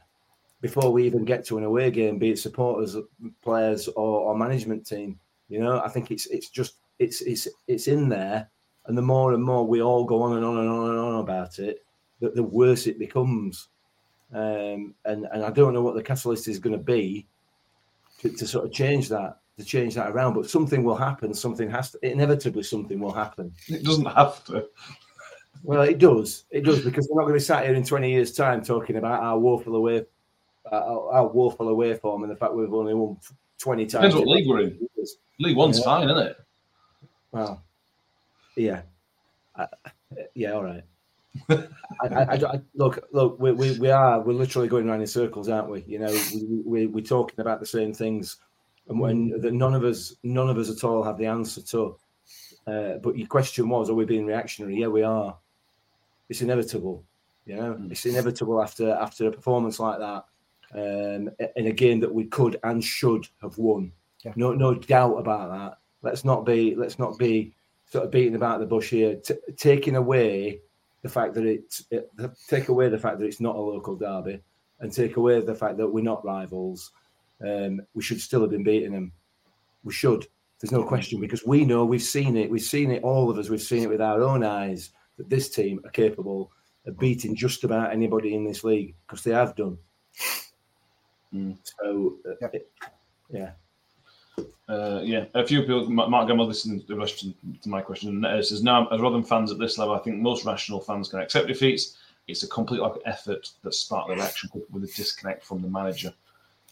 before 0.61 0.91
we 0.91 1.05
even 1.05 1.25
get 1.25 1.45
to 1.45 1.57
an 1.57 1.65
away 1.65 1.91
game, 1.91 2.17
be 2.17 2.31
it 2.31 2.39
supporters, 2.39 2.95
players, 3.41 3.89
or, 3.89 4.21
or 4.21 4.37
management 4.37 4.87
team. 4.87 5.19
You 5.49 5.59
know, 5.59 5.81
I 5.81 5.89
think 5.89 6.09
it's 6.09 6.25
it's 6.27 6.49
just 6.49 6.75
it's 6.99 7.21
it's 7.21 7.47
it's 7.67 7.87
in 7.87 8.07
there, 8.09 8.49
and 8.85 8.97
the 8.97 9.01
more 9.01 9.33
and 9.33 9.43
more 9.43 9.67
we 9.67 9.81
all 9.81 10.05
go 10.05 10.21
on 10.21 10.37
and 10.37 10.45
on 10.45 10.57
and 10.59 10.69
on 10.69 10.89
and 10.89 10.99
on 10.99 11.19
about 11.19 11.59
it, 11.59 11.83
the, 12.21 12.29
the 12.29 12.43
worse 12.43 12.87
it 12.87 12.97
becomes. 12.97 13.67
Um, 14.33 14.95
and 15.05 15.27
and 15.31 15.43
I 15.43 15.51
don't 15.51 15.73
know 15.73 15.83
what 15.83 15.95
the 15.95 16.01
catalyst 16.01 16.47
is 16.47 16.59
going 16.59 16.77
to 16.77 16.83
be 16.83 17.27
to, 18.21 18.29
to 18.29 18.47
sort 18.47 18.65
of 18.65 18.71
change 18.71 19.09
that 19.09 19.39
to 19.57 19.63
change 19.63 19.95
that 19.95 20.09
around. 20.11 20.33
But 20.33 20.49
something 20.49 20.83
will 20.83 20.95
happen. 20.95 21.33
Something 21.33 21.69
has 21.69 21.91
to 21.91 22.05
inevitably 22.09 22.63
something 22.63 22.99
will 22.99 23.13
happen. 23.13 23.53
It 23.67 23.83
doesn't 23.83 24.05
have 24.05 24.43
to. 24.45 24.65
Well, 25.63 25.81
it 25.83 25.97
does. 25.99 26.43
It 26.51 26.61
does 26.65 26.81
because 26.83 27.07
we're 27.09 27.21
not 27.21 27.27
going 27.27 27.33
to 27.35 27.39
be 27.41 27.43
sat 27.45 27.65
here 27.65 27.73
in 27.75 27.83
twenty 27.85 28.11
years' 28.11 28.33
time 28.33 28.63
talking 28.63 28.97
about 28.97 29.21
our 29.23 29.39
woeful 29.39 29.75
away, 29.75 30.05
uh, 30.69 30.75
our, 30.75 31.13
our 31.13 31.27
woeful 31.27 31.69
away 31.69 31.95
form 31.95 32.23
and 32.23 32.31
the 32.31 32.35
fact 32.35 32.53
we've 32.53 32.73
only 32.73 32.93
won 32.93 33.17
twenty 33.59 33.85
times. 33.85 34.13
Depends 34.13 34.15
what 34.15 34.27
league 34.27 34.47
we're 34.47 34.61
in. 34.61 34.87
League 35.39 35.55
One's 35.57 35.79
Yeah. 35.79 35.85
fine, 35.85 36.09
isn't 36.09 36.27
it? 36.27 36.37
Well, 37.31 37.63
yeah, 38.57 38.81
I, 39.55 39.67
yeah, 40.35 40.51
all 40.51 40.63
right. 40.63 40.83
I, 41.49 42.07
I, 42.07 42.33
I, 42.35 42.61
look, 42.75 43.07
look, 43.11 43.39
we, 43.39 43.51
we, 43.53 43.79
we 43.79 43.89
are 43.89 44.19
we're 44.21 44.33
literally 44.33 44.67
going 44.67 44.87
around 44.87 45.01
in 45.01 45.07
circles, 45.07 45.49
aren't 45.49 45.69
we? 45.69 45.83
You 45.87 45.99
know, 45.99 46.11
we, 46.33 46.61
we 46.63 46.87
we're 46.87 47.03
talking 47.03 47.39
about 47.39 47.59
the 47.59 47.65
same 47.65 47.93
things, 47.93 48.37
and 48.87 48.99
when 48.99 49.29
that 49.41 49.53
none 49.53 49.73
of 49.73 49.83
us, 49.83 50.15
none 50.23 50.49
of 50.49 50.57
us 50.57 50.69
at 50.69 50.83
all 50.83 51.03
have 51.03 51.17
the 51.17 51.25
answer 51.25 51.61
to. 51.61 51.97
Uh, 52.65 52.97
but 52.97 53.17
your 53.17 53.27
question 53.27 53.67
was, 53.69 53.89
are 53.89 53.93
we 53.93 54.05
being 54.05 54.25
reactionary? 54.25 54.75
Yeah, 54.75 54.87
we 54.87 55.03
are. 55.03 55.37
It's 56.29 56.41
inevitable. 56.41 57.03
You 57.45 57.57
know, 57.57 57.77
it's 57.89 58.05
inevitable 58.05 58.61
after 58.61 58.91
after 58.91 59.27
a 59.27 59.31
performance 59.31 59.79
like 59.79 59.99
that, 59.99 60.25
um, 60.73 61.29
in 61.55 61.67
a 61.67 61.71
game 61.71 61.99
that 61.99 62.13
we 62.13 62.25
could 62.25 62.59
and 62.63 62.83
should 62.83 63.27
have 63.41 63.57
won. 63.57 63.91
Yeah. 64.23 64.33
No, 64.35 64.53
no 64.53 64.73
doubt 64.73 65.15
about 65.15 65.51
that. 65.51 65.77
Let's 66.01 66.23
not 66.23 66.45
be 66.45 66.75
let's 66.75 66.99
not 66.99 67.17
be 67.17 67.53
sort 67.85 68.05
of 68.05 68.11
beating 68.11 68.35
about 68.35 68.59
the 68.59 68.65
bush 68.65 68.89
here, 68.89 69.15
T- 69.15 69.35
taking 69.57 69.95
away 69.95 70.61
the 71.01 71.09
fact 71.09 71.33
that 71.35 71.45
it's 71.45 71.83
it, 71.91 72.09
take 72.47 72.69
away 72.69 72.89
the 72.89 72.97
fact 72.97 73.19
that 73.19 73.25
it's 73.25 73.41
not 73.41 73.55
a 73.55 73.59
local 73.59 73.95
derby, 73.95 74.41
and 74.79 74.91
take 74.91 75.17
away 75.17 75.41
the 75.41 75.55
fact 75.55 75.77
that 75.77 75.87
we're 75.87 76.03
not 76.03 76.25
rivals. 76.25 76.91
Um, 77.45 77.81
we 77.93 78.01
should 78.03 78.21
still 78.21 78.41
have 78.41 78.51
been 78.51 78.63
beating 78.63 78.93
them. 78.93 79.11
We 79.83 79.93
should. 79.93 80.27
There's 80.59 80.71
no 80.71 80.83
question 80.83 81.19
because 81.19 81.45
we 81.45 81.65
know 81.65 81.83
we've 81.83 82.01
seen 82.01 82.37
it. 82.37 82.49
We've 82.49 82.61
seen 82.61 82.91
it. 82.91 83.03
All 83.03 83.29
of 83.29 83.37
us. 83.37 83.49
We've 83.49 83.61
seen 83.61 83.83
it 83.83 83.89
with 83.89 84.01
our 84.01 84.21
own 84.21 84.43
eyes 84.43 84.91
that 85.17 85.29
this 85.29 85.49
team 85.49 85.81
are 85.83 85.91
capable 85.91 86.51
of 86.85 86.97
beating 86.97 87.35
just 87.35 87.63
about 87.63 87.91
anybody 87.91 88.33
in 88.33 88.45
this 88.45 88.63
league 88.63 88.95
because 89.05 89.23
they 89.23 89.31
have 89.31 89.55
done. 89.55 89.77
Mm. 91.33 91.57
So, 91.81 92.17
uh, 92.25 92.47
it- 92.53 92.71
yeah. 93.29 93.51
Uh, 94.69 95.01
yeah, 95.03 95.25
a 95.35 95.45
few 95.45 95.61
people. 95.61 95.89
Ma- 95.89 96.07
Mark 96.07 96.27
Gamble 96.27 96.47
listening 96.47 96.81
to, 96.81 96.95
the 96.95 97.05
to, 97.05 97.33
to 97.61 97.69
my 97.69 97.81
question 97.81 98.23
uh, 98.23 98.41
says, 98.41 98.63
"Now, 98.63 98.87
as 98.87 99.01
Rotherham 99.01 99.23
fans 99.23 99.51
at 99.51 99.59
this 99.59 99.77
level, 99.77 99.93
I 99.93 99.99
think 99.99 100.21
most 100.21 100.45
rational 100.45 100.79
fans 100.79 101.09
can 101.09 101.19
accept 101.19 101.47
defeats. 101.47 101.97
It's 102.27 102.43
a 102.43 102.47
complete 102.47 102.79
lack 102.81 102.95
of 102.95 103.01
effort 103.05 103.49
that 103.63 103.73
sparked 103.73 104.09
the 104.09 104.15
reaction 104.15 104.49
with 104.71 104.85
a 104.85 104.87
disconnect 104.87 105.43
from 105.43 105.61
the 105.61 105.67
manager, 105.67 106.13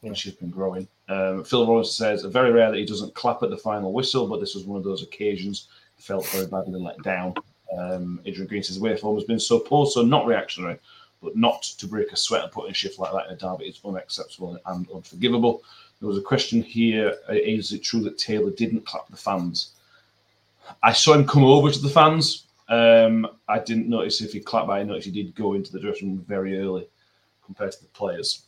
which 0.02 0.24
has 0.24 0.34
been 0.34 0.50
growing." 0.50 0.88
Um, 1.10 1.44
Phil 1.44 1.68
Rose 1.68 1.96
says, 1.96 2.24
"Very 2.24 2.52
rare 2.52 2.72
that 2.72 2.78
he 2.78 2.86
doesn't 2.86 3.16
clap 3.16 3.44
at 3.44 3.50
the 3.50 3.58
final 3.58 3.94
whistle, 3.94 4.28
but 4.28 4.40
this 4.40 4.56
was 4.56 4.66
one 4.66 4.78
of 4.78 4.84
those 4.84 5.04
occasions. 5.04 5.68
he 5.98 6.04
felt 6.04 6.28
very 6.28 6.48
badly 6.48 6.80
let 6.80 7.02
down. 7.04 7.34
Um, 7.78 8.22
Adrian 8.26 8.48
Green 8.48 8.64
says 8.64 8.78
away 8.78 8.98
form 8.98 9.16
has 9.16 9.24
been 9.24 9.40
so 9.40 9.60
poor, 9.60 9.86
so 9.86 10.02
not 10.02 10.26
reactionary, 10.26 10.80
but 11.22 11.36
not 11.36 11.64
to 11.64 11.88
break 11.88 12.12
a 12.12 12.18
sweat 12.18 12.44
and 12.44 12.52
put 12.52 12.66
in 12.66 12.72
a 12.72 12.74
shift 12.74 13.00
like 13.00 13.14
that 13.14 13.28
in 13.28 13.34
a 13.34 13.38
derby 13.38 13.66
is 13.66 13.80
unacceptable 13.86 14.60
and 14.66 14.90
unforgivable. 14.92 15.64
There 16.00 16.10
was 16.10 16.18
a 16.18 16.22
question 16.22 16.62
here: 16.64 17.16
uh, 17.30 17.34
it 17.34 17.84
true 17.84 18.02
that 18.02 18.18
Taylor 18.18 18.52
didn't 18.52 18.86
clap 18.86 19.08
the 19.08 19.18
fans? 19.18 19.74
I 20.82 20.94
saw 20.94 21.14
him 21.14 21.28
come 21.28 21.44
over 21.44 21.70
to 21.72 21.80
the 21.80 21.90
fans. 21.90 22.48
Um, 22.70 23.28
I 23.48 23.60
didn't 23.60 23.90
notice 23.90 24.22
if 24.22 24.34
he 24.34 24.40
clapped, 24.40 24.68
but 24.68 24.74
I 24.74 24.84
noticed 24.84 25.06
he 25.06 25.12
did 25.12 25.36
go 25.36 25.54
into 25.54 25.72
the 25.72 25.80
dressing 25.80 26.16
room 26.16 26.26
very 26.28 26.60
early 26.60 26.88
compared 27.46 27.74
to 27.74 27.82
the 27.82 27.90
players. 27.90 28.44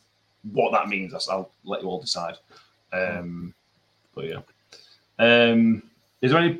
What 0.52 0.72
that 0.72 0.90
means, 0.90 1.14
I'll 1.30 1.52
let 1.64 1.82
you 1.82 1.88
all 1.88 2.02
decide. 2.02 2.36
Um, 2.92 3.54
but 4.14 4.26
yeah, 4.26 4.40
um, 5.20 5.84
is 6.22 6.32
there 6.32 6.42
any? 6.42 6.60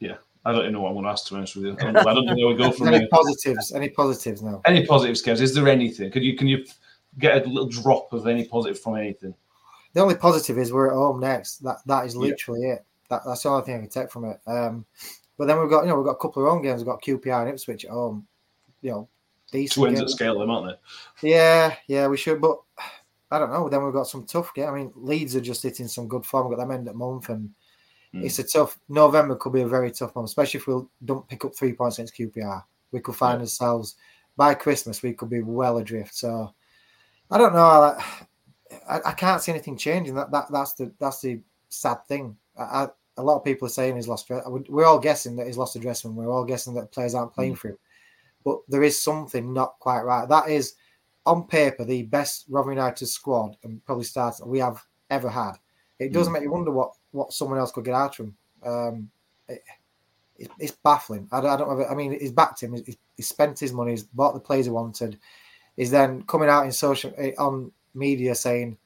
Yeah, 0.00 0.16
I 0.44 0.52
don't 0.52 0.62
even 0.62 0.72
know 0.72 0.80
what 0.80 0.88
I'm 0.88 0.94
going 0.94 1.04
to 1.04 1.10
ask 1.10 1.26
to 1.26 1.34
be 1.34 1.38
honest 1.38 1.56
with 1.56 1.64
you. 1.66 1.76
I 1.78 1.82
don't 1.84 1.92
know, 1.92 2.00
I 2.00 2.14
don't 2.14 2.26
know 2.26 2.34
where 2.34 2.48
we 2.48 2.56
go 2.56 2.72
from 2.72 2.88
any 2.88 2.98
here. 2.98 3.08
positives? 3.10 3.72
Any 3.72 3.90
positives 3.90 4.42
now? 4.42 4.62
Any 4.64 4.86
positives, 4.86 5.22
Kev? 5.22 5.40
Is 5.40 5.54
there 5.54 5.68
anything? 5.68 6.10
Can 6.10 6.22
you 6.22 6.36
can 6.36 6.48
you 6.48 6.64
get 7.18 7.44
a 7.44 7.48
little 7.48 7.68
drop 7.68 8.12
of 8.12 8.26
any 8.26 8.44
positive 8.44 8.80
from 8.80 8.96
anything? 8.96 9.34
The 9.92 10.00
only 10.00 10.14
positive 10.14 10.58
is 10.58 10.72
we're 10.72 10.90
at 10.90 10.94
home 10.94 11.20
next. 11.20 11.58
That 11.64 11.78
that 11.86 12.06
is 12.06 12.16
literally 12.16 12.62
it. 12.70 12.84
That, 13.08 13.22
that's 13.24 13.42
the 13.42 13.50
only 13.50 13.64
thing 13.64 13.76
I 13.76 13.80
can 13.80 13.88
take 13.88 14.10
from 14.10 14.24
it. 14.24 14.40
Um, 14.46 14.84
but 15.38 15.46
then 15.46 15.60
we've 15.60 15.70
got 15.70 15.82
you 15.82 15.88
know 15.88 15.96
we've 15.96 16.06
got 16.06 16.12
a 16.12 16.20
couple 16.20 16.44
of 16.44 16.50
home 16.50 16.62
games. 16.62 16.80
We've 16.80 16.86
got 16.86 17.02
QPR 17.02 17.42
and 17.42 17.50
Ipswich 17.50 17.84
at 17.84 17.90
home. 17.90 18.26
You 18.82 18.90
know, 18.90 19.08
decent. 19.52 19.74
Two 19.74 19.86
ends 19.86 20.00
at 20.00 20.10
scale, 20.10 20.38
them, 20.38 20.50
aren't 20.50 20.76
they? 21.22 21.28
Yeah, 21.30 21.74
yeah, 21.86 22.06
we 22.08 22.16
should. 22.16 22.40
But 22.40 22.58
I 23.30 23.38
don't 23.38 23.50
know. 23.52 23.68
Then 23.68 23.84
we've 23.84 23.92
got 23.92 24.06
some 24.08 24.24
tough 24.24 24.52
games. 24.54 24.68
I 24.68 24.74
mean, 24.74 24.92
Leeds 24.94 25.34
are 25.36 25.40
just 25.40 25.62
hitting 25.62 25.88
some 25.88 26.08
good 26.08 26.24
form. 26.24 26.48
We've 26.48 26.56
got 26.56 26.62
them 26.66 26.76
end 26.76 26.88
of 26.88 26.96
month, 26.96 27.28
and 27.28 27.50
Hmm. 28.12 28.22
it's 28.24 28.38
a 28.38 28.44
tough. 28.44 28.78
November 28.88 29.34
could 29.36 29.52
be 29.52 29.62
a 29.62 29.66
very 29.68 29.90
tough 29.90 30.14
month, 30.14 30.26
especially 30.28 30.58
if 30.60 30.66
we 30.66 30.80
don't 31.04 31.26
pick 31.28 31.44
up 31.44 31.54
three 31.56 31.72
points 31.72 31.98
against 31.98 32.14
QPR. 32.16 32.62
We 32.92 33.00
could 33.00 33.16
find 33.16 33.40
ourselves 33.40 33.96
by 34.36 34.54
Christmas. 34.54 35.02
We 35.02 35.12
could 35.12 35.28
be 35.28 35.42
well 35.42 35.78
adrift. 35.78 36.14
So 36.14 36.54
I 37.30 37.38
don't 37.38 37.52
know. 37.52 37.58
I, 37.60 38.04
I, 38.88 39.00
I 39.06 39.12
can't 39.12 39.42
see 39.42 39.50
anything 39.52 39.76
changing. 39.76 40.14
That, 40.14 40.30
that 40.30 40.46
that's 40.52 40.74
the 40.74 40.92
that's 41.00 41.20
the 41.20 41.40
sad 41.68 42.04
thing. 42.06 42.36
I, 42.56 42.62
I, 42.62 42.88
a 43.16 43.22
lot 43.22 43.38
of 43.38 43.44
people 43.44 43.66
are 43.66 43.70
saying 43.70 43.96
he's 43.96 44.06
lost. 44.08 44.30
We're 44.30 44.84
all 44.84 44.98
guessing 45.00 45.34
that 45.36 45.46
he's 45.48 45.56
lost 45.58 45.74
the 45.74 45.80
dressing 45.80 46.14
room. 46.14 46.24
We're 46.24 46.32
all 46.32 46.44
guessing 46.44 46.74
that 46.74 46.92
players 46.92 47.14
aren't 47.14 47.34
playing 47.34 47.54
Mm. 47.54 47.58
for 47.58 47.68
him. 47.70 47.78
But 48.46 48.60
there 48.68 48.84
is 48.84 49.02
something 49.02 49.52
not 49.52 49.78
quite 49.80 50.02
right. 50.02 50.26
That 50.28 50.48
is 50.48 50.74
on 51.26 51.48
paper 51.48 51.84
the 51.84 52.04
best 52.04 52.46
Rotherham 52.48 52.78
United 52.78 53.06
squad 53.08 53.56
and 53.64 53.84
probably 53.84 54.04
starts 54.04 54.40
we 54.42 54.60
have 54.60 54.80
ever 55.10 55.28
had. 55.28 55.54
It 55.98 56.12
doesn't 56.12 56.30
Mm. 56.32 56.34
make 56.34 56.42
you 56.44 56.52
wonder 56.52 56.70
what 56.70 56.92
what 57.10 57.32
someone 57.32 57.58
else 57.58 57.72
could 57.72 57.84
get 57.84 57.94
out 57.94 58.18
of 58.18 58.26
him. 58.26 58.36
Um, 58.64 59.10
it, 59.48 59.62
it, 60.38 60.50
it's 60.60 60.76
baffling. 60.84 61.26
I 61.32 61.40
don't, 61.40 61.50
I 61.50 61.56
don't 61.56 61.70
have. 61.70 61.80
it- 61.80 61.90
I 61.90 61.94
mean, 61.96 62.12
he's 62.20 62.30
backed 62.32 62.62
him. 62.62 62.74
He's, 62.74 62.96
he's 63.16 63.28
spent 63.28 63.58
his 63.58 63.72
money. 63.72 63.90
He's 63.92 64.04
bought 64.04 64.34
the 64.34 64.40
players 64.40 64.66
he 64.66 64.70
wanted. 64.70 65.18
He's 65.76 65.90
then 65.90 66.22
coming 66.24 66.48
out 66.48 66.66
in 66.66 66.72
social 66.72 67.12
eh, 67.16 67.32
on 67.38 67.72
media 67.94 68.34
saying, 68.34 68.76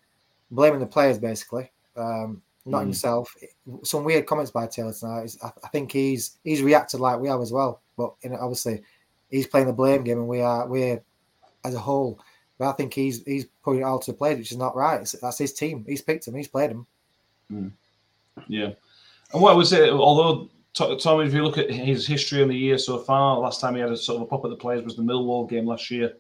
blaming 0.51 0.81
the 0.81 0.87
players 0.87 1.19
basically, 1.19 1.71
um, 1.97 2.41
not 2.65 2.83
Mm. 2.83 2.87
himself. 2.87 3.35
Some 3.83 4.05
weird 4.05 4.27
comments 4.27 4.53
by 4.53 4.67
Taylor 4.69 4.93
tonight. 4.95 5.37
I, 5.43 5.51
I 5.65 5.69
think 5.69 5.91
he's 5.93 6.39
he's 6.45 6.63
reacted 6.63 7.01
like 7.01 7.19
we 7.21 7.29
have 7.29 7.41
as 7.43 7.53
well. 7.53 7.81
But 7.99 8.15
you 8.23 8.31
know, 8.31 8.39
obviously, 8.41 8.83
he's 9.31 9.47
playing 9.47 9.67
the 9.67 9.73
blame 9.73 10.05
game, 10.05 10.19
and 10.19 10.29
we 10.29 10.41
are 10.41 10.67
we're 10.67 11.03
as 11.65 11.75
a 11.75 11.79
whole. 11.79 12.21
But 12.59 12.69
I 12.69 12.73
think 12.73 12.93
he's 12.93 13.25
he's 13.25 13.47
putting 13.65 13.83
it 13.83 13.85
all 13.85 13.99
to 13.99 14.13
the 14.13 14.17
players, 14.17 14.39
which 14.39 14.53
is 14.53 14.59
not 14.59 14.77
right. 14.77 14.97
It's- 14.97 15.17
that's 15.21 15.39
his 15.39 15.53
team. 15.53 15.85
He's 15.89 16.03
picked 16.03 16.27
him. 16.29 16.35
He's 16.35 16.49
played 16.49 16.71
him. 16.71 16.87
Mm. 17.51 17.73
Yeah. 18.49 18.71
And 19.33 19.43
what 19.43 19.53
I 19.53 19.55
would 19.55 19.67
say, 19.67 19.91
although 19.91 20.49
Tommy, 20.75 21.27
if 21.27 21.35
you 21.35 21.43
look 21.43 21.59
at 21.59 21.71
his 21.71 22.07
history 22.07 22.43
in 22.43 22.49
the 22.49 22.57
year 22.57 22.79
so 22.79 22.99
far, 22.99 23.39
last 23.39 23.61
time 23.61 23.75
he 23.75 23.81
had 23.81 23.91
a 23.91 23.97
sort 23.97 24.17
of 24.17 24.23
a 24.23 24.27
pop 24.27 24.45
at 24.45 24.51
the 24.51 24.57
players 24.57 24.85
was 24.85 24.97
the 24.97 25.03
Millwall 25.03 25.49
game 25.49 25.67
last 25.67 25.91
year, 25.91 26.15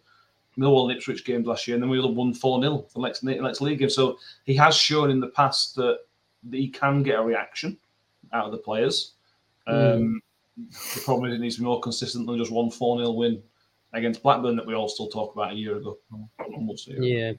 Millwall 0.58 0.88
and 0.88 0.96
Ipswich 0.96 1.24
games 1.24 1.46
last 1.46 1.66
year, 1.68 1.76
and 1.76 1.82
then 1.82 1.90
we 1.90 2.00
won 2.00 2.34
4 2.34 2.60
0 2.60 2.86
the 2.94 3.00
next, 3.00 3.22
next 3.22 3.60
league 3.60 3.78
game. 3.78 3.90
So 3.90 4.18
he 4.44 4.54
has 4.56 4.76
shown 4.76 5.10
in 5.10 5.20
the 5.20 5.28
past 5.28 5.76
that, 5.76 6.00
that 6.50 6.56
he 6.56 6.68
can 6.68 7.02
get 7.02 7.18
a 7.18 7.22
reaction 7.22 7.76
out 8.32 8.46
of 8.46 8.52
the 8.52 8.58
players. 8.58 9.12
Um, 9.66 10.20
The 10.56 11.00
problem 11.04 11.30
is 11.30 11.36
it 11.36 11.40
needs 11.40 11.56
to 11.56 11.62
be 11.62 11.66
more 11.66 11.80
consistent 11.80 12.26
than 12.26 12.38
just 12.38 12.50
one 12.50 12.70
4 12.70 12.98
0 12.98 13.12
win 13.12 13.42
against 13.92 14.22
Blackburn 14.22 14.56
that 14.56 14.66
we 14.66 14.74
all 14.74 14.88
still 14.88 15.08
talk 15.08 15.34
about 15.34 15.52
a 15.52 15.56
year 15.56 15.76
ago. 15.76 15.98
Almost 16.38 16.88
a 16.88 16.90
year 16.92 16.98
ago. 17.00 17.06
Yeah. 17.06 17.32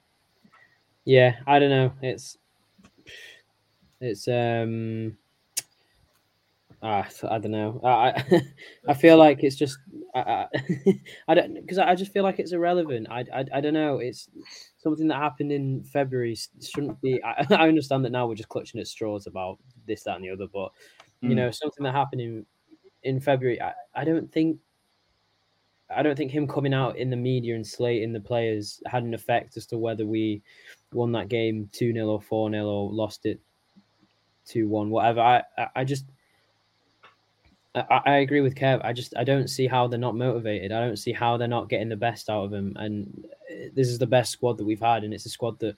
Yeah, 1.04 1.40
I 1.46 1.58
don't 1.58 1.70
know. 1.70 1.92
It's 2.02 2.38
it's 4.00 4.26
um 4.28 5.16
ah, 6.82 7.08
I 7.28 7.38
don't 7.38 7.50
know. 7.52 7.80
I 7.84 7.88
I, 8.10 8.42
I 8.88 8.94
feel 8.94 9.16
like 9.16 9.42
it's 9.42 9.56
just 9.56 9.78
I 10.14 10.20
I, 10.20 10.46
I 11.28 11.34
don't 11.34 11.54
because 11.54 11.78
I 11.78 11.94
just 11.94 12.12
feel 12.12 12.22
like 12.22 12.38
it's 12.38 12.52
irrelevant. 12.52 13.08
I, 13.10 13.24
I 13.32 13.44
I 13.54 13.60
don't 13.60 13.74
know. 13.74 13.98
It's 13.98 14.28
something 14.78 15.08
that 15.08 15.16
happened 15.16 15.52
in 15.52 15.84
February 15.84 16.36
shouldn't 16.60 17.00
be. 17.00 17.22
I, 17.22 17.46
I 17.50 17.68
understand 17.68 18.04
that 18.04 18.10
now 18.10 18.26
we're 18.26 18.34
just 18.34 18.48
clutching 18.48 18.80
at 18.80 18.86
straws 18.86 19.26
about 19.26 19.58
this, 19.86 20.04
that, 20.04 20.16
and 20.16 20.24
the 20.24 20.30
other, 20.30 20.46
but 20.52 20.72
you 21.20 21.34
Mm. 21.34 21.36
know 21.36 21.50
something 21.50 21.84
that 21.84 21.94
happened 21.94 22.20
in 22.20 22.46
in 23.04 23.20
February. 23.20 23.60
I, 23.60 23.72
I 23.94 24.04
don't 24.04 24.30
think 24.30 24.58
I 25.94 26.02
don't 26.02 26.16
think 26.16 26.30
him 26.30 26.46
coming 26.46 26.74
out 26.74 26.96
in 26.96 27.10
the 27.10 27.16
media 27.16 27.54
and 27.54 27.66
slating 27.66 28.12
the 28.12 28.20
players 28.20 28.82
had 28.86 29.02
an 29.02 29.14
effect 29.14 29.56
as 29.56 29.66
to 29.66 29.78
whether 29.78 30.06
we 30.06 30.42
won 30.92 31.12
that 31.12 31.28
game 31.28 31.68
2 31.72 31.92
0 31.92 32.06
or 32.06 32.20
4 32.20 32.50
0 32.50 32.64
or 32.64 32.92
lost 32.92 33.26
it 33.26 33.40
2 34.46 34.68
1, 34.68 34.90
whatever. 34.90 35.20
I, 35.20 35.42
I, 35.76 35.84
just. 35.84 36.06
I, 37.74 38.00
I 38.04 38.16
agree 38.18 38.40
with 38.40 38.54
Kev. 38.54 38.80
I 38.84 38.92
just 38.92 39.16
I 39.16 39.24
don't 39.24 39.48
see 39.48 39.66
how 39.66 39.86
they're 39.86 39.98
not 39.98 40.16
motivated. 40.16 40.72
I 40.72 40.80
don't 40.80 40.98
see 40.98 41.12
how 41.12 41.36
they're 41.36 41.48
not 41.48 41.68
getting 41.68 41.88
the 41.88 41.96
best 41.96 42.28
out 42.28 42.44
of 42.44 42.52
him. 42.52 42.74
And 42.76 43.26
uh, 43.50 43.68
this 43.74 43.88
is 43.88 43.98
the 43.98 44.06
best 44.06 44.32
squad 44.32 44.58
that 44.58 44.64
we've 44.64 44.80
had, 44.80 45.04
and 45.04 45.14
it's 45.14 45.26
a 45.26 45.30
squad 45.30 45.58
that 45.60 45.76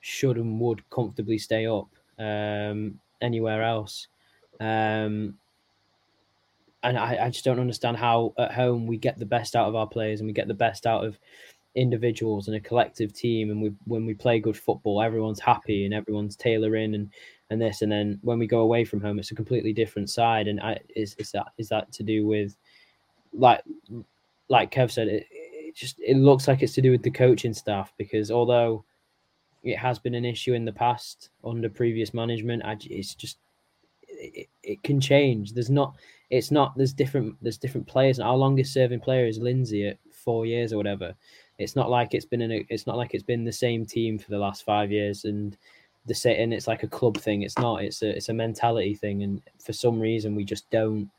should 0.00 0.36
and 0.36 0.60
would 0.60 0.88
comfortably 0.90 1.38
stay 1.38 1.66
up 1.66 1.88
um, 2.18 2.98
anywhere 3.20 3.62
else. 3.62 4.08
Um, 4.60 5.38
and 6.86 6.96
I, 6.96 7.18
I 7.26 7.30
just 7.30 7.44
don't 7.44 7.58
understand 7.58 7.96
how 7.96 8.32
at 8.38 8.52
home 8.52 8.86
we 8.86 8.96
get 8.96 9.18
the 9.18 9.26
best 9.26 9.56
out 9.56 9.68
of 9.68 9.74
our 9.74 9.88
players 9.88 10.20
and 10.20 10.26
we 10.28 10.32
get 10.32 10.46
the 10.46 10.54
best 10.54 10.86
out 10.86 11.04
of 11.04 11.18
individuals 11.74 12.46
and 12.46 12.56
a 12.56 12.60
collective 12.60 13.12
team. 13.12 13.50
And 13.50 13.60
we 13.60 13.72
when 13.86 14.06
we 14.06 14.14
play 14.14 14.38
good 14.38 14.56
football 14.56 15.02
everyone's 15.02 15.40
happy 15.40 15.84
and 15.84 15.92
everyone's 15.92 16.36
tailoring 16.36 16.94
and 16.94 17.10
and 17.50 17.60
this. 17.60 17.82
And 17.82 17.90
then 17.90 18.20
when 18.22 18.38
we 18.38 18.46
go 18.46 18.60
away 18.60 18.84
from 18.84 19.00
home 19.00 19.18
it's 19.18 19.32
a 19.32 19.34
completely 19.34 19.72
different 19.72 20.10
side. 20.10 20.46
And 20.46 20.60
I 20.60 20.78
is 20.94 21.16
is 21.18 21.32
that 21.32 21.48
is 21.58 21.68
that 21.70 21.90
to 21.92 22.04
do 22.04 22.24
with 22.24 22.56
like 23.32 23.62
like 24.48 24.70
Kev 24.70 24.92
said 24.92 25.08
it, 25.08 25.26
it 25.30 25.74
just 25.74 25.98
it 25.98 26.16
looks 26.16 26.46
like 26.46 26.62
it's 26.62 26.74
to 26.74 26.82
do 26.82 26.92
with 26.92 27.02
the 27.02 27.10
coaching 27.10 27.52
staff 27.52 27.92
because 27.98 28.30
although 28.30 28.84
it 29.64 29.76
has 29.76 29.98
been 29.98 30.14
an 30.14 30.24
issue 30.24 30.54
in 30.54 30.64
the 30.64 30.72
past 30.72 31.30
under 31.44 31.68
previous 31.68 32.14
management 32.14 32.64
I, 32.64 32.78
it's 32.84 33.16
just 33.16 33.38
it, 34.08 34.48
it 34.62 34.82
can 34.84 35.00
change. 35.00 35.52
There's 35.52 35.68
not 35.68 35.96
it's 36.30 36.50
not 36.50 36.76
there's 36.76 36.92
different 36.92 37.36
there's 37.42 37.58
different 37.58 37.86
players. 37.86 38.18
And 38.18 38.26
our 38.26 38.36
longest 38.36 38.72
serving 38.72 39.00
player 39.00 39.26
is 39.26 39.38
Lindsay 39.38 39.86
at 39.86 39.98
four 40.12 40.46
years 40.46 40.72
or 40.72 40.76
whatever. 40.76 41.14
It's 41.58 41.76
not 41.76 41.88
like 41.88 42.14
it's 42.14 42.24
been 42.24 42.42
in 42.42 42.52
a, 42.52 42.66
it's 42.68 42.86
not 42.86 42.96
like 42.96 43.14
it's 43.14 43.22
been 43.22 43.44
the 43.44 43.52
same 43.52 43.86
team 43.86 44.18
for 44.18 44.30
the 44.30 44.38
last 44.38 44.64
five 44.64 44.90
years 44.90 45.24
and 45.24 45.56
the 46.06 46.14
same 46.14 46.40
and 46.40 46.54
it's 46.54 46.66
like 46.66 46.82
a 46.82 46.88
club 46.88 47.16
thing. 47.16 47.42
It's 47.42 47.58
not 47.58 47.82
it's 47.82 48.02
a 48.02 48.16
it's 48.16 48.28
a 48.28 48.34
mentality 48.34 48.94
thing. 48.94 49.22
And 49.22 49.42
for 49.58 49.72
some 49.72 50.00
reason 50.00 50.34
we 50.34 50.44
just 50.44 50.68
don't 50.70 51.10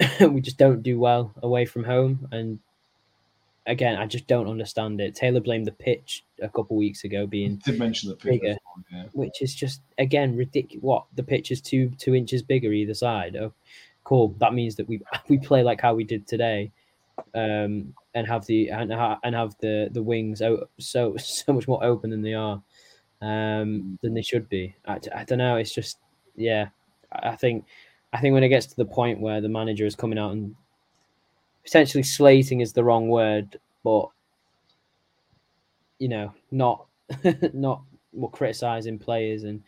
we 0.20 0.40
just 0.40 0.58
don't 0.58 0.82
do 0.82 0.98
well 0.98 1.32
away 1.42 1.66
from 1.66 1.84
home. 1.84 2.28
And 2.32 2.58
again 3.66 3.96
i 3.96 4.06
just 4.06 4.26
don't 4.26 4.48
understand 4.48 5.00
it. 5.00 5.14
Taylor 5.14 5.40
blamed 5.40 5.66
the 5.66 5.72
pitch 5.72 6.24
a 6.40 6.48
couple 6.48 6.76
weeks 6.76 7.02
ago 7.02 7.26
being 7.26 7.56
Did 7.64 7.78
mention 7.78 8.10
the 8.10 8.16
pitch, 8.16 8.40
bigger 8.40 8.56
yeah. 8.92 9.04
which 9.12 9.42
is 9.42 9.54
just 9.54 9.80
again 9.98 10.36
ridiculous 10.36 10.82
what? 10.82 11.06
The 11.16 11.22
pitch 11.22 11.50
is 11.50 11.60
two 11.60 11.90
two 11.98 12.14
inches 12.14 12.42
bigger 12.42 12.72
either 12.72 12.94
side. 12.94 13.34
Oh 13.36 13.52
cool. 14.04 14.34
That 14.38 14.54
means 14.54 14.76
that 14.76 14.88
we 14.88 15.00
we 15.28 15.38
play 15.38 15.62
like 15.62 15.80
how 15.80 15.94
we 15.94 16.04
did 16.04 16.26
today 16.26 16.70
um 17.36 17.94
and 18.14 18.26
have 18.26 18.44
the 18.46 18.68
and, 18.70 18.92
and 18.92 19.34
have 19.34 19.54
the 19.60 19.88
the 19.92 20.02
wings 20.02 20.42
so 20.78 21.16
so 21.18 21.52
much 21.52 21.68
more 21.68 21.82
open 21.84 22.10
than 22.10 22.22
they 22.22 22.34
are 22.34 22.60
um 23.22 23.98
than 24.02 24.14
they 24.14 24.22
should 24.22 24.48
be. 24.48 24.74
I, 24.86 24.98
I 25.14 25.24
don't 25.24 25.38
know. 25.38 25.56
It's 25.56 25.74
just 25.74 25.98
yeah. 26.36 26.68
I 27.12 27.30
I 27.30 27.36
think 27.36 27.64
I 28.12 28.20
think 28.20 28.34
when 28.34 28.44
it 28.44 28.48
gets 28.48 28.66
to 28.66 28.76
the 28.76 28.84
point 28.84 29.20
where 29.20 29.40
the 29.40 29.48
manager 29.48 29.86
is 29.86 29.96
coming 29.96 30.18
out 30.18 30.32
and 30.32 30.54
potentially 31.64 32.02
slating 32.02 32.60
is 32.60 32.72
the 32.72 32.84
wrong 32.84 33.08
word, 33.08 33.58
but 33.82 34.08
you 35.98 36.08
know, 36.08 36.32
not 36.50 36.86
not 37.52 37.82
well, 38.12 38.30
criticizing 38.30 38.98
players 38.98 39.44
and 39.44 39.62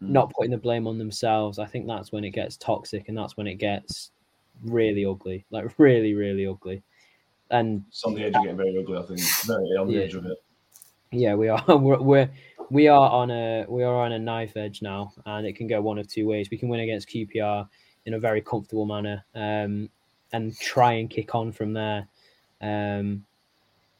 not 0.00 0.32
putting 0.32 0.50
the 0.50 0.58
blame 0.58 0.86
on 0.86 0.98
themselves. 0.98 1.58
I 1.58 1.66
think 1.66 1.86
that's 1.86 2.12
when 2.12 2.24
it 2.24 2.30
gets 2.30 2.56
toxic 2.56 3.08
and 3.08 3.16
that's 3.16 3.36
when 3.36 3.46
it 3.46 3.54
gets 3.54 4.10
really 4.64 5.04
ugly, 5.04 5.44
like 5.50 5.66
really, 5.78 6.14
really 6.14 6.46
ugly. 6.46 6.82
And 7.50 7.84
It's 7.88 8.04
on 8.04 8.14
the 8.14 8.24
edge 8.24 8.34
of 8.34 8.42
getting 8.42 8.56
very 8.56 8.76
ugly, 8.78 8.98
I 8.98 9.02
think. 9.02 9.20
Very 9.46 9.64
on 9.76 9.86
the 9.88 9.94
Yeah. 9.94 10.00
edge 10.00 10.14
of 10.14 10.26
it. 10.26 10.42
yeah, 11.12 11.34
we 11.34 11.48
are 11.48 11.62
we're, 11.76 12.00
we're 12.02 12.30
we 12.70 12.88
are 12.88 13.08
on 13.10 13.30
a 13.30 13.64
we 13.68 13.84
are 13.84 13.94
on 13.94 14.12
a 14.12 14.18
knife 14.18 14.56
edge 14.56 14.82
now, 14.82 15.12
and 15.24 15.46
it 15.46 15.54
can 15.54 15.68
go 15.68 15.80
one 15.80 15.98
of 15.98 16.08
two 16.08 16.26
ways. 16.26 16.50
We 16.50 16.58
can 16.58 16.68
win 16.68 16.80
against 16.80 17.08
QPR 17.08 17.68
in 18.06 18.14
a 18.14 18.18
very 18.18 18.40
comfortable 18.40 18.86
manner 18.86 19.24
um, 19.34 19.88
and 20.32 20.58
try 20.58 20.94
and 20.94 21.08
kick 21.08 21.34
on 21.34 21.52
from 21.52 21.72
there. 21.72 22.08
Um, 22.60 23.24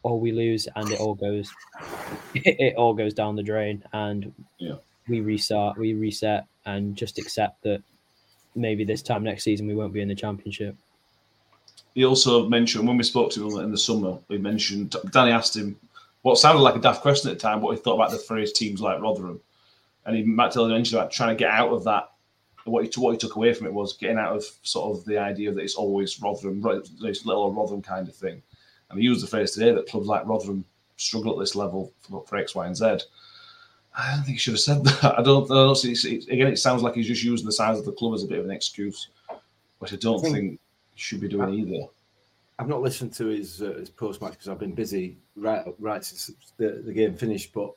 or 0.02 0.20
we 0.20 0.30
lose 0.32 0.68
and 0.76 0.90
it 0.90 1.00
all 1.00 1.14
goes 1.14 1.52
it 2.34 2.74
all 2.76 2.94
goes 2.94 3.12
down 3.12 3.34
the 3.36 3.42
drain 3.42 3.82
and 3.92 4.32
yeah. 4.58 4.74
We 5.08 5.20
restart, 5.20 5.78
we 5.78 5.94
reset 5.94 6.44
and 6.64 6.96
just 6.96 7.18
accept 7.18 7.62
that 7.62 7.82
maybe 8.54 8.84
this 8.84 9.02
time 9.02 9.22
next 9.22 9.44
season 9.44 9.66
we 9.66 9.74
won't 9.74 9.92
be 9.92 10.00
in 10.00 10.08
the 10.08 10.14
championship. 10.14 10.76
He 11.94 12.04
also 12.04 12.48
mentioned 12.48 12.86
when 12.86 12.96
we 12.96 13.04
spoke 13.04 13.30
to 13.32 13.48
him 13.48 13.64
in 13.64 13.70
the 13.70 13.78
summer, 13.78 14.18
we 14.28 14.38
mentioned 14.38 14.94
Danny 15.12 15.32
asked 15.32 15.56
him 15.56 15.76
what 16.22 16.38
sounded 16.38 16.62
like 16.62 16.74
a 16.74 16.80
daft 16.80 17.02
question 17.02 17.30
at 17.30 17.38
the 17.38 17.40
time, 17.40 17.60
what 17.60 17.76
he 17.76 17.82
thought 17.82 17.94
about 17.94 18.10
the 18.10 18.18
phrase 18.18 18.52
teams 18.52 18.80
like 18.80 19.00
Rotherham. 19.00 19.40
And 20.04 20.16
he 20.16 20.22
Matt 20.24 20.52
Taylor 20.52 20.68
mentioned 20.68 20.98
about 20.98 21.12
trying 21.12 21.36
to 21.36 21.38
get 21.38 21.50
out 21.50 21.70
of 21.70 21.84
that. 21.84 22.10
What 22.64 22.84
he, 22.84 23.00
what 23.00 23.12
he 23.12 23.18
took 23.18 23.36
away 23.36 23.54
from 23.54 23.68
it 23.68 23.72
was 23.72 23.96
getting 23.96 24.18
out 24.18 24.34
of 24.34 24.44
sort 24.62 24.98
of 24.98 25.04
the 25.04 25.18
idea 25.18 25.52
that 25.52 25.62
it's 25.62 25.76
always 25.76 26.20
Rotherham, 26.20 26.60
this 27.00 27.24
little 27.24 27.52
Rotherham 27.52 27.80
kind 27.80 28.08
of 28.08 28.16
thing. 28.16 28.42
And 28.90 28.98
he 28.98 29.04
used 29.04 29.22
the 29.22 29.28
phrase 29.28 29.52
today 29.52 29.72
that 29.72 29.86
clubs 29.86 30.08
like 30.08 30.26
Rotherham 30.26 30.64
struggle 30.96 31.32
at 31.32 31.38
this 31.38 31.54
level 31.54 31.92
for, 32.00 32.24
for 32.26 32.36
X, 32.36 32.56
Y, 32.56 32.66
and 32.66 32.76
Z. 32.76 32.98
I 33.96 34.14
don't 34.14 34.24
think 34.24 34.34
he 34.34 34.38
should 34.38 34.54
have 34.54 34.60
said 34.60 34.84
that. 34.84 35.04
I 35.18 35.22
don't. 35.22 35.50
I 35.50 35.54
don't 35.54 35.76
see. 35.76 36.16
Again, 36.30 36.48
it 36.48 36.58
sounds 36.58 36.82
like 36.82 36.94
he's 36.94 37.06
just 37.06 37.24
using 37.24 37.46
the 37.46 37.52
size 37.52 37.78
of 37.78 37.84
the 37.84 37.92
club 37.92 38.14
as 38.14 38.22
a 38.22 38.26
bit 38.26 38.38
of 38.38 38.44
an 38.44 38.50
excuse, 38.50 39.08
which 39.78 39.92
I 39.92 39.96
don't 39.96 40.20
I 40.20 40.22
think, 40.22 40.34
think, 40.34 40.60
he 40.94 41.00
should 41.00 41.20
be 41.20 41.28
doing 41.28 41.48
I, 41.48 41.52
either. 41.52 41.86
I've 42.58 42.68
not 42.68 42.82
listened 42.82 43.12
to 43.14 43.26
his 43.26 43.62
uh, 43.62 43.74
his 43.78 43.90
post 43.90 44.20
match 44.20 44.32
because 44.32 44.48
I've 44.48 44.58
been 44.58 44.74
busy 44.74 45.16
right 45.34 45.64
right 45.78 46.04
since 46.04 46.30
the, 46.58 46.82
the 46.84 46.92
game 46.92 47.16
finished. 47.16 47.52
But 47.54 47.72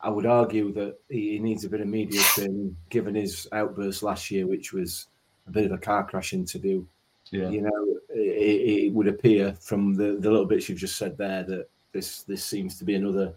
I 0.00 0.10
would 0.10 0.26
argue 0.26 0.72
that 0.74 0.98
he, 1.08 1.32
he 1.32 1.38
needs 1.40 1.64
a 1.64 1.68
bit 1.68 1.80
of 1.80 1.88
media 1.88 2.20
training, 2.20 2.76
given 2.88 3.14
his 3.14 3.48
outburst 3.52 4.02
last 4.02 4.30
year, 4.30 4.46
which 4.46 4.72
was 4.72 5.06
a 5.48 5.50
bit 5.50 5.66
of 5.66 5.72
a 5.72 5.78
car 5.78 6.04
crash 6.04 6.32
interview. 6.32 6.84
Yeah. 7.30 7.50
You 7.50 7.62
know, 7.62 7.98
it, 8.10 8.86
it, 8.86 8.92
would 8.92 9.08
appear 9.08 9.52
from 9.60 9.94
the, 9.94 10.16
the 10.18 10.30
little 10.30 10.46
bits 10.46 10.68
you've 10.68 10.78
just 10.78 10.96
said 10.96 11.18
there 11.18 11.42
that 11.42 11.68
this 11.92 12.22
this 12.22 12.44
seems 12.44 12.78
to 12.78 12.84
be 12.84 12.94
another 12.94 13.34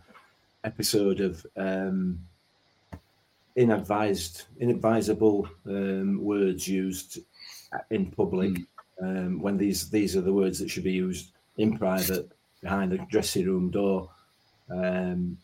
episode 0.64 1.20
of 1.20 1.46
um, 1.58 2.20
inadvised, 3.56 4.44
inadvisable 4.60 5.48
um, 5.68 6.24
words 6.24 6.68
used 6.68 7.20
in 7.90 8.12
public 8.12 8.52
mm. 8.52 8.66
um, 9.02 9.42
when 9.42 9.58
these 9.58 9.90
these 9.90 10.16
are 10.16 10.22
the 10.22 10.34
words 10.34 10.60
that 10.60 10.70
should 10.70 10.84
be 10.84 10.92
used 10.92 11.32
in 11.58 11.78
private 11.78 12.32
behind 12.62 12.92
the 12.92 12.98
dressing 13.10 13.46
room 13.46 13.70
door. 13.70 14.10
Um, 14.70 15.38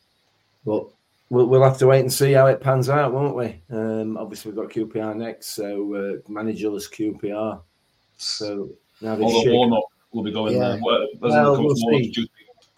but 0.66 0.88
we'll, 1.30 1.48
we'll 1.48 1.64
have 1.64 1.78
to 1.80 1.88
wait 1.88 2.02
and 2.02 2.12
see 2.12 2.34
how 2.34 2.48
it 2.48 2.62
pans 2.62 2.90
out, 2.90 3.14
won't 3.14 3.36
we? 3.36 3.62
Um, 3.70 4.18
obviously, 4.18 4.52
we've 4.52 4.62
got 4.62 4.74
QPR 4.74 5.16
next, 5.16 5.48
so 5.48 5.94
uh, 5.94 6.30
managerless 6.32 6.90
QPR. 6.92 7.62
So 8.18 8.70
now 9.02 9.16
they 9.16 9.24
Although 9.24 9.52
Warnock 9.52 9.84
will 10.12 10.24
be 10.24 10.32
going 10.32 10.56
yeah. 10.56 10.70
there. 10.70 10.80
Well, 10.82 11.62
we'll 11.62 11.76
see. 11.76 12.30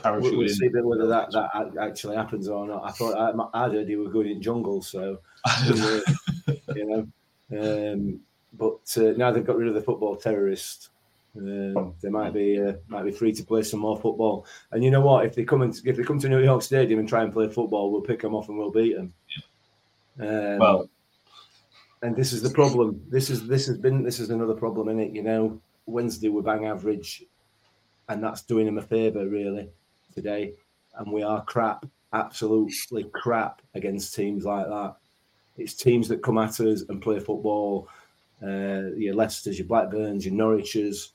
We'll, 0.05 0.37
we'll 0.37 0.49
see 0.49 0.69
whether 0.69 1.07
that, 1.07 1.31
that 1.31 1.77
actually 1.81 2.15
happens 2.15 2.47
or 2.47 2.67
not. 2.67 2.83
I 2.85 2.91
thought 2.91 3.15
I, 3.15 3.59
I 3.65 3.69
heard 3.69 3.87
he 3.87 3.95
was 3.95 4.11
going 4.11 4.29
in 4.29 4.41
jungle, 4.41 4.81
so 4.81 5.19
you 5.65 6.85
know. 6.85 7.07
Um, 7.51 8.19
but 8.53 8.97
uh, 8.97 9.13
now 9.17 9.31
they've 9.31 9.45
got 9.45 9.57
rid 9.57 9.67
of 9.67 9.73
the 9.73 9.81
football 9.81 10.15
terrorist. 10.15 10.89
Um, 11.37 11.93
they 12.01 12.09
might 12.09 12.33
be 12.33 12.61
uh, 12.61 12.73
might 12.87 13.03
be 13.03 13.11
free 13.11 13.31
to 13.33 13.43
play 13.43 13.63
some 13.63 13.79
more 13.81 13.99
football. 13.99 14.45
And 14.71 14.83
you 14.83 14.91
know 14.91 15.01
what? 15.01 15.25
If 15.25 15.35
they 15.35 15.43
come 15.43 15.61
and 15.61 15.79
if 15.85 15.95
they 15.95 16.03
come 16.03 16.19
to 16.19 16.29
New 16.29 16.43
York 16.43 16.61
Stadium 16.61 16.99
and 16.99 17.07
try 17.07 17.23
and 17.23 17.33
play 17.33 17.47
football, 17.49 17.91
we'll 17.91 18.01
pick 18.01 18.21
them 18.21 18.33
off 18.33 18.49
and 18.49 18.57
we'll 18.57 18.71
beat 18.71 18.95
them. 18.95 19.13
Um, 20.19 20.57
well, 20.57 20.89
and 22.01 22.15
this 22.15 22.33
is 22.33 22.41
the 22.41 22.49
problem. 22.49 23.01
This 23.09 23.29
is 23.29 23.47
this 23.47 23.67
has 23.67 23.77
been 23.77 24.03
this 24.03 24.19
is 24.19 24.29
another 24.29 24.55
problem 24.55 24.89
in 24.89 24.99
it. 24.99 25.11
You 25.11 25.23
know, 25.23 25.61
Wednesday 25.85 26.29
were 26.29 26.41
bang 26.41 26.65
average, 26.65 27.23
and 28.07 28.23
that's 28.23 28.41
doing 28.41 28.65
them 28.65 28.77
a 28.77 28.81
favour 28.81 29.27
really 29.27 29.69
today. 30.13 30.53
And 30.97 31.11
we 31.11 31.23
are 31.23 31.43
crap, 31.45 31.85
absolutely 32.13 33.05
crap 33.13 33.61
against 33.75 34.15
teams 34.15 34.45
like 34.45 34.67
that. 34.67 34.95
It's 35.57 35.73
teams 35.73 36.07
that 36.07 36.23
come 36.23 36.37
at 36.37 36.59
us 36.59 36.83
and 36.89 37.01
play 37.01 37.19
football. 37.19 37.87
Uh, 38.41 38.91
your 38.95 39.15
Leicester's, 39.15 39.59
your 39.59 39.67
Blackburns, 39.67 40.25
your 40.25 40.33
Norwich's, 40.33 41.13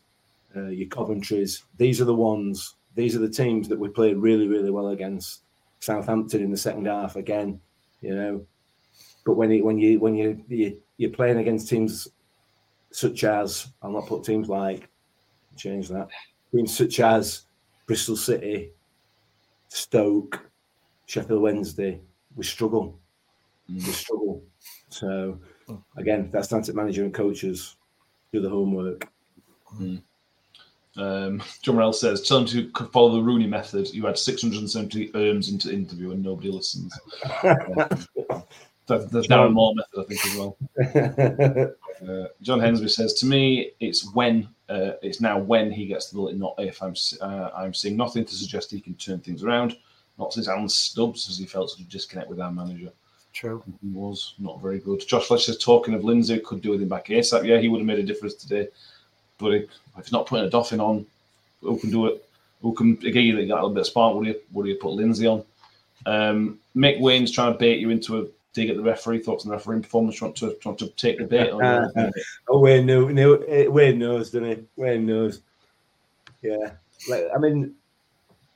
uh, 0.55 0.66
your 0.66 0.88
Coventry's. 0.88 1.62
These 1.78 2.01
are 2.01 2.05
the 2.05 2.14
ones. 2.14 2.76
These 2.95 3.16
are 3.16 3.20
the 3.20 3.28
teams 3.28 3.68
that 3.68 3.78
we 3.78 3.88
played 3.88 4.18
really, 4.18 4.47
really 4.47 4.70
well 4.70 4.88
against. 4.88 5.40
Southampton 5.80 6.42
in 6.42 6.51
the 6.51 6.57
second 6.57 6.86
half 6.86 7.16
again, 7.16 7.61
you 8.01 8.14
know. 8.14 8.47
But 9.26 9.34
when 9.34 9.51
you 9.51 9.64
when 9.64 9.78
you 9.78 10.01
when 10.01 10.14
you, 10.14 10.42
you 10.49 10.80
you're 10.97 11.11
playing 11.11 11.38
against 11.38 11.68
teams 11.68 12.09
such 12.90 13.24
as 13.24 13.68
I'll 13.82 13.90
not 13.90 14.07
put 14.07 14.24
teams 14.24 14.49
like 14.49 14.88
change 15.57 15.88
that 15.88 16.09
teams 16.55 16.76
such 16.76 17.01
as 17.01 17.42
Bristol 17.86 18.16
City, 18.16 18.70
Stoke, 19.75 20.41
Sheffield 21.07 21.43
Wednesday, 21.43 22.01
we 22.37 22.45
struggle. 22.45 22.97
Mm. 23.68 23.85
We 23.85 23.93
struggle. 23.93 24.41
So 24.89 25.41
oh. 25.68 25.83
again, 25.97 26.31
that's 26.33 26.47
down 26.47 26.62
to 26.62 26.72
manager 26.72 27.03
and 27.03 27.12
coaches 27.12 27.75
do 28.33 28.41
the 28.41 28.49
homework. 28.49 29.09
Mm. 29.77 30.01
Um, 30.97 31.43
John 31.62 31.75
Morell 31.75 31.93
says, 31.93 32.22
tell 32.22 32.39
him 32.39 32.47
to 32.47 32.70
follow 32.93 33.16
the 33.16 33.22
Rooney 33.22 33.49
method. 33.49 33.93
You 33.93 34.07
had 34.07 34.16
670 34.16 35.11
erms 35.11 35.51
into 35.51 35.72
interview 35.72 36.12
and 36.12 36.22
nobody 36.22 36.53
listens. 36.53 36.97
That, 38.87 39.11
there's 39.11 39.31
now 39.31 39.49
more 39.49 39.72
method, 39.75 40.01
I 40.01 40.05
think, 40.05 40.27
as 40.27 40.37
well. 40.37 41.77
uh, 42.09 42.29
John 42.43 42.61
Hensby 42.61 42.91
says, 42.91 43.15
"To 43.15 43.27
me, 43.27 43.73
it's 43.81 44.13
when 44.15 44.49
uh, 44.69 44.93
it's 45.03 45.21
now 45.21 45.39
when 45.39 45.71
he 45.71 45.87
gets 45.87 46.11
the 46.11 46.17
bullet, 46.17 46.37
not 46.37 46.55
if. 46.59 46.83
I'm 46.83 46.95
uh, 47.21 47.51
I'm 47.55 47.75
seeing 47.75 47.97
nothing 47.97 48.25
to 48.25 48.35
suggest 48.35 48.71
he 48.71 48.81
can 48.81 48.95
turn 48.95 49.21
things 49.21 49.43
around. 49.43 49.77
Not 50.19 50.33
since 50.33 50.49
Alan 50.49 50.69
Stubbs 50.69 51.27
has 51.27 51.39
he 51.39 51.47
felt 51.47 51.71
such 51.71 51.81
a 51.81 51.85
disconnect 51.85 52.29
with 52.29 52.41
our 52.41 52.53
manager. 52.53 52.91
True, 53.33 53.63
he 53.83 53.89
was 53.89 54.35
not 54.39 54.63
very 54.63 54.79
good. 54.79 55.07
Josh 55.07 55.27
Fletcher 55.27 55.55
talking 55.55 55.95
of 55.95 56.05
Lindsay 56.05 56.39
could 56.39 56.61
do 56.63 56.71
with 56.71 56.83
him 56.83 56.89
back 56.89 57.07
ASAP. 57.07 57.45
Yeah, 57.45 57.59
he 57.59 57.69
would 57.69 57.79
have 57.81 57.87
made 57.87 57.99
a 57.99 58.05
difference 58.05 58.35
today, 58.35 58.69
but 59.39 59.55
if 59.55 59.69
he's 59.97 60.13
not 60.13 60.27
putting 60.27 60.47
a 60.47 60.51
Odoffin 60.51 60.81
on, 60.81 61.05
who 61.61 61.79
can 61.79 61.91
do 61.91 62.07
it? 62.07 62.29
Who 62.63 62.73
can 62.75 62.93
again? 63.05 63.25
You 63.25 63.47
got 63.47 63.61
a 63.61 63.63
little 63.63 63.71
bit 63.71 63.81
of 63.81 63.87
spark. 63.87 64.15
Would 64.15 64.27
you 64.27 64.41
would 64.53 64.67
you 64.67 64.77
put 64.77 64.93
Lindsay 64.93 65.27
on? 65.27 65.45
Um, 66.07 66.59
Mick 66.77 67.01
Wayne's 67.01 67.31
trying 67.31 67.53
to 67.53 67.59
bait 67.59 67.81
you 67.81 67.91
into 67.91 68.21
a 68.21 68.27
dig 68.55 68.71
at 68.71 68.77
the 68.77 68.83
referee 68.83 69.19
thoughts 69.19 69.45
on 69.45 69.51
the 69.51 69.57
referee 69.57 69.81
performance? 69.81 70.21
Want 70.21 70.37
to 70.37 70.57
want 70.65 70.79
to 70.79 70.89
take 70.91 71.19
the 71.19 71.27
bait? 71.27 71.51
oh, 72.49 72.59
Wayne 72.61 72.87
knows, 72.87 73.45
eh, 73.49 73.67
Wayne 73.67 73.99
knows, 73.99 74.31
doesn't 74.31 74.49
he? 74.49 74.65
Wayne 74.77 75.05
knows. 75.05 75.43
Yeah, 76.41 76.71
like 77.09 77.27
I 77.35 77.39
mean, 77.39 77.75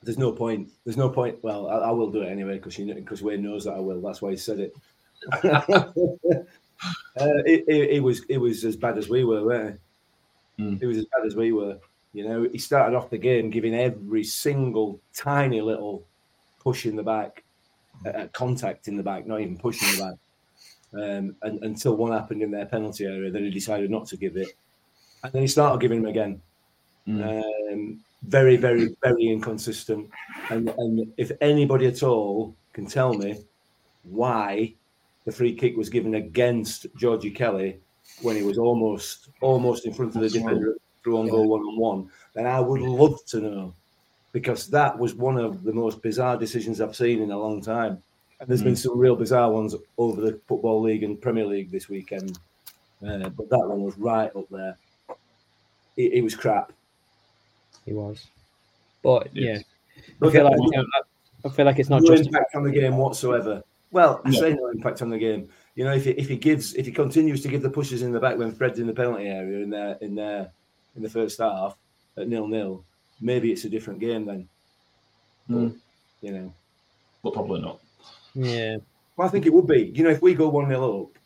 there's 0.03 0.19
no 0.19 0.33
point. 0.33 0.71
There's 0.85 0.97
no 0.97 1.11
point. 1.11 1.43
Well, 1.43 1.69
I, 1.69 1.89
I 1.89 1.91
will 1.91 2.11
do 2.11 2.23
it 2.23 2.31
anyway 2.31 2.59
because 2.59 2.77
because 2.77 3.23
Wayne 3.23 3.43
knows 3.43 3.65
that 3.65 3.75
I 3.75 3.81
will. 3.81 4.01
That's 4.01 4.23
why 4.23 4.31
he 4.31 4.37
said 4.37 4.61
it. 4.61 4.77
uh, 5.45 5.93
it, 7.17 7.65
it, 7.67 7.91
it, 7.91 8.03
was 8.03 8.23
it 8.29 8.39
was 8.39 8.65
as 8.65 8.77
bad 8.77 8.97
as 8.97 9.09
we 9.09 9.25
were, 9.25 9.45
weren't 9.45 9.75
it? 9.75 9.81
Mm. 10.63 10.83
It 10.83 10.87
was 10.87 10.99
as 10.99 11.07
bad 11.07 11.27
as 11.27 11.37
we 11.37 11.53
were. 11.53 11.79
You 12.13 12.29
know, 12.29 12.49
he 12.51 12.59
started 12.59 12.97
off 12.97 13.11
the 13.11 13.19
game 13.19 13.51
giving 13.51 13.75
every 13.75 14.25
single 14.25 15.01
tiny 15.15 15.61
little 15.61 16.05
push 16.61 16.87
in 16.87 16.97
the 16.97 17.03
back 17.03 17.45
uh, 18.07 18.27
contact 18.33 18.89
in 18.89 18.97
the 18.97 19.03
back, 19.03 19.27
not 19.27 19.41
even 19.41 19.57
pushing 19.57 19.89
the 19.97 20.03
back. 20.05 20.15
Um, 20.95 21.37
and, 21.43 21.63
until 21.65 21.97
one 21.97 22.13
happened 22.13 22.43
in 22.43 22.51
their 22.51 22.67
penalty 22.67 23.05
area, 23.05 23.31
then 23.31 23.45
he 23.45 23.51
decided 23.51 23.91
not 23.91 24.07
to 24.09 24.17
give 24.17 24.37
it, 24.37 24.49
and 25.23 25.33
then 25.33 25.43
he 25.43 25.49
started 25.49 25.81
giving 25.81 26.03
them 26.03 26.11
again. 26.11 26.41
Mm. 27.07 27.73
Um, 27.73 28.01
very, 28.23 28.57
very, 28.57 28.97
very 29.03 29.29
inconsistent. 29.29 30.11
And, 30.51 30.69
and 30.71 31.13
if 31.17 31.31
anybody 31.41 31.87
at 31.87 32.03
all 32.03 32.55
can 32.73 32.87
tell 32.87 33.15
me 33.15 33.37
why 34.03 34.75
the 35.25 35.33
free 35.33 35.55
kick 35.55 35.77
was 35.77 35.89
given 35.89 36.15
against 36.15 36.87
Georgie 36.97 37.31
Kelly 37.31 37.81
when 38.23 38.37
he 38.37 38.43
was 38.43 38.59
almost 38.59 39.29
almost 39.41 39.87
in 39.87 39.93
front 39.93 40.17
of 40.17 40.23
the 40.23 40.31
defender 40.31 40.77
through 41.03 41.19
on 41.19 41.29
goal 41.29 41.49
one 41.49 41.61
on 41.61 41.79
one, 41.79 42.11
then 42.35 42.47
I 42.47 42.61
would 42.61 42.81
love 42.81 43.19
to 43.27 43.41
know 43.41 43.75
because 44.33 44.69
that 44.69 44.99
was 44.99 45.15
one 45.15 45.39
of 45.39 45.63
the 45.63 45.73
most 45.73 46.03
bizarre 46.03 46.37
decisions 46.37 46.81
I've 46.81 46.97
seen 46.97 47.23
in 47.23 47.31
a 47.31 47.39
long 47.39 47.61
time. 47.63 48.03
And 48.41 48.49
there's 48.49 48.61
mm. 48.61 48.67
been 48.67 48.77
some 48.77 48.99
real 48.99 49.17
bizarre 49.17 49.51
ones 49.51 49.75
over 49.97 50.21
the 50.21 50.41
Football 50.47 50.83
League 50.83 51.03
and 51.03 51.21
Premier 51.21 51.47
League 51.47 51.71
this 51.71 51.89
weekend. 51.89 52.39
Uh, 53.07 53.29
but 53.31 53.49
that 53.51 53.67
one 53.67 53.83
was 53.83 53.97
right 53.99 54.35
up 54.35 54.49
there. 54.51 54.77
It, 55.97 56.15
it 56.15 56.23
was 56.23 56.35
crap. 56.35 56.73
He 57.85 57.93
was. 57.93 58.27
But 59.03 59.35
yeah, 59.35 59.59
I 60.23 60.31
feel, 60.31 60.45
like, 60.45 60.57
you 60.57 60.71
know, 60.77 60.85
I 61.45 61.49
feel 61.49 61.67
like 61.67 61.79
it's 61.79 61.89
not 61.89 62.03
no 62.03 62.09
just 62.15 62.27
impact 62.27 62.55
on 62.55 62.65
the 62.65 62.71
game 62.71 62.97
whatsoever. 62.97 63.63
Well, 63.91 64.21
I 64.25 64.31
say 64.33 64.55
no 64.55 64.69
impact 64.69 65.03
on 65.03 65.11
the 65.11 65.19
game. 65.19 65.49
You 65.75 65.85
know, 65.85 65.93
if 65.93 66.05
he, 66.05 66.11
if 66.11 66.29
he 66.29 66.37
gives, 66.37 66.75
if 66.75 66.87
he 66.87 66.93
continues 66.93 67.41
to 67.43 67.49
give 67.49 67.63
the 67.63 67.71
pushes 67.71 68.03
in 68.03 68.13
the 68.13 68.21
back 68.21 68.37
when 68.37 68.53
Fred's 68.53 68.81
in 68.81 68.87
the 68.87 68.93
penalty 68.93 69.27
area 69.27 69.63
in 69.63 69.71
there 69.71 69.97
in 70.01 70.15
there 70.15 70.51
in 70.97 71.03
the 71.03 71.09
first 71.09 71.39
half 71.39 71.77
at 72.17 72.29
nil 72.29 72.47
nil, 72.49 72.85
maybe 73.21 73.53
it's 73.53 73.65
a 73.65 73.69
different 73.71 74.01
game 74.01 74.25
then. 74.25 74.49
Mm. 75.49 75.71
But, 75.71 76.27
you 76.27 76.33
know, 76.33 76.53
but 77.23 77.33
probably 77.35 77.61
not. 77.61 77.81
Yeah. 78.35 78.77
Well, 79.17 79.27
I 79.27 79.31
think 79.31 79.47
it 79.47 79.53
would 79.53 79.67
be. 79.67 79.93
You 79.95 80.05
know, 80.05 80.11
if 80.11 80.23
we 80.23 80.35
go 80.35 80.49
one 80.49 80.69
0 80.69 81.03
up. 81.03 81.19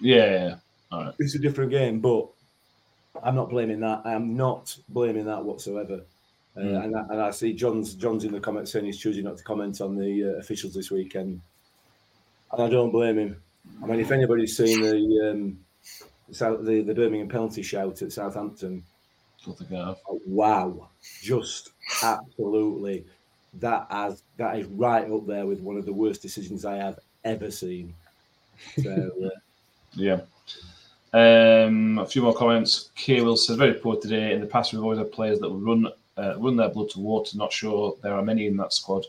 Yeah. 0.00 0.56
All 0.90 1.04
right. 1.04 1.14
It's 1.18 1.34
a 1.34 1.38
different 1.38 1.70
game, 1.70 2.00
but 2.00 2.28
I'm 3.22 3.34
not 3.34 3.50
blaming 3.50 3.80
that. 3.80 4.02
I 4.04 4.12
am 4.12 4.36
not 4.36 4.76
blaming 4.88 5.26
that 5.26 5.44
whatsoever. 5.44 6.02
Uh, 6.56 6.60
Mm. 6.60 6.84
and, 6.84 6.96
I, 6.96 7.00
and 7.10 7.20
I 7.20 7.30
see 7.30 7.52
John's 7.52 7.94
John's 7.94 8.24
in 8.24 8.32
the 8.32 8.40
comments 8.40 8.72
saying 8.72 8.84
he's 8.84 8.98
choosing 8.98 9.24
not 9.24 9.38
to 9.38 9.44
comment 9.44 9.80
on 9.80 9.96
the 9.96 10.24
uh, 10.24 10.38
officials 10.40 10.74
this 10.74 10.90
weekend, 10.90 11.40
and 12.52 12.62
I 12.62 12.68
don't 12.68 12.90
blame 12.90 13.18
him. 13.18 13.42
I 13.82 13.86
mean, 13.86 14.00
if 14.00 14.10
anybody's 14.10 14.56
seen 14.56 14.80
the 14.80 15.30
um, 15.30 15.58
the, 16.64 16.82
the 16.82 16.94
Birmingham 16.94 17.28
penalty 17.28 17.62
shout 17.62 18.02
at 18.02 18.12
Southampton, 18.12 18.82
Don't 19.44 19.56
think 19.56 19.72
I 19.72 19.88
have. 19.88 19.98
wow, 20.26 20.88
just 21.22 21.70
absolutely 22.02 23.04
that 23.54 23.86
as 23.90 24.22
that 24.36 24.58
is 24.58 24.66
right 24.66 25.10
up 25.10 25.26
there 25.26 25.46
with 25.46 25.60
one 25.60 25.76
of 25.76 25.86
the 25.86 25.92
worst 25.92 26.22
decisions 26.22 26.64
I 26.64 26.76
have 26.76 26.98
ever 27.24 27.50
seen. 27.50 27.94
So 28.82 29.10
uh, 29.24 29.28
Yeah. 29.94 30.20
Um, 31.12 31.98
a 31.98 32.06
few 32.06 32.22
more 32.22 32.34
comments. 32.34 32.90
Kay 32.94 33.22
Will 33.22 33.36
says, 33.36 33.56
very 33.56 33.74
poor 33.74 33.96
today. 33.96 34.32
In 34.32 34.40
the 34.40 34.46
past, 34.46 34.72
we've 34.72 34.82
always 34.82 34.98
had 34.98 35.10
players 35.10 35.40
that 35.40 35.48
will 35.48 35.60
run 35.60 35.88
uh, 36.16 36.34
run 36.38 36.56
their 36.56 36.68
blood 36.68 36.90
to 36.90 37.00
water. 37.00 37.36
Not 37.36 37.52
sure 37.52 37.96
there 38.02 38.14
are 38.14 38.22
many 38.22 38.46
in 38.46 38.56
that 38.58 38.72
squad 38.72 39.06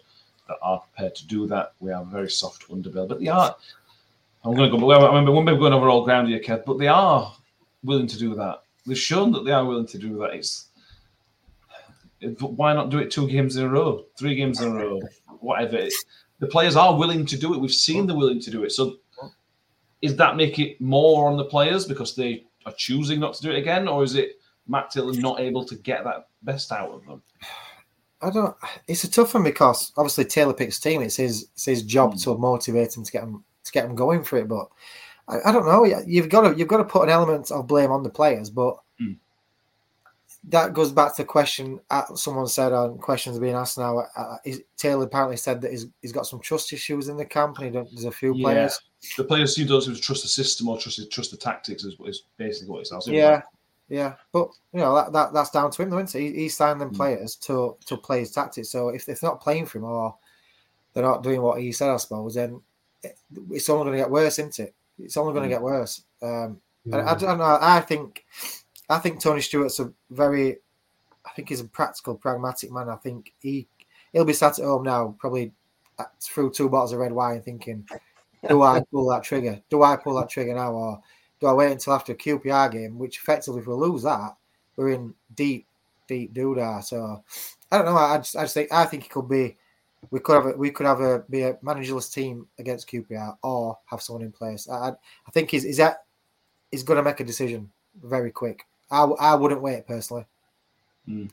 that 0.48 0.58
are 0.62 0.80
prepared 0.80 1.16
to 1.16 1.28
do 1.28 1.48
that. 1.48 1.74
We 1.80 1.92
have 1.92 2.08
a 2.08 2.12
very 2.12 2.30
soft 2.30 2.70
underbelly, 2.70 3.10
but 3.10 3.20
they 3.20 3.28
are. 3.28 3.56
I'm 4.44 4.56
going 4.56 4.72
to 4.72 4.78
go. 4.78 4.92
I 4.92 5.08
remember 5.08 5.32
one 5.32 5.46
going 5.46 5.74
over 5.74 5.90
all 5.90 6.06
ground 6.06 6.30
here, 6.30 6.40
Kev, 6.40 6.64
but 6.66 6.78
they 6.78 6.88
are 6.88 7.34
willing 7.84 8.08
to 8.08 8.18
do 8.18 8.36
that. 8.36 8.62
They've 8.86 8.98
shown 8.98 9.32
that 9.34 9.46
they 9.46 9.52
are 9.52 9.66
willing 9.66 9.88
to 9.88 9.98
do 9.98 10.18
that. 10.20 10.34
It's 10.34 10.68
it- 12.22 12.42
why 12.42 12.74
not 12.74 12.90
do 12.90 13.00
it 13.00 13.12
two 13.12 13.28
games 13.28 13.56
in 13.56 13.66
a 13.66 13.70
row, 13.70 14.06
three 14.18 14.36
games 14.36 14.62
in 14.62 14.72
a 14.72 14.76
row, 14.76 15.02
whatever. 15.40 15.88
The 16.40 16.48
players 16.48 16.76
are 16.76 16.98
willing 16.98 17.26
to 17.28 17.38
do 17.38 17.54
it. 17.54 17.60
We've 17.60 17.72
seen 17.72 18.08
they're 18.08 18.16
willing 18.16 18.42
to 18.42 18.52
do 18.52 18.64
it. 18.64 18.72
So 18.72 18.98
is 20.02 20.16
that 20.16 20.38
make 20.38 20.60
it 20.60 20.80
more 20.80 21.30
on 21.30 21.38
the 21.38 21.46
players 21.46 21.86
because 21.86 22.16
they 22.16 22.46
are 22.66 22.74
choosing 22.78 23.20
not 23.20 23.34
to 23.36 23.42
do 23.42 23.52
it 23.52 23.58
again, 23.58 23.88
or 23.88 24.04
is 24.04 24.16
it 24.16 24.40
Matt 24.68 24.92
Taylor 24.92 25.14
not 25.14 25.40
able 25.40 25.66
to 25.66 25.76
get 25.76 26.04
that 26.04 26.28
best 26.44 26.72
out 26.72 26.92
of 26.92 27.06
them? 27.06 27.22
I 28.22 28.30
don't. 28.30 28.56
It's 28.88 29.04
a 29.04 29.12
tough 29.12 29.34
one 29.34 29.44
because 29.44 29.94
obviously 29.98 30.26
Taylor 30.26 30.54
picks 30.54 30.80
team. 30.80 31.02
It's 31.02 31.16
his 31.16 31.50
it's 31.54 31.66
his 31.66 31.84
job 31.84 32.14
hmm. 32.14 32.20
to 32.20 32.38
motivate 32.38 32.96
him 32.96 33.04
to 33.04 33.12
get 33.12 33.24
him 33.24 33.44
to 33.64 33.72
get 33.72 33.86
him 33.86 33.96
going 33.96 34.24
for 34.24 34.38
it. 34.38 34.48
But 34.48 34.70
I, 35.30 35.50
I 35.50 35.52
don't 35.52 35.66
know. 35.66 35.86
You've 36.06 36.28
got 36.30 36.42
to 36.50 36.58
you've 36.58 36.68
got 36.68 36.78
to 36.78 36.84
put 36.84 37.04
an 37.04 37.10
element 37.10 37.52
of 37.52 37.68
blame 37.68 37.92
on 37.92 38.04
the 38.04 38.10
players. 38.10 38.50
But 38.50 38.78
Mm. 39.02 39.16
that 40.50 40.74
goes 40.74 40.92
back 40.92 41.16
to 41.16 41.22
the 41.22 41.26
question 41.26 41.80
uh, 41.90 42.14
someone 42.16 42.48
said 42.48 42.74
on 42.74 42.98
questions 42.98 43.40
being 43.40 43.56
asked 43.56 43.78
now. 43.78 44.00
Uh, 44.00 44.38
is, 44.44 44.62
Taylor 44.78 45.06
apparently 45.06 45.38
said 45.38 45.62
that 45.62 45.72
he's, 45.72 45.88
he's 46.02 46.12
got 46.12 46.26
some 46.26 46.40
trust 46.42 46.74
issues 46.74 47.08
in 47.08 47.16
the 47.18 47.26
camp, 47.26 47.58
and 47.58 47.66
he 47.68 47.72
don't, 47.72 47.90
there's 47.92 48.06
a 48.06 48.12
few 48.12 48.34
Yeah. 48.36 48.44
players. 48.44 48.82
The 49.18 49.24
players 49.24 49.56
who 49.56 49.64
don't 49.66 49.82
seem 49.82 49.96
to 49.96 50.02
trust 50.02 50.24
the 50.24 50.28
system 50.30 50.68
or 50.68 50.78
trust 50.78 51.00
trust 51.12 51.32
the 51.32 51.38
tactics 51.38 51.84
is, 51.86 51.96
is 52.06 52.24
basically 52.38 52.70
what 52.72 52.82
it 52.82 52.88
sounds 52.88 53.08
like. 53.08 53.16
Yeah, 53.16 53.42
yeah, 53.88 54.16
but 54.34 54.50
you 54.74 54.80
know 54.82 54.94
that, 54.96 55.14
that 55.14 55.34
that's 55.34 55.52
down 55.52 55.72
to 55.72 55.82
him, 55.82 55.90
though, 55.90 56.00
isn't 56.00 56.20
it? 56.20 56.34
He, 56.34 56.42
he 56.42 56.50
signed 56.50 56.78
Mm. 56.78 56.80
them 56.80 56.92
players 56.92 57.36
to 57.38 57.78
to 57.86 57.96
play 57.98 58.20
his 58.20 58.32
tactics. 58.32 58.70
So 58.70 58.90
if, 58.90 59.08
if 59.08 59.22
they're 59.22 59.30
not 59.30 59.42
playing 59.42 59.66
for 59.68 59.78
him 59.78 59.86
or 59.86 60.16
they're 60.94 61.04
not 61.04 61.24
doing 61.24 61.42
what 61.42 61.62
he 61.62 61.72
said, 61.72 61.90
I 61.90 61.98
suppose, 61.98 62.36
then 62.36 62.60
it- 63.04 63.18
it's 63.52 63.70
only 63.70 63.86
going 63.86 63.98
to 63.98 64.04
get 64.04 64.12
worse, 64.12 64.40
isn't 64.40 64.60
it? 64.60 64.76
It's 65.00 65.18
only 65.18 65.34
going 65.34 65.50
to 65.50 65.56
Mm. 65.56 65.58
get 65.58 65.62
worse. 65.64 66.04
Um, 66.22 66.62
and 66.86 66.96
I, 66.96 67.16
don't 67.16 67.38
know. 67.38 67.58
I 67.62 67.82
think 67.82 68.26
I 68.90 68.98
think 69.00 69.22
Tony 69.22 69.42
Stewart's 69.42 69.80
a 69.80 69.94
very, 70.10 70.58
I 71.26 71.30
think 71.36 71.50
he's 71.50 71.62
a 71.62 71.66
practical, 71.66 72.16
pragmatic 72.16 72.72
man. 72.72 72.90
I 72.90 72.96
think 72.96 73.34
he 73.40 73.68
he'll 74.12 74.26
be 74.26 74.34
sat 74.34 74.58
at 74.58 74.66
home 74.66 74.84
now, 74.84 75.16
probably 75.20 75.52
through 76.22 76.52
two 76.52 76.70
bottles 76.70 76.94
of 76.94 77.00
red 77.00 77.12
wine, 77.12 77.42
thinking, 77.42 77.88
"Do 78.48 78.62
I 78.64 78.82
pull 78.92 79.08
that 79.10 79.24
trigger? 79.24 79.62
Do 79.70 79.84
I 79.84 79.98
pull 79.98 80.16
that 80.16 80.30
trigger 80.30 80.56
now, 80.56 80.72
or 80.74 81.02
do 81.40 81.48
I 81.48 81.54
wait 81.54 81.72
until 81.72 81.94
after 81.94 82.14
a 82.14 82.16
QPR 82.16 82.72
game?" 82.72 82.98
Which 82.98 83.18
effectively, 83.18 83.62
if 83.62 83.68
we 83.68 83.74
lose 83.76 84.04
that, 84.04 84.36
we're 84.76 84.90
in 84.92 85.14
deep, 85.36 85.68
deep 86.08 86.34
doodah. 86.34 86.84
So 86.84 87.24
I 87.72 87.78
don't 87.78 87.86
know. 87.86 87.98
I 87.98 88.18
just, 88.18 88.36
I 88.36 88.42
just 88.44 88.54
think 88.56 88.72
I 88.74 88.86
think 88.86 89.06
it 89.06 89.12
could 89.12 89.30
be. 89.30 89.58
We 90.12 90.20
could 90.20 90.36
have 90.36 90.46
a, 90.46 90.58
we 90.58 90.72
could 90.72 90.86
have 90.86 91.02
a 91.02 91.24
be 91.30 91.44
a 91.44 91.54
managerless 91.56 92.12
team 92.12 92.48
against 92.58 92.90
QPR 92.90 93.38
or 93.44 93.78
have 93.86 94.02
someone 94.02 94.24
in 94.24 94.32
place. 94.32 94.70
I 94.70 94.90
I, 94.90 95.32
think 95.32 95.54
is 95.54 95.78
that 95.78 96.04
he's 96.72 96.84
going 96.84 96.98
to 96.98 97.04
make 97.04 97.20
a 97.20 97.24
decision 97.26 97.70
very 98.04 98.32
quick. 98.32 98.66
I, 98.90 99.04
I 99.04 99.36
wouldn't 99.36 99.62
wait 99.62 99.86
personally. 99.88 100.26
Mm. 101.08 101.30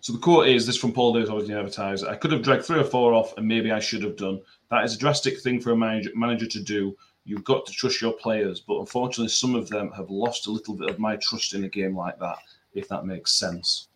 So 0.00 0.12
the 0.12 0.18
quote 0.18 0.48
is 0.48 0.66
this 0.66 0.76
from 0.76 0.92
Paul 0.92 1.14
Davis, 1.14 1.30
obviously 1.30 1.54
advertised. 1.54 2.06
I 2.06 2.14
could 2.14 2.32
have 2.32 2.42
dragged 2.42 2.64
three 2.64 2.80
or 2.80 2.84
four 2.84 3.14
off, 3.14 3.36
and 3.36 3.46
maybe 3.46 3.72
I 3.72 3.80
should 3.80 4.02
have 4.02 4.16
done. 4.16 4.40
That 4.70 4.84
is 4.84 4.94
a 4.94 4.98
drastic 4.98 5.40
thing 5.40 5.60
for 5.60 5.70
a 5.70 5.76
manager, 5.76 6.10
manager 6.14 6.46
to 6.46 6.60
do. 6.60 6.96
You've 7.24 7.44
got 7.44 7.66
to 7.66 7.72
trust 7.72 8.00
your 8.00 8.12
players, 8.12 8.60
but 8.60 8.78
unfortunately, 8.78 9.28
some 9.28 9.54
of 9.54 9.68
them 9.68 9.90
have 9.92 10.10
lost 10.10 10.46
a 10.46 10.50
little 10.50 10.74
bit 10.74 10.90
of 10.90 10.98
my 10.98 11.16
trust 11.16 11.54
in 11.54 11.64
a 11.64 11.68
game 11.68 11.96
like 11.96 12.18
that. 12.18 12.38
If 12.74 12.88
that 12.88 13.04
makes 13.04 13.32
sense. 13.32 13.88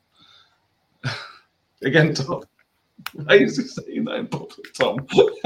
Again, 1.83 2.15
Tom. 2.15 2.45
Why 3.13 3.35
is 3.37 3.57
he 3.57 3.65
saying 3.65 4.05
that 4.05 4.17
in 4.17 4.27
public, 4.29 4.73
Tom? 4.75 5.07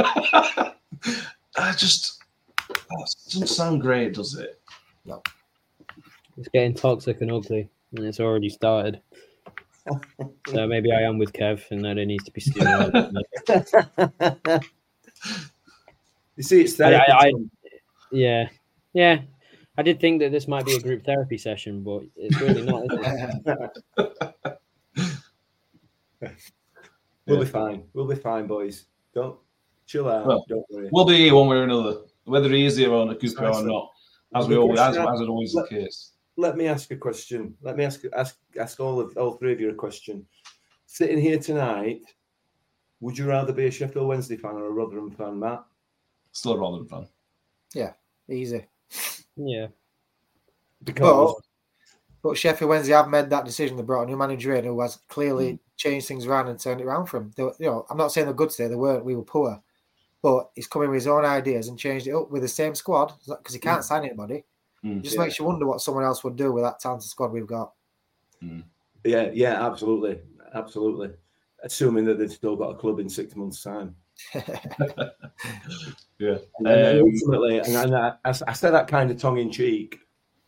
I 1.56 1.72
just 1.76 2.22
that 2.68 3.14
doesn't 3.26 3.48
sound 3.48 3.80
great, 3.80 4.14
does 4.14 4.34
it? 4.34 4.60
No. 5.04 5.22
It's 6.36 6.48
getting 6.48 6.74
toxic 6.74 7.20
and 7.20 7.32
ugly, 7.32 7.68
and 7.96 8.04
it's 8.04 8.20
already 8.20 8.48
started. 8.48 9.00
so 10.48 10.66
maybe 10.66 10.92
I 10.92 11.02
am 11.02 11.18
with 11.18 11.32
Kev, 11.32 11.62
and 11.70 11.84
that 11.84 11.98
it 11.98 12.06
needs 12.06 12.24
to 12.24 12.30
be 12.30 12.40
stimulated. 12.40 12.94
you 16.36 16.42
see, 16.42 16.62
it's 16.62 16.80
I, 16.80 16.90
there. 16.90 17.00
I, 17.00 17.26
I, 17.26 17.32
yeah, 18.12 18.48
yeah. 18.92 19.20
I 19.76 19.82
did 19.82 20.00
think 20.00 20.20
that 20.20 20.32
this 20.32 20.48
might 20.48 20.66
be 20.66 20.74
a 20.74 20.80
group 20.80 21.04
therapy 21.04 21.38
session, 21.38 21.82
but 21.82 22.02
it's 22.16 22.40
really 22.40 22.62
not. 22.62 22.84
Is 27.28 27.34
it? 27.34 27.36
We'll 27.36 27.44
be 27.44 27.50
fine. 27.50 27.82
We'll 27.92 28.06
be 28.06 28.16
fine, 28.16 28.46
boys. 28.46 28.86
Don't 29.14 29.38
chill 29.86 30.08
out. 30.08 30.26
Well, 30.26 30.44
don't 30.48 30.64
worry. 30.70 30.88
We'll 30.90 31.04
be 31.04 31.16
here 31.16 31.34
one 31.34 31.48
way 31.48 31.56
or 31.56 31.64
another, 31.64 31.98
whether 32.24 32.48
he 32.48 32.64
is 32.64 32.76
here 32.76 32.94
on 32.94 33.10
a 33.10 33.14
Cooper 33.14 33.46
or 33.46 33.62
not, 33.62 33.90
as 34.34 34.48
we 34.48 34.56
always, 34.56 34.78
as, 34.78 34.96
as 34.96 35.20
is 35.20 35.28
always 35.28 35.52
the 35.52 35.60
let- 35.60 35.70
case. 35.70 36.12
Let 36.36 36.56
me 36.56 36.68
ask 36.68 36.90
a 36.92 36.96
question. 36.96 37.54
Let 37.62 37.76
me 37.76 37.84
ask 37.84 38.02
ask 38.16 38.38
ask 38.58 38.78
all 38.78 39.00
of 39.00 39.16
all 39.16 39.32
three 39.32 39.52
of 39.52 39.60
you 39.60 39.70
a 39.70 39.74
question. 39.74 40.24
Sitting 40.86 41.18
here 41.18 41.38
tonight, 41.38 42.00
would 43.00 43.18
you 43.18 43.26
rather 43.26 43.52
be 43.52 43.66
a 43.66 43.70
Sheffield 43.70 44.06
Wednesday 44.06 44.36
fan 44.36 44.52
or 44.52 44.66
a 44.66 44.70
Rotherham 44.70 45.10
fan, 45.10 45.40
Matt? 45.40 45.64
Still 46.32 46.52
a 46.52 46.58
Rotherham 46.58 46.86
fan. 46.86 47.08
Yeah, 47.74 47.92
easy. 48.30 48.64
Yeah. 49.36 49.66
Because 50.84 51.34
But, 52.28 52.38
Sheffield 52.38 52.68
Wednesday 52.68 52.92
have 52.92 53.08
made 53.08 53.30
that 53.30 53.44
decision. 53.44 53.76
They 53.76 53.82
brought 53.82 54.04
a 54.04 54.06
new 54.06 54.16
manager 54.16 54.54
in 54.54 54.64
who 54.64 54.80
has 54.80 54.98
clearly 55.08 55.58
changed 55.76 56.06
things 56.08 56.26
around 56.26 56.48
and 56.48 56.58
turned 56.60 56.80
it 56.80 56.84
around 56.84 57.06
for 57.06 57.20
them. 57.20 57.30
They, 57.36 57.42
you 57.42 57.70
know, 57.70 57.86
I'm 57.90 57.96
not 57.96 58.12
saying 58.12 58.26
they're 58.26 58.34
good 58.34 58.50
today. 58.50 58.68
They 58.68 58.74
weren't. 58.76 59.04
We 59.04 59.14
were 59.16 59.22
poor, 59.22 59.62
but 60.22 60.50
he's 60.54 60.66
coming 60.66 60.90
with 60.90 60.96
his 60.98 61.06
own 61.06 61.24
ideas 61.24 61.68
and 61.68 61.78
changed 61.78 62.06
it 62.06 62.14
up 62.14 62.30
with 62.30 62.42
the 62.42 62.48
same 62.48 62.74
squad 62.74 63.12
because 63.26 63.54
he 63.54 63.60
can't 63.60 63.84
sign 63.84 64.04
anybody. 64.04 64.44
Mm. 64.84 64.98
It 64.98 65.02
just 65.04 65.16
Yeah. 65.16 65.22
makes 65.22 65.38
you 65.38 65.44
wonder 65.44 65.66
what 65.66 65.80
someone 65.80 66.04
else 66.04 66.22
would 66.24 66.36
do 66.36 66.52
with 66.52 66.64
that 66.64 66.80
talented 66.80 67.08
squad 67.08 67.32
we've 67.32 67.46
got. 67.46 67.72
yeah, 69.04 69.30
yeah, 69.32 69.66
absolutely, 69.66 70.20
absolutely. 70.54 71.10
Assuming 71.62 72.04
that 72.04 72.18
they've 72.18 72.30
still 72.32 72.54
got 72.56 72.70
a 72.70 72.76
club 72.76 73.00
in 73.00 73.08
six 73.08 73.34
months' 73.34 73.62
time. 73.62 73.96
Yeah. 76.18 76.38
And 76.58 76.66
Um, 76.66 77.12
ultimately, 77.12 77.58
and, 77.60 77.94
I, 77.94 78.08
I 78.24 78.34
I 78.48 78.52
say 78.52 78.70
that 78.72 78.88
kind 78.88 79.08
of 79.10 79.18
tongue 79.18 79.38
in 79.38 79.52
cheek. 79.52 80.00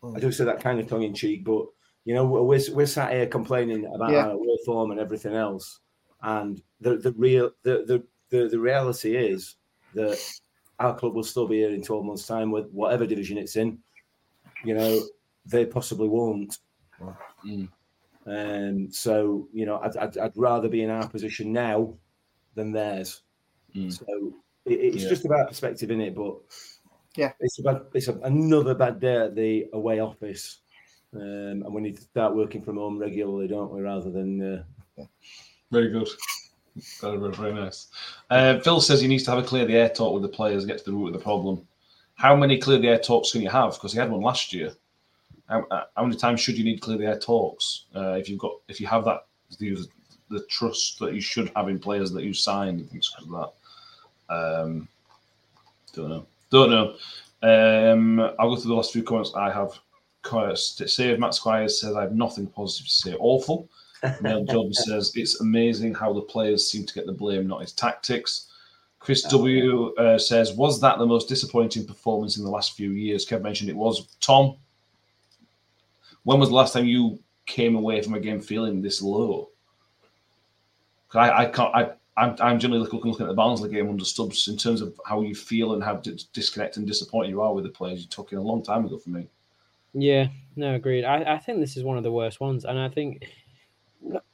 Mm. 0.02 0.16
I 0.16 0.20
do 0.20 0.32
say 0.32 0.44
that 0.44 0.60
kind 0.60 0.80
of 0.80 0.86
tongue 0.88 1.02
in 1.02 1.14
cheek, 1.14 1.44
but 1.44 1.66
you 2.04 2.14
know, 2.14 2.24
we're 2.24 2.42
we're 2.72 2.86
sat 2.86 3.12
here 3.12 3.26
complaining 3.26 3.84
about 3.94 4.12
Yeah. 4.12 4.26
our 4.26 4.30
away 4.32 4.58
form 4.64 4.90
and 4.90 5.00
everything 5.00 5.34
else, 5.34 5.80
and 6.22 6.62
the 6.80 6.96
the 6.96 7.12
real 7.12 7.50
the, 7.62 7.84
the 7.86 8.04
the 8.30 8.48
the 8.48 8.58
reality 8.58 9.16
is 9.16 9.56
that 9.94 10.18
our 10.78 10.96
club 10.96 11.14
will 11.14 11.22
still 11.24 11.46
be 11.46 11.58
here 11.58 11.70
in 11.70 11.82
twelve 11.82 12.04
months' 12.04 12.26
time 12.26 12.50
with 12.50 12.70
whatever 12.70 13.06
division 13.06 13.36
it's 13.38 13.56
in. 13.56 13.78
You 14.64 14.74
know, 14.74 15.00
they 15.46 15.66
possibly 15.66 16.08
won't. 16.08 16.58
Mm. 17.44 17.68
Um, 18.26 18.90
so 18.92 19.48
you 19.52 19.66
know, 19.66 19.78
I'd, 19.78 19.96
I'd, 19.96 20.18
I'd 20.18 20.36
rather 20.36 20.68
be 20.68 20.82
in 20.82 20.90
our 20.90 21.08
position 21.08 21.52
now 21.52 21.94
than 22.54 22.72
theirs. 22.72 23.22
Mm. 23.74 23.92
So 23.92 24.32
it, 24.66 24.72
it's 24.80 25.02
Yeah. 25.04 25.08
just 25.08 25.24
about 25.24 25.48
perspective 25.48 25.90
in 25.90 26.00
it, 26.00 26.14
but 26.14 26.38
Yeah. 27.16 27.32
it's 27.40 27.58
about 27.58 27.88
it's 27.94 28.08
a, 28.08 28.14
another 28.18 28.74
bad 28.74 29.00
day 29.00 29.16
at 29.16 29.34
the 29.34 29.68
away 29.72 30.00
office, 30.00 30.60
um, 31.14 31.62
and 31.64 31.74
we 31.74 31.82
need 31.82 31.96
to 31.96 32.02
start 32.02 32.34
working 32.34 32.62
from 32.62 32.76
home 32.76 32.98
regularly, 32.98 33.48
don't 33.48 33.72
we? 33.72 33.80
Rather 33.80 34.10
than 34.10 34.64
uh, 34.98 35.04
Very 35.70 35.90
good. 35.90 36.08
Very, 37.00 37.18
very, 37.18 37.32
very 37.32 37.52
nice. 37.52 37.88
Uh, 38.30 38.60
Phil 38.60 38.80
says 38.80 39.00
he 39.00 39.08
needs 39.08 39.24
to 39.24 39.30
have 39.30 39.42
a 39.42 39.46
clear 39.46 39.66
the 39.66 39.74
air 39.76 39.88
talk 39.88 40.14
with 40.14 40.22
the 40.22 40.28
players, 40.28 40.64
get 40.64 40.78
to 40.78 40.84
the 40.84 40.92
root 40.92 41.08
of 41.08 41.12
the 41.14 41.18
problem. 41.18 41.66
How 42.14 42.36
many 42.36 42.58
clear 42.58 42.78
the 42.78 42.88
air 42.88 42.98
talks 42.98 43.32
can 43.32 43.42
you 43.42 43.50
have? 43.50 43.72
Because 43.74 43.92
he 43.92 43.98
had 43.98 44.10
one 44.10 44.20
last 44.20 44.52
year. 44.52 44.72
How, 45.48 45.64
uh, 45.70 45.84
how 45.96 46.04
many 46.04 46.16
times 46.16 46.40
should 46.40 46.56
you 46.56 46.64
need 46.64 46.80
clear 46.80 46.96
the 46.96 47.06
air 47.06 47.18
talks? 47.18 47.86
Uh, 47.94 48.12
if 48.12 48.28
you've 48.28 48.38
got, 48.38 48.52
if 48.68 48.80
you 48.80 48.86
have 48.86 49.04
that, 49.04 49.26
the, 49.58 49.78
the 50.28 50.44
trust 50.44 51.00
that 51.00 51.12
you 51.12 51.20
should 51.20 51.50
have 51.56 51.68
in 51.68 51.78
players 51.78 52.12
that 52.12 52.22
you 52.22 52.32
signed 52.32 52.80
and 52.80 52.90
things 52.90 53.12
like 53.18 53.50
that. 54.28 54.34
Um, 54.34 54.88
don't 55.92 56.08
know. 56.08 56.26
Don't 56.50 56.70
know. 56.70 56.94
Um, 57.42 58.20
I'll 58.38 58.50
go 58.50 58.56
through 58.56 58.70
the 58.70 58.74
last 58.74 58.92
few 58.92 59.02
comments 59.02 59.32
I 59.34 59.50
have. 59.50 59.78
Save 60.54 61.18
Matt 61.18 61.34
Squires 61.34 61.80
says, 61.80 61.96
I 61.96 62.02
have 62.02 62.12
nothing 62.12 62.46
positive 62.46 62.86
to 62.86 62.92
say. 62.92 63.16
Awful. 63.18 63.68
Neil 64.20 64.44
Job 64.44 64.74
says, 64.74 65.12
it's 65.14 65.40
amazing 65.40 65.94
how 65.94 66.12
the 66.12 66.20
players 66.22 66.70
seem 66.70 66.84
to 66.86 66.94
get 66.94 67.06
the 67.06 67.12
blame, 67.12 67.46
not 67.46 67.62
his 67.62 67.72
tactics. 67.72 68.48
Chris 68.98 69.22
W 69.22 69.94
uh, 69.94 70.18
says, 70.18 70.52
was 70.52 70.80
that 70.80 70.98
the 70.98 71.06
most 71.06 71.28
disappointing 71.28 71.86
performance 71.86 72.36
in 72.36 72.44
the 72.44 72.50
last 72.50 72.76
few 72.76 72.90
years? 72.90 73.26
Kev 73.26 73.42
mentioned 73.42 73.70
it 73.70 73.76
was. 73.76 74.14
Tom, 74.20 74.56
when 76.24 76.38
was 76.38 76.50
the 76.50 76.54
last 76.54 76.74
time 76.74 76.84
you 76.84 77.18
came 77.46 77.76
away 77.76 78.02
from 78.02 78.14
a 78.14 78.20
game 78.20 78.40
feeling 78.40 78.82
this 78.82 79.00
low? 79.00 79.50
I, 81.14 81.44
I 81.44 81.46
can't. 81.46 81.74
I, 81.74 81.90
I'm, 82.20 82.36
I'm 82.38 82.58
generally 82.58 82.82
looking, 82.82 83.00
looking 83.00 83.24
at 83.24 83.28
the 83.28 83.34
Barnsley 83.34 83.70
game 83.70 83.88
under 83.88 84.04
Stubbs 84.04 84.46
in 84.48 84.58
terms 84.58 84.82
of 84.82 85.00
how 85.06 85.22
you 85.22 85.34
feel 85.34 85.72
and 85.72 85.82
how 85.82 85.96
disconnected 86.34 86.78
and 86.78 86.86
disappointed 86.86 87.30
you 87.30 87.40
are 87.40 87.54
with 87.54 87.64
the 87.64 87.70
players 87.70 88.02
you 88.02 88.08
took 88.08 88.32
in 88.32 88.38
a 88.38 88.42
long 88.42 88.62
time 88.62 88.84
ago 88.84 88.98
for 88.98 89.08
me. 89.08 89.26
Yeah, 89.94 90.28
no, 90.54 90.74
agreed. 90.74 91.04
I, 91.04 91.34
I 91.34 91.38
think 91.38 91.60
this 91.60 91.78
is 91.78 91.82
one 91.82 91.96
of 91.96 92.04
the 92.04 92.12
worst 92.12 92.38
ones, 92.38 92.66
and 92.66 92.78
I 92.78 92.90
think 92.90 93.26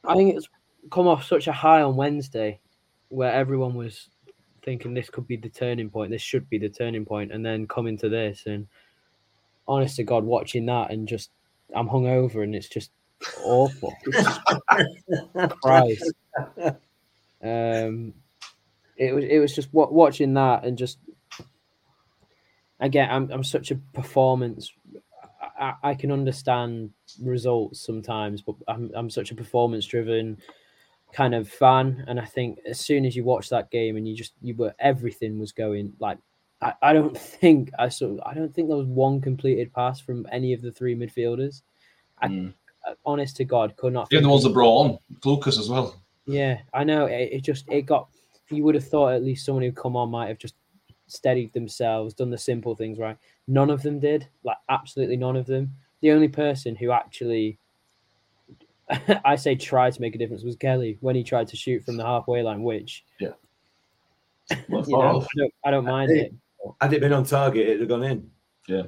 I 0.05 0.15
think 0.17 0.35
it's 0.35 0.49
come 0.91 1.07
off 1.07 1.25
such 1.25 1.47
a 1.47 1.53
high 1.53 1.83
on 1.83 1.95
Wednesday, 1.95 2.61
where 3.09 3.33
everyone 3.33 3.75
was 3.75 4.09
thinking 4.65 4.93
this 4.93 5.09
could 5.09 5.29
be 5.29 5.37
the 5.37 5.49
turning 5.49 5.89
point, 5.89 6.11
this 6.11 6.23
should 6.23 6.51
be 6.51 6.59
the 6.59 6.69
turning 6.69 7.05
point, 7.05 7.31
and 7.31 7.47
then 7.47 7.69
coming 7.69 7.97
to 7.99 8.09
this, 8.09 8.43
and 8.47 8.67
honest 9.69 9.97
to 9.97 10.05
God, 10.05 10.25
watching 10.25 10.67
that 10.67 10.91
and 10.91 11.07
just 11.07 11.31
I'm 11.75 11.89
hungover, 11.89 12.43
and 12.43 12.55
it's 12.55 12.69
just 12.69 12.91
awful. 13.45 13.97
Christ. 15.63 16.13
Um, 17.47 18.15
it 18.97 19.15
was 19.15 19.25
it 19.25 19.39
was 19.39 19.55
just 19.55 19.69
watching 19.73 20.35
that 20.35 20.65
and 20.65 20.77
just 20.77 20.99
again, 22.81 23.09
I'm 23.11 23.31
I'm 23.31 23.45
such 23.45 23.71
a 23.71 23.77
performance 23.77 24.73
I, 25.59 25.75
I 25.83 25.95
can 25.95 26.13
understand 26.13 26.91
results 27.21 27.85
sometimes, 27.85 28.43
but 28.43 28.57
I'm 28.69 28.91
I'm 28.95 29.11
such 29.11 29.31
a 29.31 29.35
performance 29.35 29.87
driven 29.87 30.39
kind 31.13 31.35
of 31.35 31.49
fan, 31.49 32.05
and 32.07 32.21
I 32.21 32.25
think 32.25 32.59
as 32.67 32.81
soon 32.81 33.05
as 33.05 33.17
you 33.17 33.25
watch 33.25 33.49
that 33.51 33.71
game 33.71 33.97
and 33.97 34.07
you 34.07 34.15
just 34.15 34.33
you 34.43 34.55
were 34.55 34.75
everything 34.79 35.39
was 35.39 35.53
going 35.53 35.93
like 35.99 36.19
I, 36.61 36.75
I 36.83 36.93
don't 36.93 37.17
think 37.17 37.71
I 37.79 37.89
saw 37.89 38.17
I 38.25 38.35
don't 38.35 38.55
think 38.55 38.69
there 38.69 38.77
was 38.77 38.87
one 38.87 39.21
completed 39.21 39.73
pass 39.73 40.01
from 40.01 40.27
any 40.31 40.53
of 40.53 40.63
the 40.63 40.73
three 40.73 40.95
midfielders. 40.95 41.63
I, 42.19 42.29
mm. 42.29 42.55
honest 43.05 43.37
to 43.37 43.45
God, 43.45 43.77
could 43.77 43.93
not. 43.93 44.09
The 44.11 44.25
ones 44.27 44.45
that 44.45 44.53
brought 44.53 44.85
on 44.85 44.99
Lucas 45.25 45.59
as 45.59 45.69
well. 45.69 46.03
Yeah, 46.27 46.59
I 46.75 46.85
know. 46.85 47.07
It, 47.07 47.31
it 47.33 47.41
just 47.43 47.65
it 47.69 47.83
got. 47.83 48.09
You 48.51 48.65
would 48.65 48.75
have 48.75 48.87
thought 48.87 49.15
at 49.15 49.25
least 49.25 49.45
someone 49.45 49.65
who 49.65 49.73
come 49.73 49.97
on 49.97 50.11
might 50.11 50.29
have 50.29 50.39
just 50.39 50.55
steadied 51.09 51.53
themselves, 51.53 52.15
done 52.15 52.31
the 52.31 52.39
simple 52.39 52.75
things 52.75 52.99
right. 52.99 53.17
None 53.49 53.71
of 53.71 53.83
them 53.83 53.99
did. 53.99 54.29
Like 54.45 54.57
absolutely 54.69 55.17
none 55.17 55.37
of 55.37 55.47
them. 55.47 55.73
The 56.01 56.13
only 56.13 56.29
person 56.29 56.77
who 56.77 56.91
actually, 56.91 57.59
I 59.25 59.37
say, 59.37 59.55
tried 59.55 59.95
to 59.95 60.01
make 60.01 60.15
a 60.15 60.19
difference 60.19 60.43
was 60.43 60.57
Kelly 60.57 60.99
when 61.01 61.17
he 61.17 61.25
tried 61.25 61.49
to 61.49 61.57
shoot 61.57 61.85
from 61.85 61.97
the 61.97 62.05
halfway 62.05 62.43
line. 62.43 62.63
Which, 62.63 63.05
yeah, 63.19 63.31
you 64.51 64.65
know, 64.69 65.21
I, 65.21 65.27
don't, 65.37 65.55
I 65.65 65.71
don't 65.71 65.85
mind 65.85 66.11
it. 66.13 66.33
Had 66.81 66.93
it 66.93 67.01
been 67.01 67.13
on 67.13 67.25
target, 67.25 67.67
it'd 67.67 67.81
have 67.81 67.89
gone 67.89 68.05
in. 68.05 68.31
Yeah. 68.69 68.83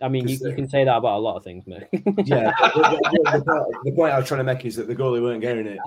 I 0.00 0.08
mean, 0.08 0.28
you, 0.28 0.38
you, 0.40 0.54
can 0.54 0.68
say 0.68 0.84
that 0.84 0.96
about 0.96 1.18
a 1.18 1.18
lot 1.18 1.36
of 1.36 1.42
things, 1.42 1.66
mate. 1.66 1.88
yeah. 2.24 2.52
The, 2.60 3.00
the, 3.02 3.38
the, 3.44 3.78
the, 3.86 3.92
point 3.92 4.12
I 4.12 4.18
was 4.18 4.28
trying 4.28 4.38
to 4.38 4.44
make 4.44 4.64
is 4.64 4.76
that 4.76 4.86
the 4.86 4.94
goalie 4.94 5.20
weren't 5.20 5.40
getting 5.40 5.66
it. 5.66 5.78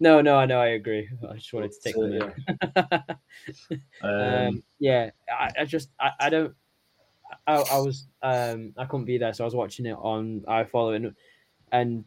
No, 0.00 0.20
no, 0.20 0.36
I 0.36 0.46
know, 0.46 0.60
I 0.60 0.68
agree. 0.68 1.08
I 1.28 1.34
just 1.34 1.52
wanted 1.52 1.72
to 1.72 1.80
take 1.82 1.94
so, 1.94 2.08
them 2.08 2.32
yeah. 2.76 3.00
um, 4.02 4.48
um, 4.48 4.62
yeah, 4.78 5.10
I, 5.28 5.50
I 5.60 5.64
just, 5.64 5.90
I, 5.98 6.10
I 6.20 6.30
don't, 6.30 6.54
I, 7.46 7.54
I, 7.56 7.78
was, 7.78 8.06
um, 8.22 8.74
I 8.76 8.84
couldn't 8.84 9.06
be 9.06 9.18
there, 9.18 9.34
so 9.34 9.44
I 9.44 9.46
was 9.46 9.56
watching 9.56 9.86
it 9.86 9.96
on 9.98 10.44
iFollow, 10.48 10.94
and, 10.94 11.14
and 11.72 12.04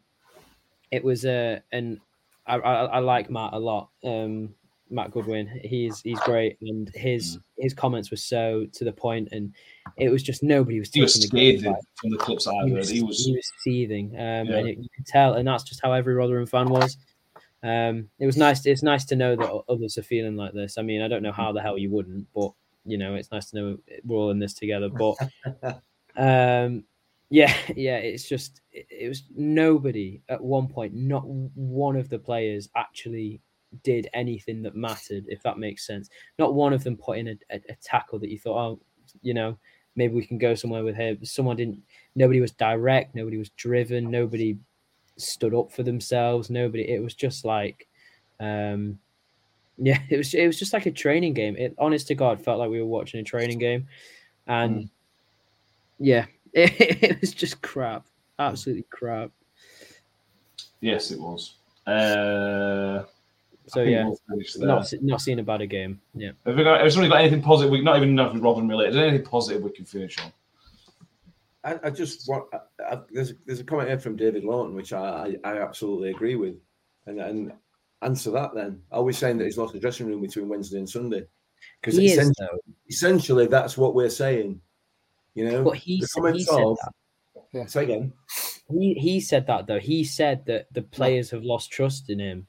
it 0.90 1.04
was, 1.04 1.26
uh, 1.26 1.60
and 1.70 2.00
I, 2.46 2.56
I, 2.56 2.84
I 2.84 2.98
like 3.00 3.30
Matt 3.30 3.52
a 3.52 3.58
lot. 3.58 3.90
Um, 4.04 4.54
Matt 4.92 5.10
Goodwin, 5.10 5.48
he's 5.64 6.00
he's 6.02 6.20
great, 6.20 6.58
and 6.60 6.90
his 6.94 7.38
mm. 7.38 7.42
his 7.58 7.72
comments 7.72 8.10
were 8.10 8.18
so 8.18 8.66
to 8.74 8.84
the 8.84 8.92
point, 8.92 9.28
and 9.32 9.54
it 9.96 10.10
was 10.10 10.22
just 10.22 10.42
nobody 10.42 10.80
was. 10.80 10.90
He 10.92 11.00
was 11.00 11.14
scathing 11.14 11.74
from 11.96 12.10
the. 12.10 12.62
He 12.66 12.72
was, 12.72 12.90
he 12.90 13.02
was, 13.02 13.24
he 13.24 13.32
was 13.32 13.50
seething, 13.60 14.10
um, 14.16 14.48
yeah. 14.48 14.58
and 14.58 14.68
it, 14.68 14.78
you 14.78 14.88
could 14.94 15.06
tell, 15.06 15.34
and 15.34 15.48
that's 15.48 15.64
just 15.64 15.80
how 15.82 15.92
every 15.92 16.14
Rotherham 16.14 16.44
fan 16.44 16.68
was 16.68 16.98
um, 17.62 18.08
it 18.18 18.26
was 18.26 18.36
nice. 18.36 18.66
It's 18.66 18.82
nice 18.82 19.04
to 19.06 19.16
know 19.16 19.36
that 19.36 19.62
others 19.68 19.96
are 19.98 20.02
feeling 20.02 20.36
like 20.36 20.52
this. 20.52 20.78
I 20.78 20.82
mean, 20.82 21.02
I 21.02 21.08
don't 21.08 21.22
know 21.22 21.32
how 21.32 21.52
the 21.52 21.62
hell 21.62 21.78
you 21.78 21.90
wouldn't, 21.90 22.26
but 22.34 22.52
you 22.84 22.98
know, 22.98 23.14
it's 23.14 23.30
nice 23.30 23.50
to 23.50 23.56
know 23.56 23.78
we're 24.04 24.16
all 24.16 24.30
in 24.30 24.38
this 24.38 24.54
together. 24.54 24.88
But 24.88 25.16
um, 26.16 26.84
yeah, 27.30 27.54
yeah, 27.76 27.96
it's 27.96 28.28
just 28.28 28.60
it, 28.72 28.86
it 28.90 29.08
was 29.08 29.24
nobody 29.34 30.22
at 30.28 30.42
one 30.42 30.68
point. 30.68 30.94
Not 30.94 31.26
one 31.26 31.96
of 31.96 32.08
the 32.08 32.18
players 32.18 32.68
actually 32.76 33.40
did 33.84 34.08
anything 34.12 34.62
that 34.62 34.76
mattered, 34.76 35.24
if 35.28 35.42
that 35.42 35.58
makes 35.58 35.86
sense. 35.86 36.10
Not 36.38 36.54
one 36.54 36.72
of 36.72 36.84
them 36.84 36.96
put 36.96 37.18
in 37.18 37.28
a, 37.28 37.36
a, 37.50 37.60
a 37.70 37.76
tackle 37.82 38.18
that 38.18 38.28
you 38.28 38.38
thought, 38.38 38.58
oh, 38.58 38.80
you 39.22 39.34
know, 39.34 39.56
maybe 39.96 40.14
we 40.14 40.26
can 40.26 40.38
go 40.38 40.54
somewhere 40.54 40.84
with 40.84 40.96
him. 40.96 41.24
Someone 41.24 41.56
didn't. 41.56 41.80
Nobody 42.16 42.40
was 42.40 42.52
direct. 42.52 43.14
Nobody 43.14 43.38
was 43.38 43.50
driven. 43.50 44.10
Nobody 44.10 44.58
stood 45.16 45.54
up 45.54 45.72
for 45.72 45.82
themselves. 45.82 46.50
Nobody. 46.50 46.88
It 46.88 47.02
was 47.02 47.14
just 47.14 47.44
like, 47.44 47.88
um, 48.40 48.98
yeah, 49.78 49.98
it 50.10 50.16
was. 50.16 50.34
It 50.34 50.46
was 50.46 50.58
just 50.58 50.72
like 50.72 50.86
a 50.86 50.90
training 50.90 51.34
game. 51.34 51.56
It, 51.56 51.74
honest 51.78 52.08
to 52.08 52.14
God, 52.14 52.42
felt 52.42 52.58
like 52.58 52.70
we 52.70 52.80
were 52.80 52.86
watching 52.86 53.20
a 53.20 53.24
training 53.24 53.58
game, 53.58 53.86
and 54.46 54.82
mm. 54.82 54.90
yeah, 55.98 56.26
it, 56.52 56.72
it, 57.02 57.20
was 57.20 57.32
just 57.32 57.62
crap. 57.62 58.06
Absolutely 58.38 58.86
crap. 58.90 59.30
Yes, 60.80 61.10
it 61.10 61.20
was. 61.20 61.54
Uh, 61.86 63.04
so 63.66 63.82
yeah, 63.82 64.04
we'll 64.04 64.18
not 64.58 64.92
not 65.00 65.20
seeing 65.20 65.38
a 65.38 65.42
bad 65.42 65.68
game. 65.70 66.00
Yeah. 66.14 66.32
Have 66.44 66.56
we 66.56 66.64
got? 66.64 66.80
Have 66.80 66.96
we 66.96 67.08
got 67.08 67.20
anything 67.20 67.42
positive? 67.42 67.70
We 67.70 67.80
not 67.80 67.96
even 67.96 68.14
know 68.14 68.30
if 68.30 68.42
Robin 68.42 68.68
related. 68.68 68.96
Anything 68.96 69.24
positive 69.24 69.62
we 69.62 69.70
can 69.70 69.84
finish 69.84 70.18
on? 70.18 70.32
I, 71.64 71.78
I 71.84 71.90
just 71.90 72.28
want 72.28 72.44
I, 72.52 72.94
I, 72.94 72.98
there's 73.10 73.34
there's 73.46 73.60
a 73.60 73.64
comment 73.64 73.88
here 73.88 73.98
from 73.98 74.16
David 74.16 74.44
Lawton 74.44 74.74
which 74.74 74.92
I, 74.92 75.36
I, 75.44 75.58
absolutely 75.58 76.10
agree 76.10 76.34
with, 76.34 76.56
and 77.06 77.20
and 77.20 77.52
answer 78.02 78.30
that 78.32 78.54
then. 78.54 78.80
Are 78.90 79.02
we 79.02 79.12
saying 79.12 79.38
that 79.38 79.44
he's 79.44 79.58
lost 79.58 79.72
the 79.72 79.80
dressing 79.80 80.06
room 80.06 80.20
between 80.20 80.48
Wednesday 80.48 80.78
and 80.78 80.88
Sunday? 80.88 81.24
Because 81.80 81.98
essentially, 81.98 82.48
essentially, 82.88 83.46
that's 83.46 83.78
what 83.78 83.94
we're 83.94 84.10
saying. 84.10 84.60
You 85.34 85.50
know, 85.50 85.64
but 85.64 85.76
he, 85.76 86.00
the 86.00 86.32
he 86.32 86.44
said 86.44 86.62
of, 86.62 86.78
that. 86.82 86.92
Yeah. 87.52 87.66
Say 87.66 87.84
again. 87.84 88.12
He 88.68 88.94
he 88.94 89.20
said 89.20 89.46
that 89.46 89.66
though. 89.66 89.78
He 89.78 90.04
said 90.04 90.44
that 90.46 90.66
the 90.72 90.82
players 90.82 91.30
have 91.30 91.44
lost 91.44 91.70
trust 91.70 92.10
in 92.10 92.18
him, 92.18 92.46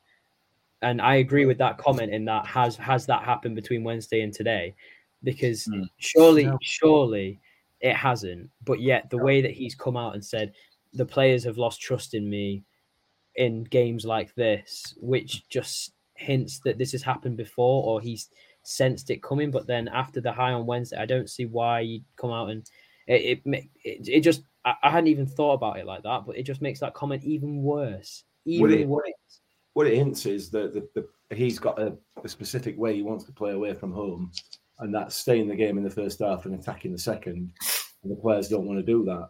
and 0.81 1.01
I 1.01 1.15
agree 1.15 1.45
with 1.45 1.59
that 1.59 1.77
comment. 1.77 2.13
In 2.13 2.25
that 2.25 2.45
has 2.47 2.75
has 2.77 3.05
that 3.05 3.23
happened 3.23 3.55
between 3.55 3.83
Wednesday 3.83 4.21
and 4.21 4.33
today? 4.33 4.75
Because 5.23 5.65
mm. 5.65 5.85
surely, 5.97 6.45
no. 6.45 6.57
surely 6.61 7.39
it 7.83 7.95
hasn't. 7.95 8.49
But 8.63 8.81
yet, 8.81 9.09
the 9.09 9.17
way 9.17 9.41
that 9.41 9.51
he's 9.51 9.75
come 9.75 9.97
out 9.97 10.15
and 10.15 10.25
said 10.25 10.53
the 10.93 11.05
players 11.05 11.43
have 11.43 11.57
lost 11.57 11.81
trust 11.81 12.13
in 12.13 12.27
me 12.27 12.63
in 13.35 13.65
games 13.65 14.05
like 14.05 14.33
this, 14.35 14.95
which 14.97 15.47
just 15.49 15.91
hints 16.15 16.59
that 16.63 16.77
this 16.77 16.93
has 16.93 17.03
happened 17.03 17.35
before 17.35 17.83
or 17.83 17.99
he's 17.99 18.29
sensed 18.63 19.09
it 19.09 19.21
coming. 19.21 19.51
But 19.51 19.67
then 19.67 19.89
after 19.89 20.21
the 20.21 20.31
high 20.31 20.53
on 20.53 20.65
Wednesday, 20.65 20.97
I 20.97 21.05
don't 21.05 21.29
see 21.29 21.45
why 21.45 21.81
you'd 21.81 22.05
come 22.15 22.31
out 22.31 22.49
and 22.49 22.67
it 23.05 23.41
it, 23.45 23.65
it, 23.83 24.07
it 24.07 24.21
just 24.21 24.43
I, 24.63 24.75
I, 24.81 24.89
hadn't 24.89 25.09
even 25.09 25.25
thought 25.25 25.55
about 25.55 25.77
it 25.77 25.85
like 25.85 26.03
that, 26.03 26.25
but 26.25 26.37
it 26.37 26.43
just 26.43 26.61
makes 26.61 26.79
that 26.79 26.93
comment 26.93 27.23
even 27.25 27.63
worse. 27.63 28.23
Even 28.45 28.61
what 28.61 28.79
it, 28.79 28.87
worse. 28.87 29.39
What 29.73 29.87
it 29.87 29.95
hints 29.95 30.25
is 30.25 30.49
that 30.51 30.73
the, 30.73 30.87
the, 30.95 31.35
he's 31.35 31.59
got 31.59 31.81
a, 31.81 31.97
a 32.23 32.29
specific 32.29 32.77
way 32.77 32.95
he 32.95 33.01
wants 33.01 33.25
to 33.25 33.33
play 33.33 33.51
away 33.51 33.73
from 33.73 33.91
home 33.91 34.31
and 34.79 34.93
that's 34.93 35.15
staying 35.15 35.47
the 35.47 35.55
game 35.55 35.77
in 35.77 35.83
the 35.83 35.89
first 35.89 36.19
half 36.19 36.45
and 36.45 36.59
attacking 36.59 36.91
the 36.91 36.97
second. 36.97 37.51
And 38.03 38.11
the 38.11 38.15
players 38.15 38.49
don't 38.49 38.65
want 38.65 38.79
to 38.79 38.83
do 38.85 39.05
that. 39.05 39.29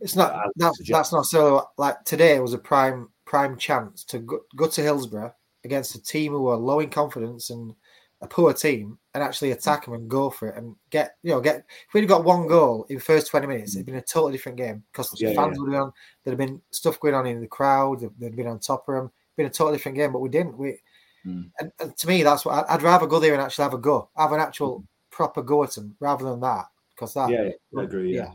It's 0.00 0.16
not 0.16 0.50
that, 0.56 0.74
that's 0.88 1.12
not 1.12 1.26
so 1.26 1.68
like 1.78 2.02
today 2.04 2.40
was 2.40 2.54
a 2.54 2.58
prime 2.58 3.08
prime 3.24 3.56
chance 3.56 4.02
to 4.04 4.18
go, 4.18 4.40
go 4.56 4.66
to 4.66 4.82
Hillsborough 4.82 5.32
against 5.64 5.94
a 5.94 6.02
team 6.02 6.32
who 6.32 6.48
are 6.48 6.56
low 6.56 6.80
in 6.80 6.90
confidence 6.90 7.50
and 7.50 7.72
a 8.20 8.26
poor 8.26 8.52
team 8.52 8.98
and 9.14 9.22
actually 9.22 9.50
attack 9.50 9.84
them 9.84 9.94
and 9.94 10.08
go 10.08 10.30
for 10.30 10.48
it 10.48 10.56
and 10.56 10.74
get 10.90 11.16
you 11.22 11.30
know 11.30 11.40
get 11.40 11.64
if 11.86 11.92
we'd 11.92 12.06
got 12.06 12.24
one 12.24 12.46
goal 12.46 12.86
in 12.88 12.96
the 12.96 13.02
first 13.02 13.30
20 13.30 13.46
minutes 13.46 13.74
it'd 13.74 13.86
been 13.86 13.96
a 13.96 14.02
totally 14.02 14.32
different 14.32 14.58
game 14.58 14.82
because 14.92 15.12
yeah, 15.20 15.34
fans 15.34 15.56
yeah. 15.56 15.62
would 15.62 15.72
have 15.72 15.82
been 15.82 15.92
there'd 16.24 16.38
have 16.38 16.48
been 16.48 16.60
stuff 16.70 17.00
going 17.00 17.14
on 17.14 17.26
in 17.26 17.40
the 17.40 17.46
crowd 17.46 18.00
they'd 18.18 18.36
been 18.36 18.46
on 18.46 18.60
top 18.60 18.88
of 18.88 18.94
them 18.94 19.10
been 19.36 19.46
a 19.46 19.50
totally 19.50 19.76
different 19.76 19.96
game 19.96 20.12
but 20.12 20.20
we 20.20 20.28
didn't 20.28 20.56
we 20.56 20.78
Mm. 21.26 21.50
And, 21.60 21.72
and, 21.80 21.96
to 21.96 22.08
me, 22.08 22.22
that's 22.22 22.44
what 22.44 22.68
I'd 22.68 22.82
rather 22.82 23.06
go 23.06 23.20
there 23.20 23.32
and 23.32 23.42
actually 23.42 23.64
have 23.64 23.74
a 23.74 23.78
go, 23.78 24.08
have 24.16 24.32
an 24.32 24.40
actual 24.40 24.80
mm. 24.80 24.86
proper 25.10 25.42
go 25.42 25.64
at 25.64 25.72
them 25.72 25.94
rather 26.00 26.24
than 26.24 26.40
that. 26.40 26.66
Because 26.94 27.14
that, 27.14 27.30
yeah, 27.30 27.50
I 27.78 27.84
agree. 27.84 28.14
Yeah. 28.14 28.32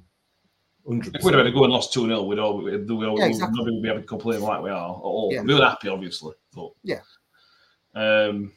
100%. 0.87 1.15
If 1.15 1.23
we'd 1.23 1.33
have 1.33 1.45
had 1.45 1.47
a 1.47 1.51
go 1.51 1.65
and 1.65 1.73
lost 1.73 1.93
2 1.93 2.05
0, 2.05 2.23
we'd 2.23 2.39
all, 2.39 2.63
we'd, 2.63 2.89
all, 2.89 3.19
yeah, 3.19 3.25
exactly. 3.25 3.57
nobody 3.57 3.75
would 3.75 3.83
be 3.83 3.89
able 3.89 3.99
to 3.99 4.07
complain 4.07 4.41
like 4.41 4.61
we 4.61 4.69
are. 4.69 4.89
at 4.89 5.01
All. 5.01 5.29
Yeah. 5.33 5.41
We 5.41 5.53
were 5.53 5.65
happy, 5.65 5.89
obviously. 5.89 6.33
But, 6.55 6.71
yeah. 6.83 7.01
Um, 7.93 8.53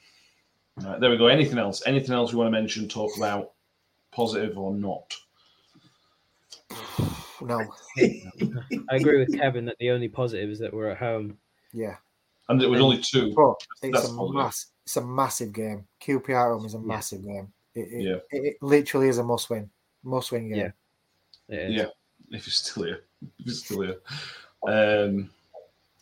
right, 0.77 1.01
there 1.01 1.11
we 1.11 1.17
go. 1.17 1.27
Anything 1.27 1.59
else? 1.59 1.83
Anything 1.87 2.15
else 2.15 2.33
we 2.33 2.39
want 2.39 2.49
to 2.49 2.53
mention, 2.53 2.89
talk 2.89 3.11
about, 3.17 3.53
positive 4.13 4.59
or 4.59 4.75
not? 4.75 5.17
No. 7.43 7.59
I 7.99 8.97
agree 8.97 9.19
with 9.19 9.35
Kevin 9.35 9.65
that 9.65 9.79
the 9.79 9.89
only 9.89 10.09
positive 10.09 10.51
is 10.51 10.59
that 10.59 10.75
we're 10.75 10.91
at 10.91 10.99
home. 10.99 11.39
Yeah. 11.73 11.97
And 12.51 12.61
it 12.61 12.69
was 12.69 12.81
only 12.81 12.99
two. 12.99 13.33
But 13.33 13.55
it's 13.81 14.09
a 14.09 14.33
mass, 14.33 14.67
it's 14.85 14.97
a 14.97 15.07
massive 15.07 15.53
game. 15.53 15.87
QPR 16.03 16.53
home 16.53 16.67
is 16.67 16.75
a 16.75 16.81
massive 16.81 17.25
game. 17.25 17.53
It, 17.77 17.89
it, 17.93 18.03
Yeah. 18.03 18.17
it, 18.33 18.45
it 18.45 18.57
literally 18.61 19.07
is 19.09 19.19
a 19.19 19.25
must 19.25 19.51
win. 19.51 19.71
Must 20.03 20.33
win 20.33 20.49
game. 20.49 20.73
Yeah. 21.49 21.69
Yeah, 21.69 21.87
if 22.31 22.47
you're 22.47 22.53
still 22.53 22.83
here, 22.85 23.05
if 23.39 23.47
you're 23.47 23.55
still 23.55 23.81
here. 23.83 23.99
Um, 24.67 25.31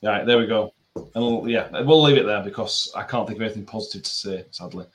right, 0.02 0.24
there 0.24 0.38
we 0.38 0.46
go. 0.46 0.72
And 0.96 1.10
we'll, 1.14 1.48
yeah, 1.48 1.68
we'll 1.82 2.02
leave 2.02 2.16
it 2.16 2.24
there 2.24 2.42
because 2.42 2.90
I 2.96 3.02
can't 3.02 3.26
think 3.26 3.38
of 3.38 3.42
anything 3.42 3.66
positive 3.66 4.04
to 4.04 4.10
say, 4.10 4.44
sadly. 4.50 4.86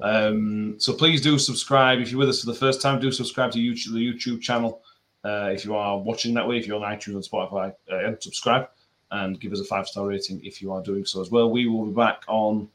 Um, 0.00 0.74
so 0.78 0.92
please 0.92 1.20
do 1.20 1.38
subscribe. 1.38 2.00
If 2.00 2.10
you're 2.10 2.18
with 2.18 2.30
us 2.30 2.40
for 2.40 2.50
the 2.50 2.58
first 2.58 2.82
time, 2.82 2.98
do 3.00 3.12
subscribe 3.12 3.52
to 3.52 3.58
YouTube, 3.60 3.94
the 3.94 4.12
YouTube 4.12 4.40
channel. 4.40 4.82
Uh, 5.24 5.50
if 5.52 5.64
you 5.64 5.76
are 5.76 5.98
watching 5.98 6.34
that 6.34 6.46
way, 6.46 6.58
if 6.58 6.66
you're 6.66 6.84
on 6.84 6.96
iTunes 6.96 7.14
and 7.14 7.22
Spotify, 7.24 7.72
uh, 7.92 8.14
subscribe 8.20 8.68
and 9.10 9.40
give 9.40 9.52
us 9.52 9.60
a 9.60 9.64
five 9.64 9.86
star 9.86 10.06
rating 10.06 10.44
if 10.44 10.60
you 10.60 10.72
are 10.72 10.82
doing 10.82 11.04
so 11.04 11.20
as 11.20 11.30
well. 11.30 11.50
We 11.50 11.66
will 11.66 11.86
be 11.86 11.94
back 11.94 12.22
on. 12.28 12.68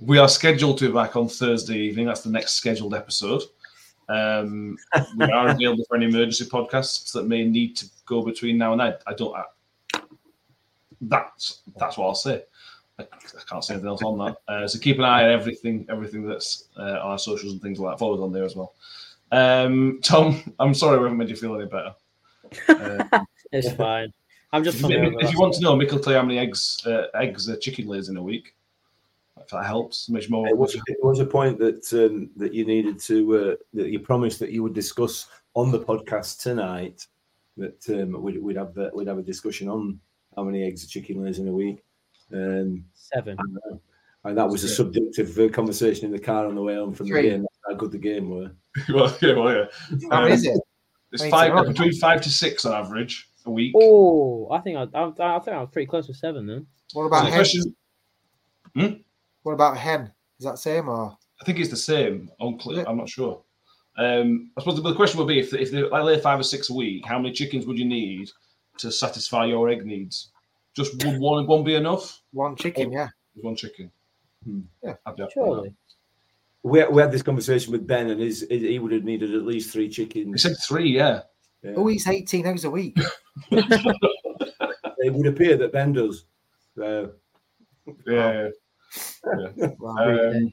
We 0.00 0.18
are 0.18 0.28
scheduled 0.28 0.78
to 0.78 0.88
be 0.88 0.94
back 0.94 1.16
on 1.16 1.28
Thursday 1.28 1.76
evening. 1.78 2.06
That's 2.06 2.22
the 2.22 2.30
next 2.30 2.54
scheduled 2.54 2.94
episode. 2.94 3.42
Um, 4.08 4.78
we 5.16 5.24
are 5.26 5.48
available 5.48 5.84
for 5.88 5.96
any 5.96 6.06
emergency 6.06 6.44
podcasts 6.44 7.12
that 7.12 7.26
may 7.26 7.44
need 7.44 7.76
to 7.76 7.86
go 8.06 8.22
between 8.22 8.58
now 8.58 8.72
and 8.72 8.80
then. 8.80 8.94
I 9.06 9.14
don't. 9.14 9.34
I, 9.36 9.44
that's 11.02 11.62
that's 11.76 11.96
what 11.96 12.06
I'll 12.06 12.14
say. 12.14 12.44
I, 12.98 13.02
I 13.02 13.42
can't 13.48 13.64
say 13.64 13.74
anything 13.74 13.90
else 13.90 14.02
on 14.02 14.18
that. 14.18 14.36
Uh, 14.52 14.66
so 14.66 14.78
keep 14.78 14.98
an 14.98 15.04
eye 15.04 15.24
on 15.24 15.30
everything, 15.30 15.86
everything 15.88 16.26
that's 16.26 16.68
uh, 16.76 17.00
on 17.02 17.12
our 17.12 17.18
socials 17.18 17.52
and 17.52 17.62
things 17.62 17.78
like 17.78 17.94
that. 17.94 17.98
Follow 17.98 18.14
us 18.14 18.20
on 18.20 18.32
there 18.32 18.44
as 18.44 18.56
well. 18.56 18.74
Um, 19.30 20.00
Tom, 20.02 20.54
I'm 20.58 20.74
sorry 20.74 20.98
we 20.98 21.04
haven't 21.04 21.18
made 21.18 21.28
you 21.28 21.36
feel 21.36 21.54
any 21.54 21.66
better. 21.66 21.94
Uh, 22.68 23.24
It's 23.50 23.72
fine. 23.72 24.12
I'm 24.52 24.64
just 24.64 24.78
if, 24.78 24.86
hungover, 24.86 25.22
if 25.22 25.32
you 25.32 25.38
want 25.38 25.54
to 25.54 25.60
know, 25.60 25.76
Mick 25.76 25.92
will 25.92 26.00
tell 26.00 26.14
you 26.14 26.18
how 26.18 26.24
many 26.24 26.38
eggs 26.38 26.78
uh, 26.86 27.06
eggs 27.14 27.48
a 27.48 27.56
chicken 27.56 27.86
lays 27.86 28.08
in 28.08 28.16
a 28.16 28.22
week. 28.22 28.54
If 29.38 29.48
that 29.48 29.66
helps, 29.66 30.08
makes 30.08 30.28
more. 30.30 30.48
It 30.48 30.56
was, 30.56 30.74
it 30.74 30.96
was 31.02 31.20
a 31.20 31.26
point 31.26 31.58
that 31.58 31.92
um, 31.92 32.30
that 32.36 32.54
you 32.54 32.64
needed 32.64 32.98
to 33.00 33.36
uh, 33.36 33.56
that 33.74 33.90
you 33.90 34.00
promised 34.00 34.38
that 34.40 34.50
you 34.50 34.62
would 34.62 34.74
discuss 34.74 35.26
on 35.54 35.70
the 35.70 35.80
podcast 35.80 36.40
tonight. 36.40 37.06
That 37.56 37.88
um, 37.90 38.22
we'd, 38.22 38.42
we'd 38.42 38.56
have 38.56 38.74
the, 38.74 38.90
we'd 38.94 39.08
have 39.08 39.18
a 39.18 39.22
discussion 39.22 39.68
on 39.68 40.00
how 40.34 40.44
many 40.44 40.62
eggs 40.62 40.84
a 40.84 40.88
chicken 40.88 41.22
lays 41.22 41.38
in 41.38 41.48
a 41.48 41.52
week. 41.52 41.84
Um, 42.32 42.84
Seven. 42.94 43.36
and, 43.38 43.80
and 44.24 44.38
that 44.38 44.48
was 44.48 44.64
a 44.64 44.68
subjective 44.68 45.38
uh, 45.38 45.48
conversation 45.48 46.06
in 46.06 46.12
the 46.12 46.18
car 46.18 46.46
on 46.46 46.54
the 46.54 46.62
way 46.62 46.76
home 46.76 46.94
from 46.94 47.06
Three. 47.06 47.22
the 47.22 47.28
game. 47.30 47.46
How 47.66 47.74
good 47.74 47.92
the 47.92 47.98
game 47.98 48.30
were. 48.30 48.50
well, 48.88 49.16
yeah, 49.20 49.34
well, 49.34 49.54
yeah. 49.54 49.64
How 50.10 50.22
many 50.22 50.34
is 50.34 50.46
it? 50.46 50.58
It's 51.12 51.22
I 51.22 51.26
need 51.26 51.30
to 51.30 51.36
five 51.36 51.54
know. 51.54 51.64
between 51.64 51.92
five 51.94 52.20
to 52.22 52.30
six 52.30 52.64
on 52.64 52.74
average 52.74 53.27
a 53.48 53.50
week. 53.50 53.72
Oh, 53.76 54.48
I 54.50 54.60
think 54.60 54.76
I, 54.76 54.82
I, 54.94 55.36
I 55.36 55.38
think 55.40 55.56
I 55.56 55.60
was 55.60 55.70
pretty 55.72 55.86
close 55.86 56.06
to 56.06 56.14
seven 56.14 56.46
then. 56.46 56.66
What 56.92 57.04
about 57.04 57.24
the 57.24 57.30
hen? 57.30 57.38
question, 58.74 59.04
What 59.42 59.52
about 59.52 59.76
hen? 59.76 60.12
Is 60.38 60.44
that 60.44 60.58
same 60.58 60.88
or 60.88 61.16
I 61.40 61.44
think 61.44 61.58
it's 61.58 61.70
the 61.70 61.76
same. 61.76 62.30
Unclear. 62.40 62.84
I'm 62.86 62.96
not 62.96 63.08
sure. 63.08 63.42
Um, 63.96 64.50
I 64.56 64.60
suppose 64.60 64.76
the, 64.76 64.82
the 64.82 64.94
question 64.94 65.18
would 65.18 65.28
be 65.28 65.40
if 65.40 65.52
if 65.52 65.70
they 65.70 65.88
I 65.90 66.00
lay 66.02 66.20
five 66.20 66.38
or 66.38 66.44
six 66.44 66.70
a 66.70 66.74
week, 66.74 67.04
how 67.04 67.18
many 67.18 67.32
chickens 67.34 67.66
would 67.66 67.78
you 67.78 67.84
need 67.84 68.30
to 68.78 68.92
satisfy 68.92 69.44
your 69.46 69.68
egg 69.68 69.84
needs? 69.84 70.30
Just 70.74 71.04
would 71.04 71.18
one 71.18 71.46
one 71.46 71.64
be 71.64 71.74
enough? 71.74 72.20
one 72.32 72.54
chicken? 72.54 72.92
Yeah. 72.92 73.08
One 73.40 73.56
chicken. 73.56 73.90
Hmm. 74.44 74.60
Yeah, 74.82 74.94
I'd 75.04 75.16
be 75.16 75.22
up 75.22 75.32
for 75.32 75.46
Surely. 75.46 75.74
We, 76.62 76.84
we 76.86 77.02
had 77.02 77.12
this 77.12 77.22
conversation 77.22 77.72
with 77.72 77.86
Ben, 77.86 78.10
and 78.10 78.20
his, 78.20 78.46
he 78.48 78.78
would 78.78 78.92
have 78.92 79.04
needed 79.04 79.34
at 79.34 79.42
least 79.42 79.72
three 79.72 79.88
chickens. 79.88 80.42
He 80.42 80.48
said 80.48 80.56
three, 80.66 80.90
yeah. 80.90 81.22
Yeah. 81.62 81.72
Who 81.72 81.90
eats 81.90 82.06
18 82.06 82.46
eggs 82.46 82.64
a 82.64 82.70
week? 82.70 82.96
It 85.00 85.14
would 85.14 85.26
appear 85.26 85.56
that 85.56 85.72
Ben 85.72 85.92
does. 85.92 86.24
So, 86.76 87.12
Yeah. 88.06 88.48
yeah. 89.38 89.66
Wow. 89.78 90.30
Um, 90.30 90.50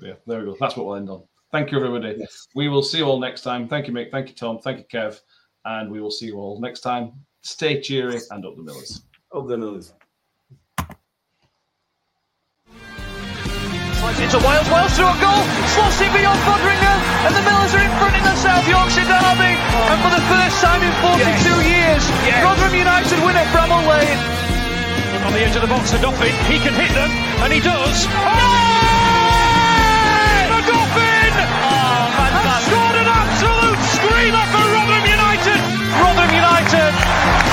yeah, 0.00 0.14
there 0.26 0.40
we 0.40 0.46
go. 0.46 0.56
That's 0.58 0.76
what 0.76 0.86
we'll 0.86 0.96
end 0.96 1.10
on. 1.10 1.22
Thank 1.52 1.70
you, 1.70 1.78
everybody. 1.78 2.24
We 2.54 2.68
will 2.68 2.82
see 2.82 2.98
you 2.98 3.04
all 3.04 3.20
next 3.20 3.42
time. 3.42 3.68
Thank 3.68 3.86
you, 3.86 3.92
Mick. 3.92 4.10
Thank 4.10 4.28
you, 4.30 4.34
Tom. 4.34 4.58
Thank 4.58 4.78
you, 4.78 4.84
Kev. 4.92 5.20
And 5.66 5.90
we 5.90 6.00
will 6.00 6.10
see 6.10 6.26
you 6.26 6.38
all 6.38 6.60
next 6.60 6.80
time. 6.80 7.12
Stay 7.42 7.80
cheery 7.80 8.18
and 8.30 8.44
up 8.46 8.56
the 8.56 8.62
millers. 8.62 9.02
of 9.32 9.48
the 9.48 9.56
Millers. 9.58 9.92
Slides 14.08 14.24
into 14.24 14.40
Wiles, 14.40 14.64
Wiles 14.72 14.96
through 14.96 15.12
a 15.12 15.20
goal, 15.20 15.44
slots 15.76 16.00
it 16.00 16.08
beyond 16.16 16.40
Foderingham, 16.48 17.28
and 17.28 17.32
the 17.36 17.44
Millers 17.44 17.76
are 17.76 17.84
in 17.84 17.92
front 18.00 18.16
in 18.16 18.24
the 18.24 18.36
South 18.40 18.64
Yorkshire 18.64 19.04
Derby. 19.04 19.52
And 19.52 20.00
for 20.00 20.08
the 20.08 20.24
first 20.32 20.64
time 20.64 20.80
in 20.80 20.88
42 21.04 21.28
years, 21.68 22.08
Rotherham 22.40 22.72
United 22.72 23.20
win 23.20 23.36
at 23.36 23.44
Bramall 23.52 23.84
Lane. 23.84 24.16
On 25.28 25.32
the 25.36 25.44
edge 25.44 25.52
of 25.56 25.60
the 25.60 25.68
box 25.68 25.92
for 25.92 26.00
Odoffin. 26.00 26.32
He 26.48 26.56
can 26.56 26.72
hit 26.72 26.88
them, 26.96 27.12
and 27.44 27.52
he 27.52 27.60
does. 27.60 28.08
Oh! 28.08 28.32
The 30.56 30.60
Doffin! 30.72 31.32
Has 32.48 32.64
scored 32.64 32.96
an 33.04 33.12
absolute 33.12 33.80
screamer 33.92 34.46
for 34.56 34.64
Rotherham 34.72 35.04
United! 35.04 35.60
Rotherham 36.00 36.32
United 36.32 36.92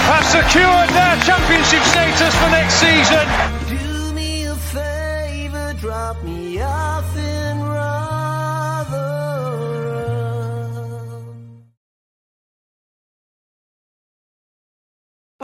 have 0.07 0.23
secured 0.23 0.87
their 0.95 1.19
championship 1.27 1.83
status 1.83 2.31
for 2.39 2.47
next 2.47 2.79
season. 2.79 3.54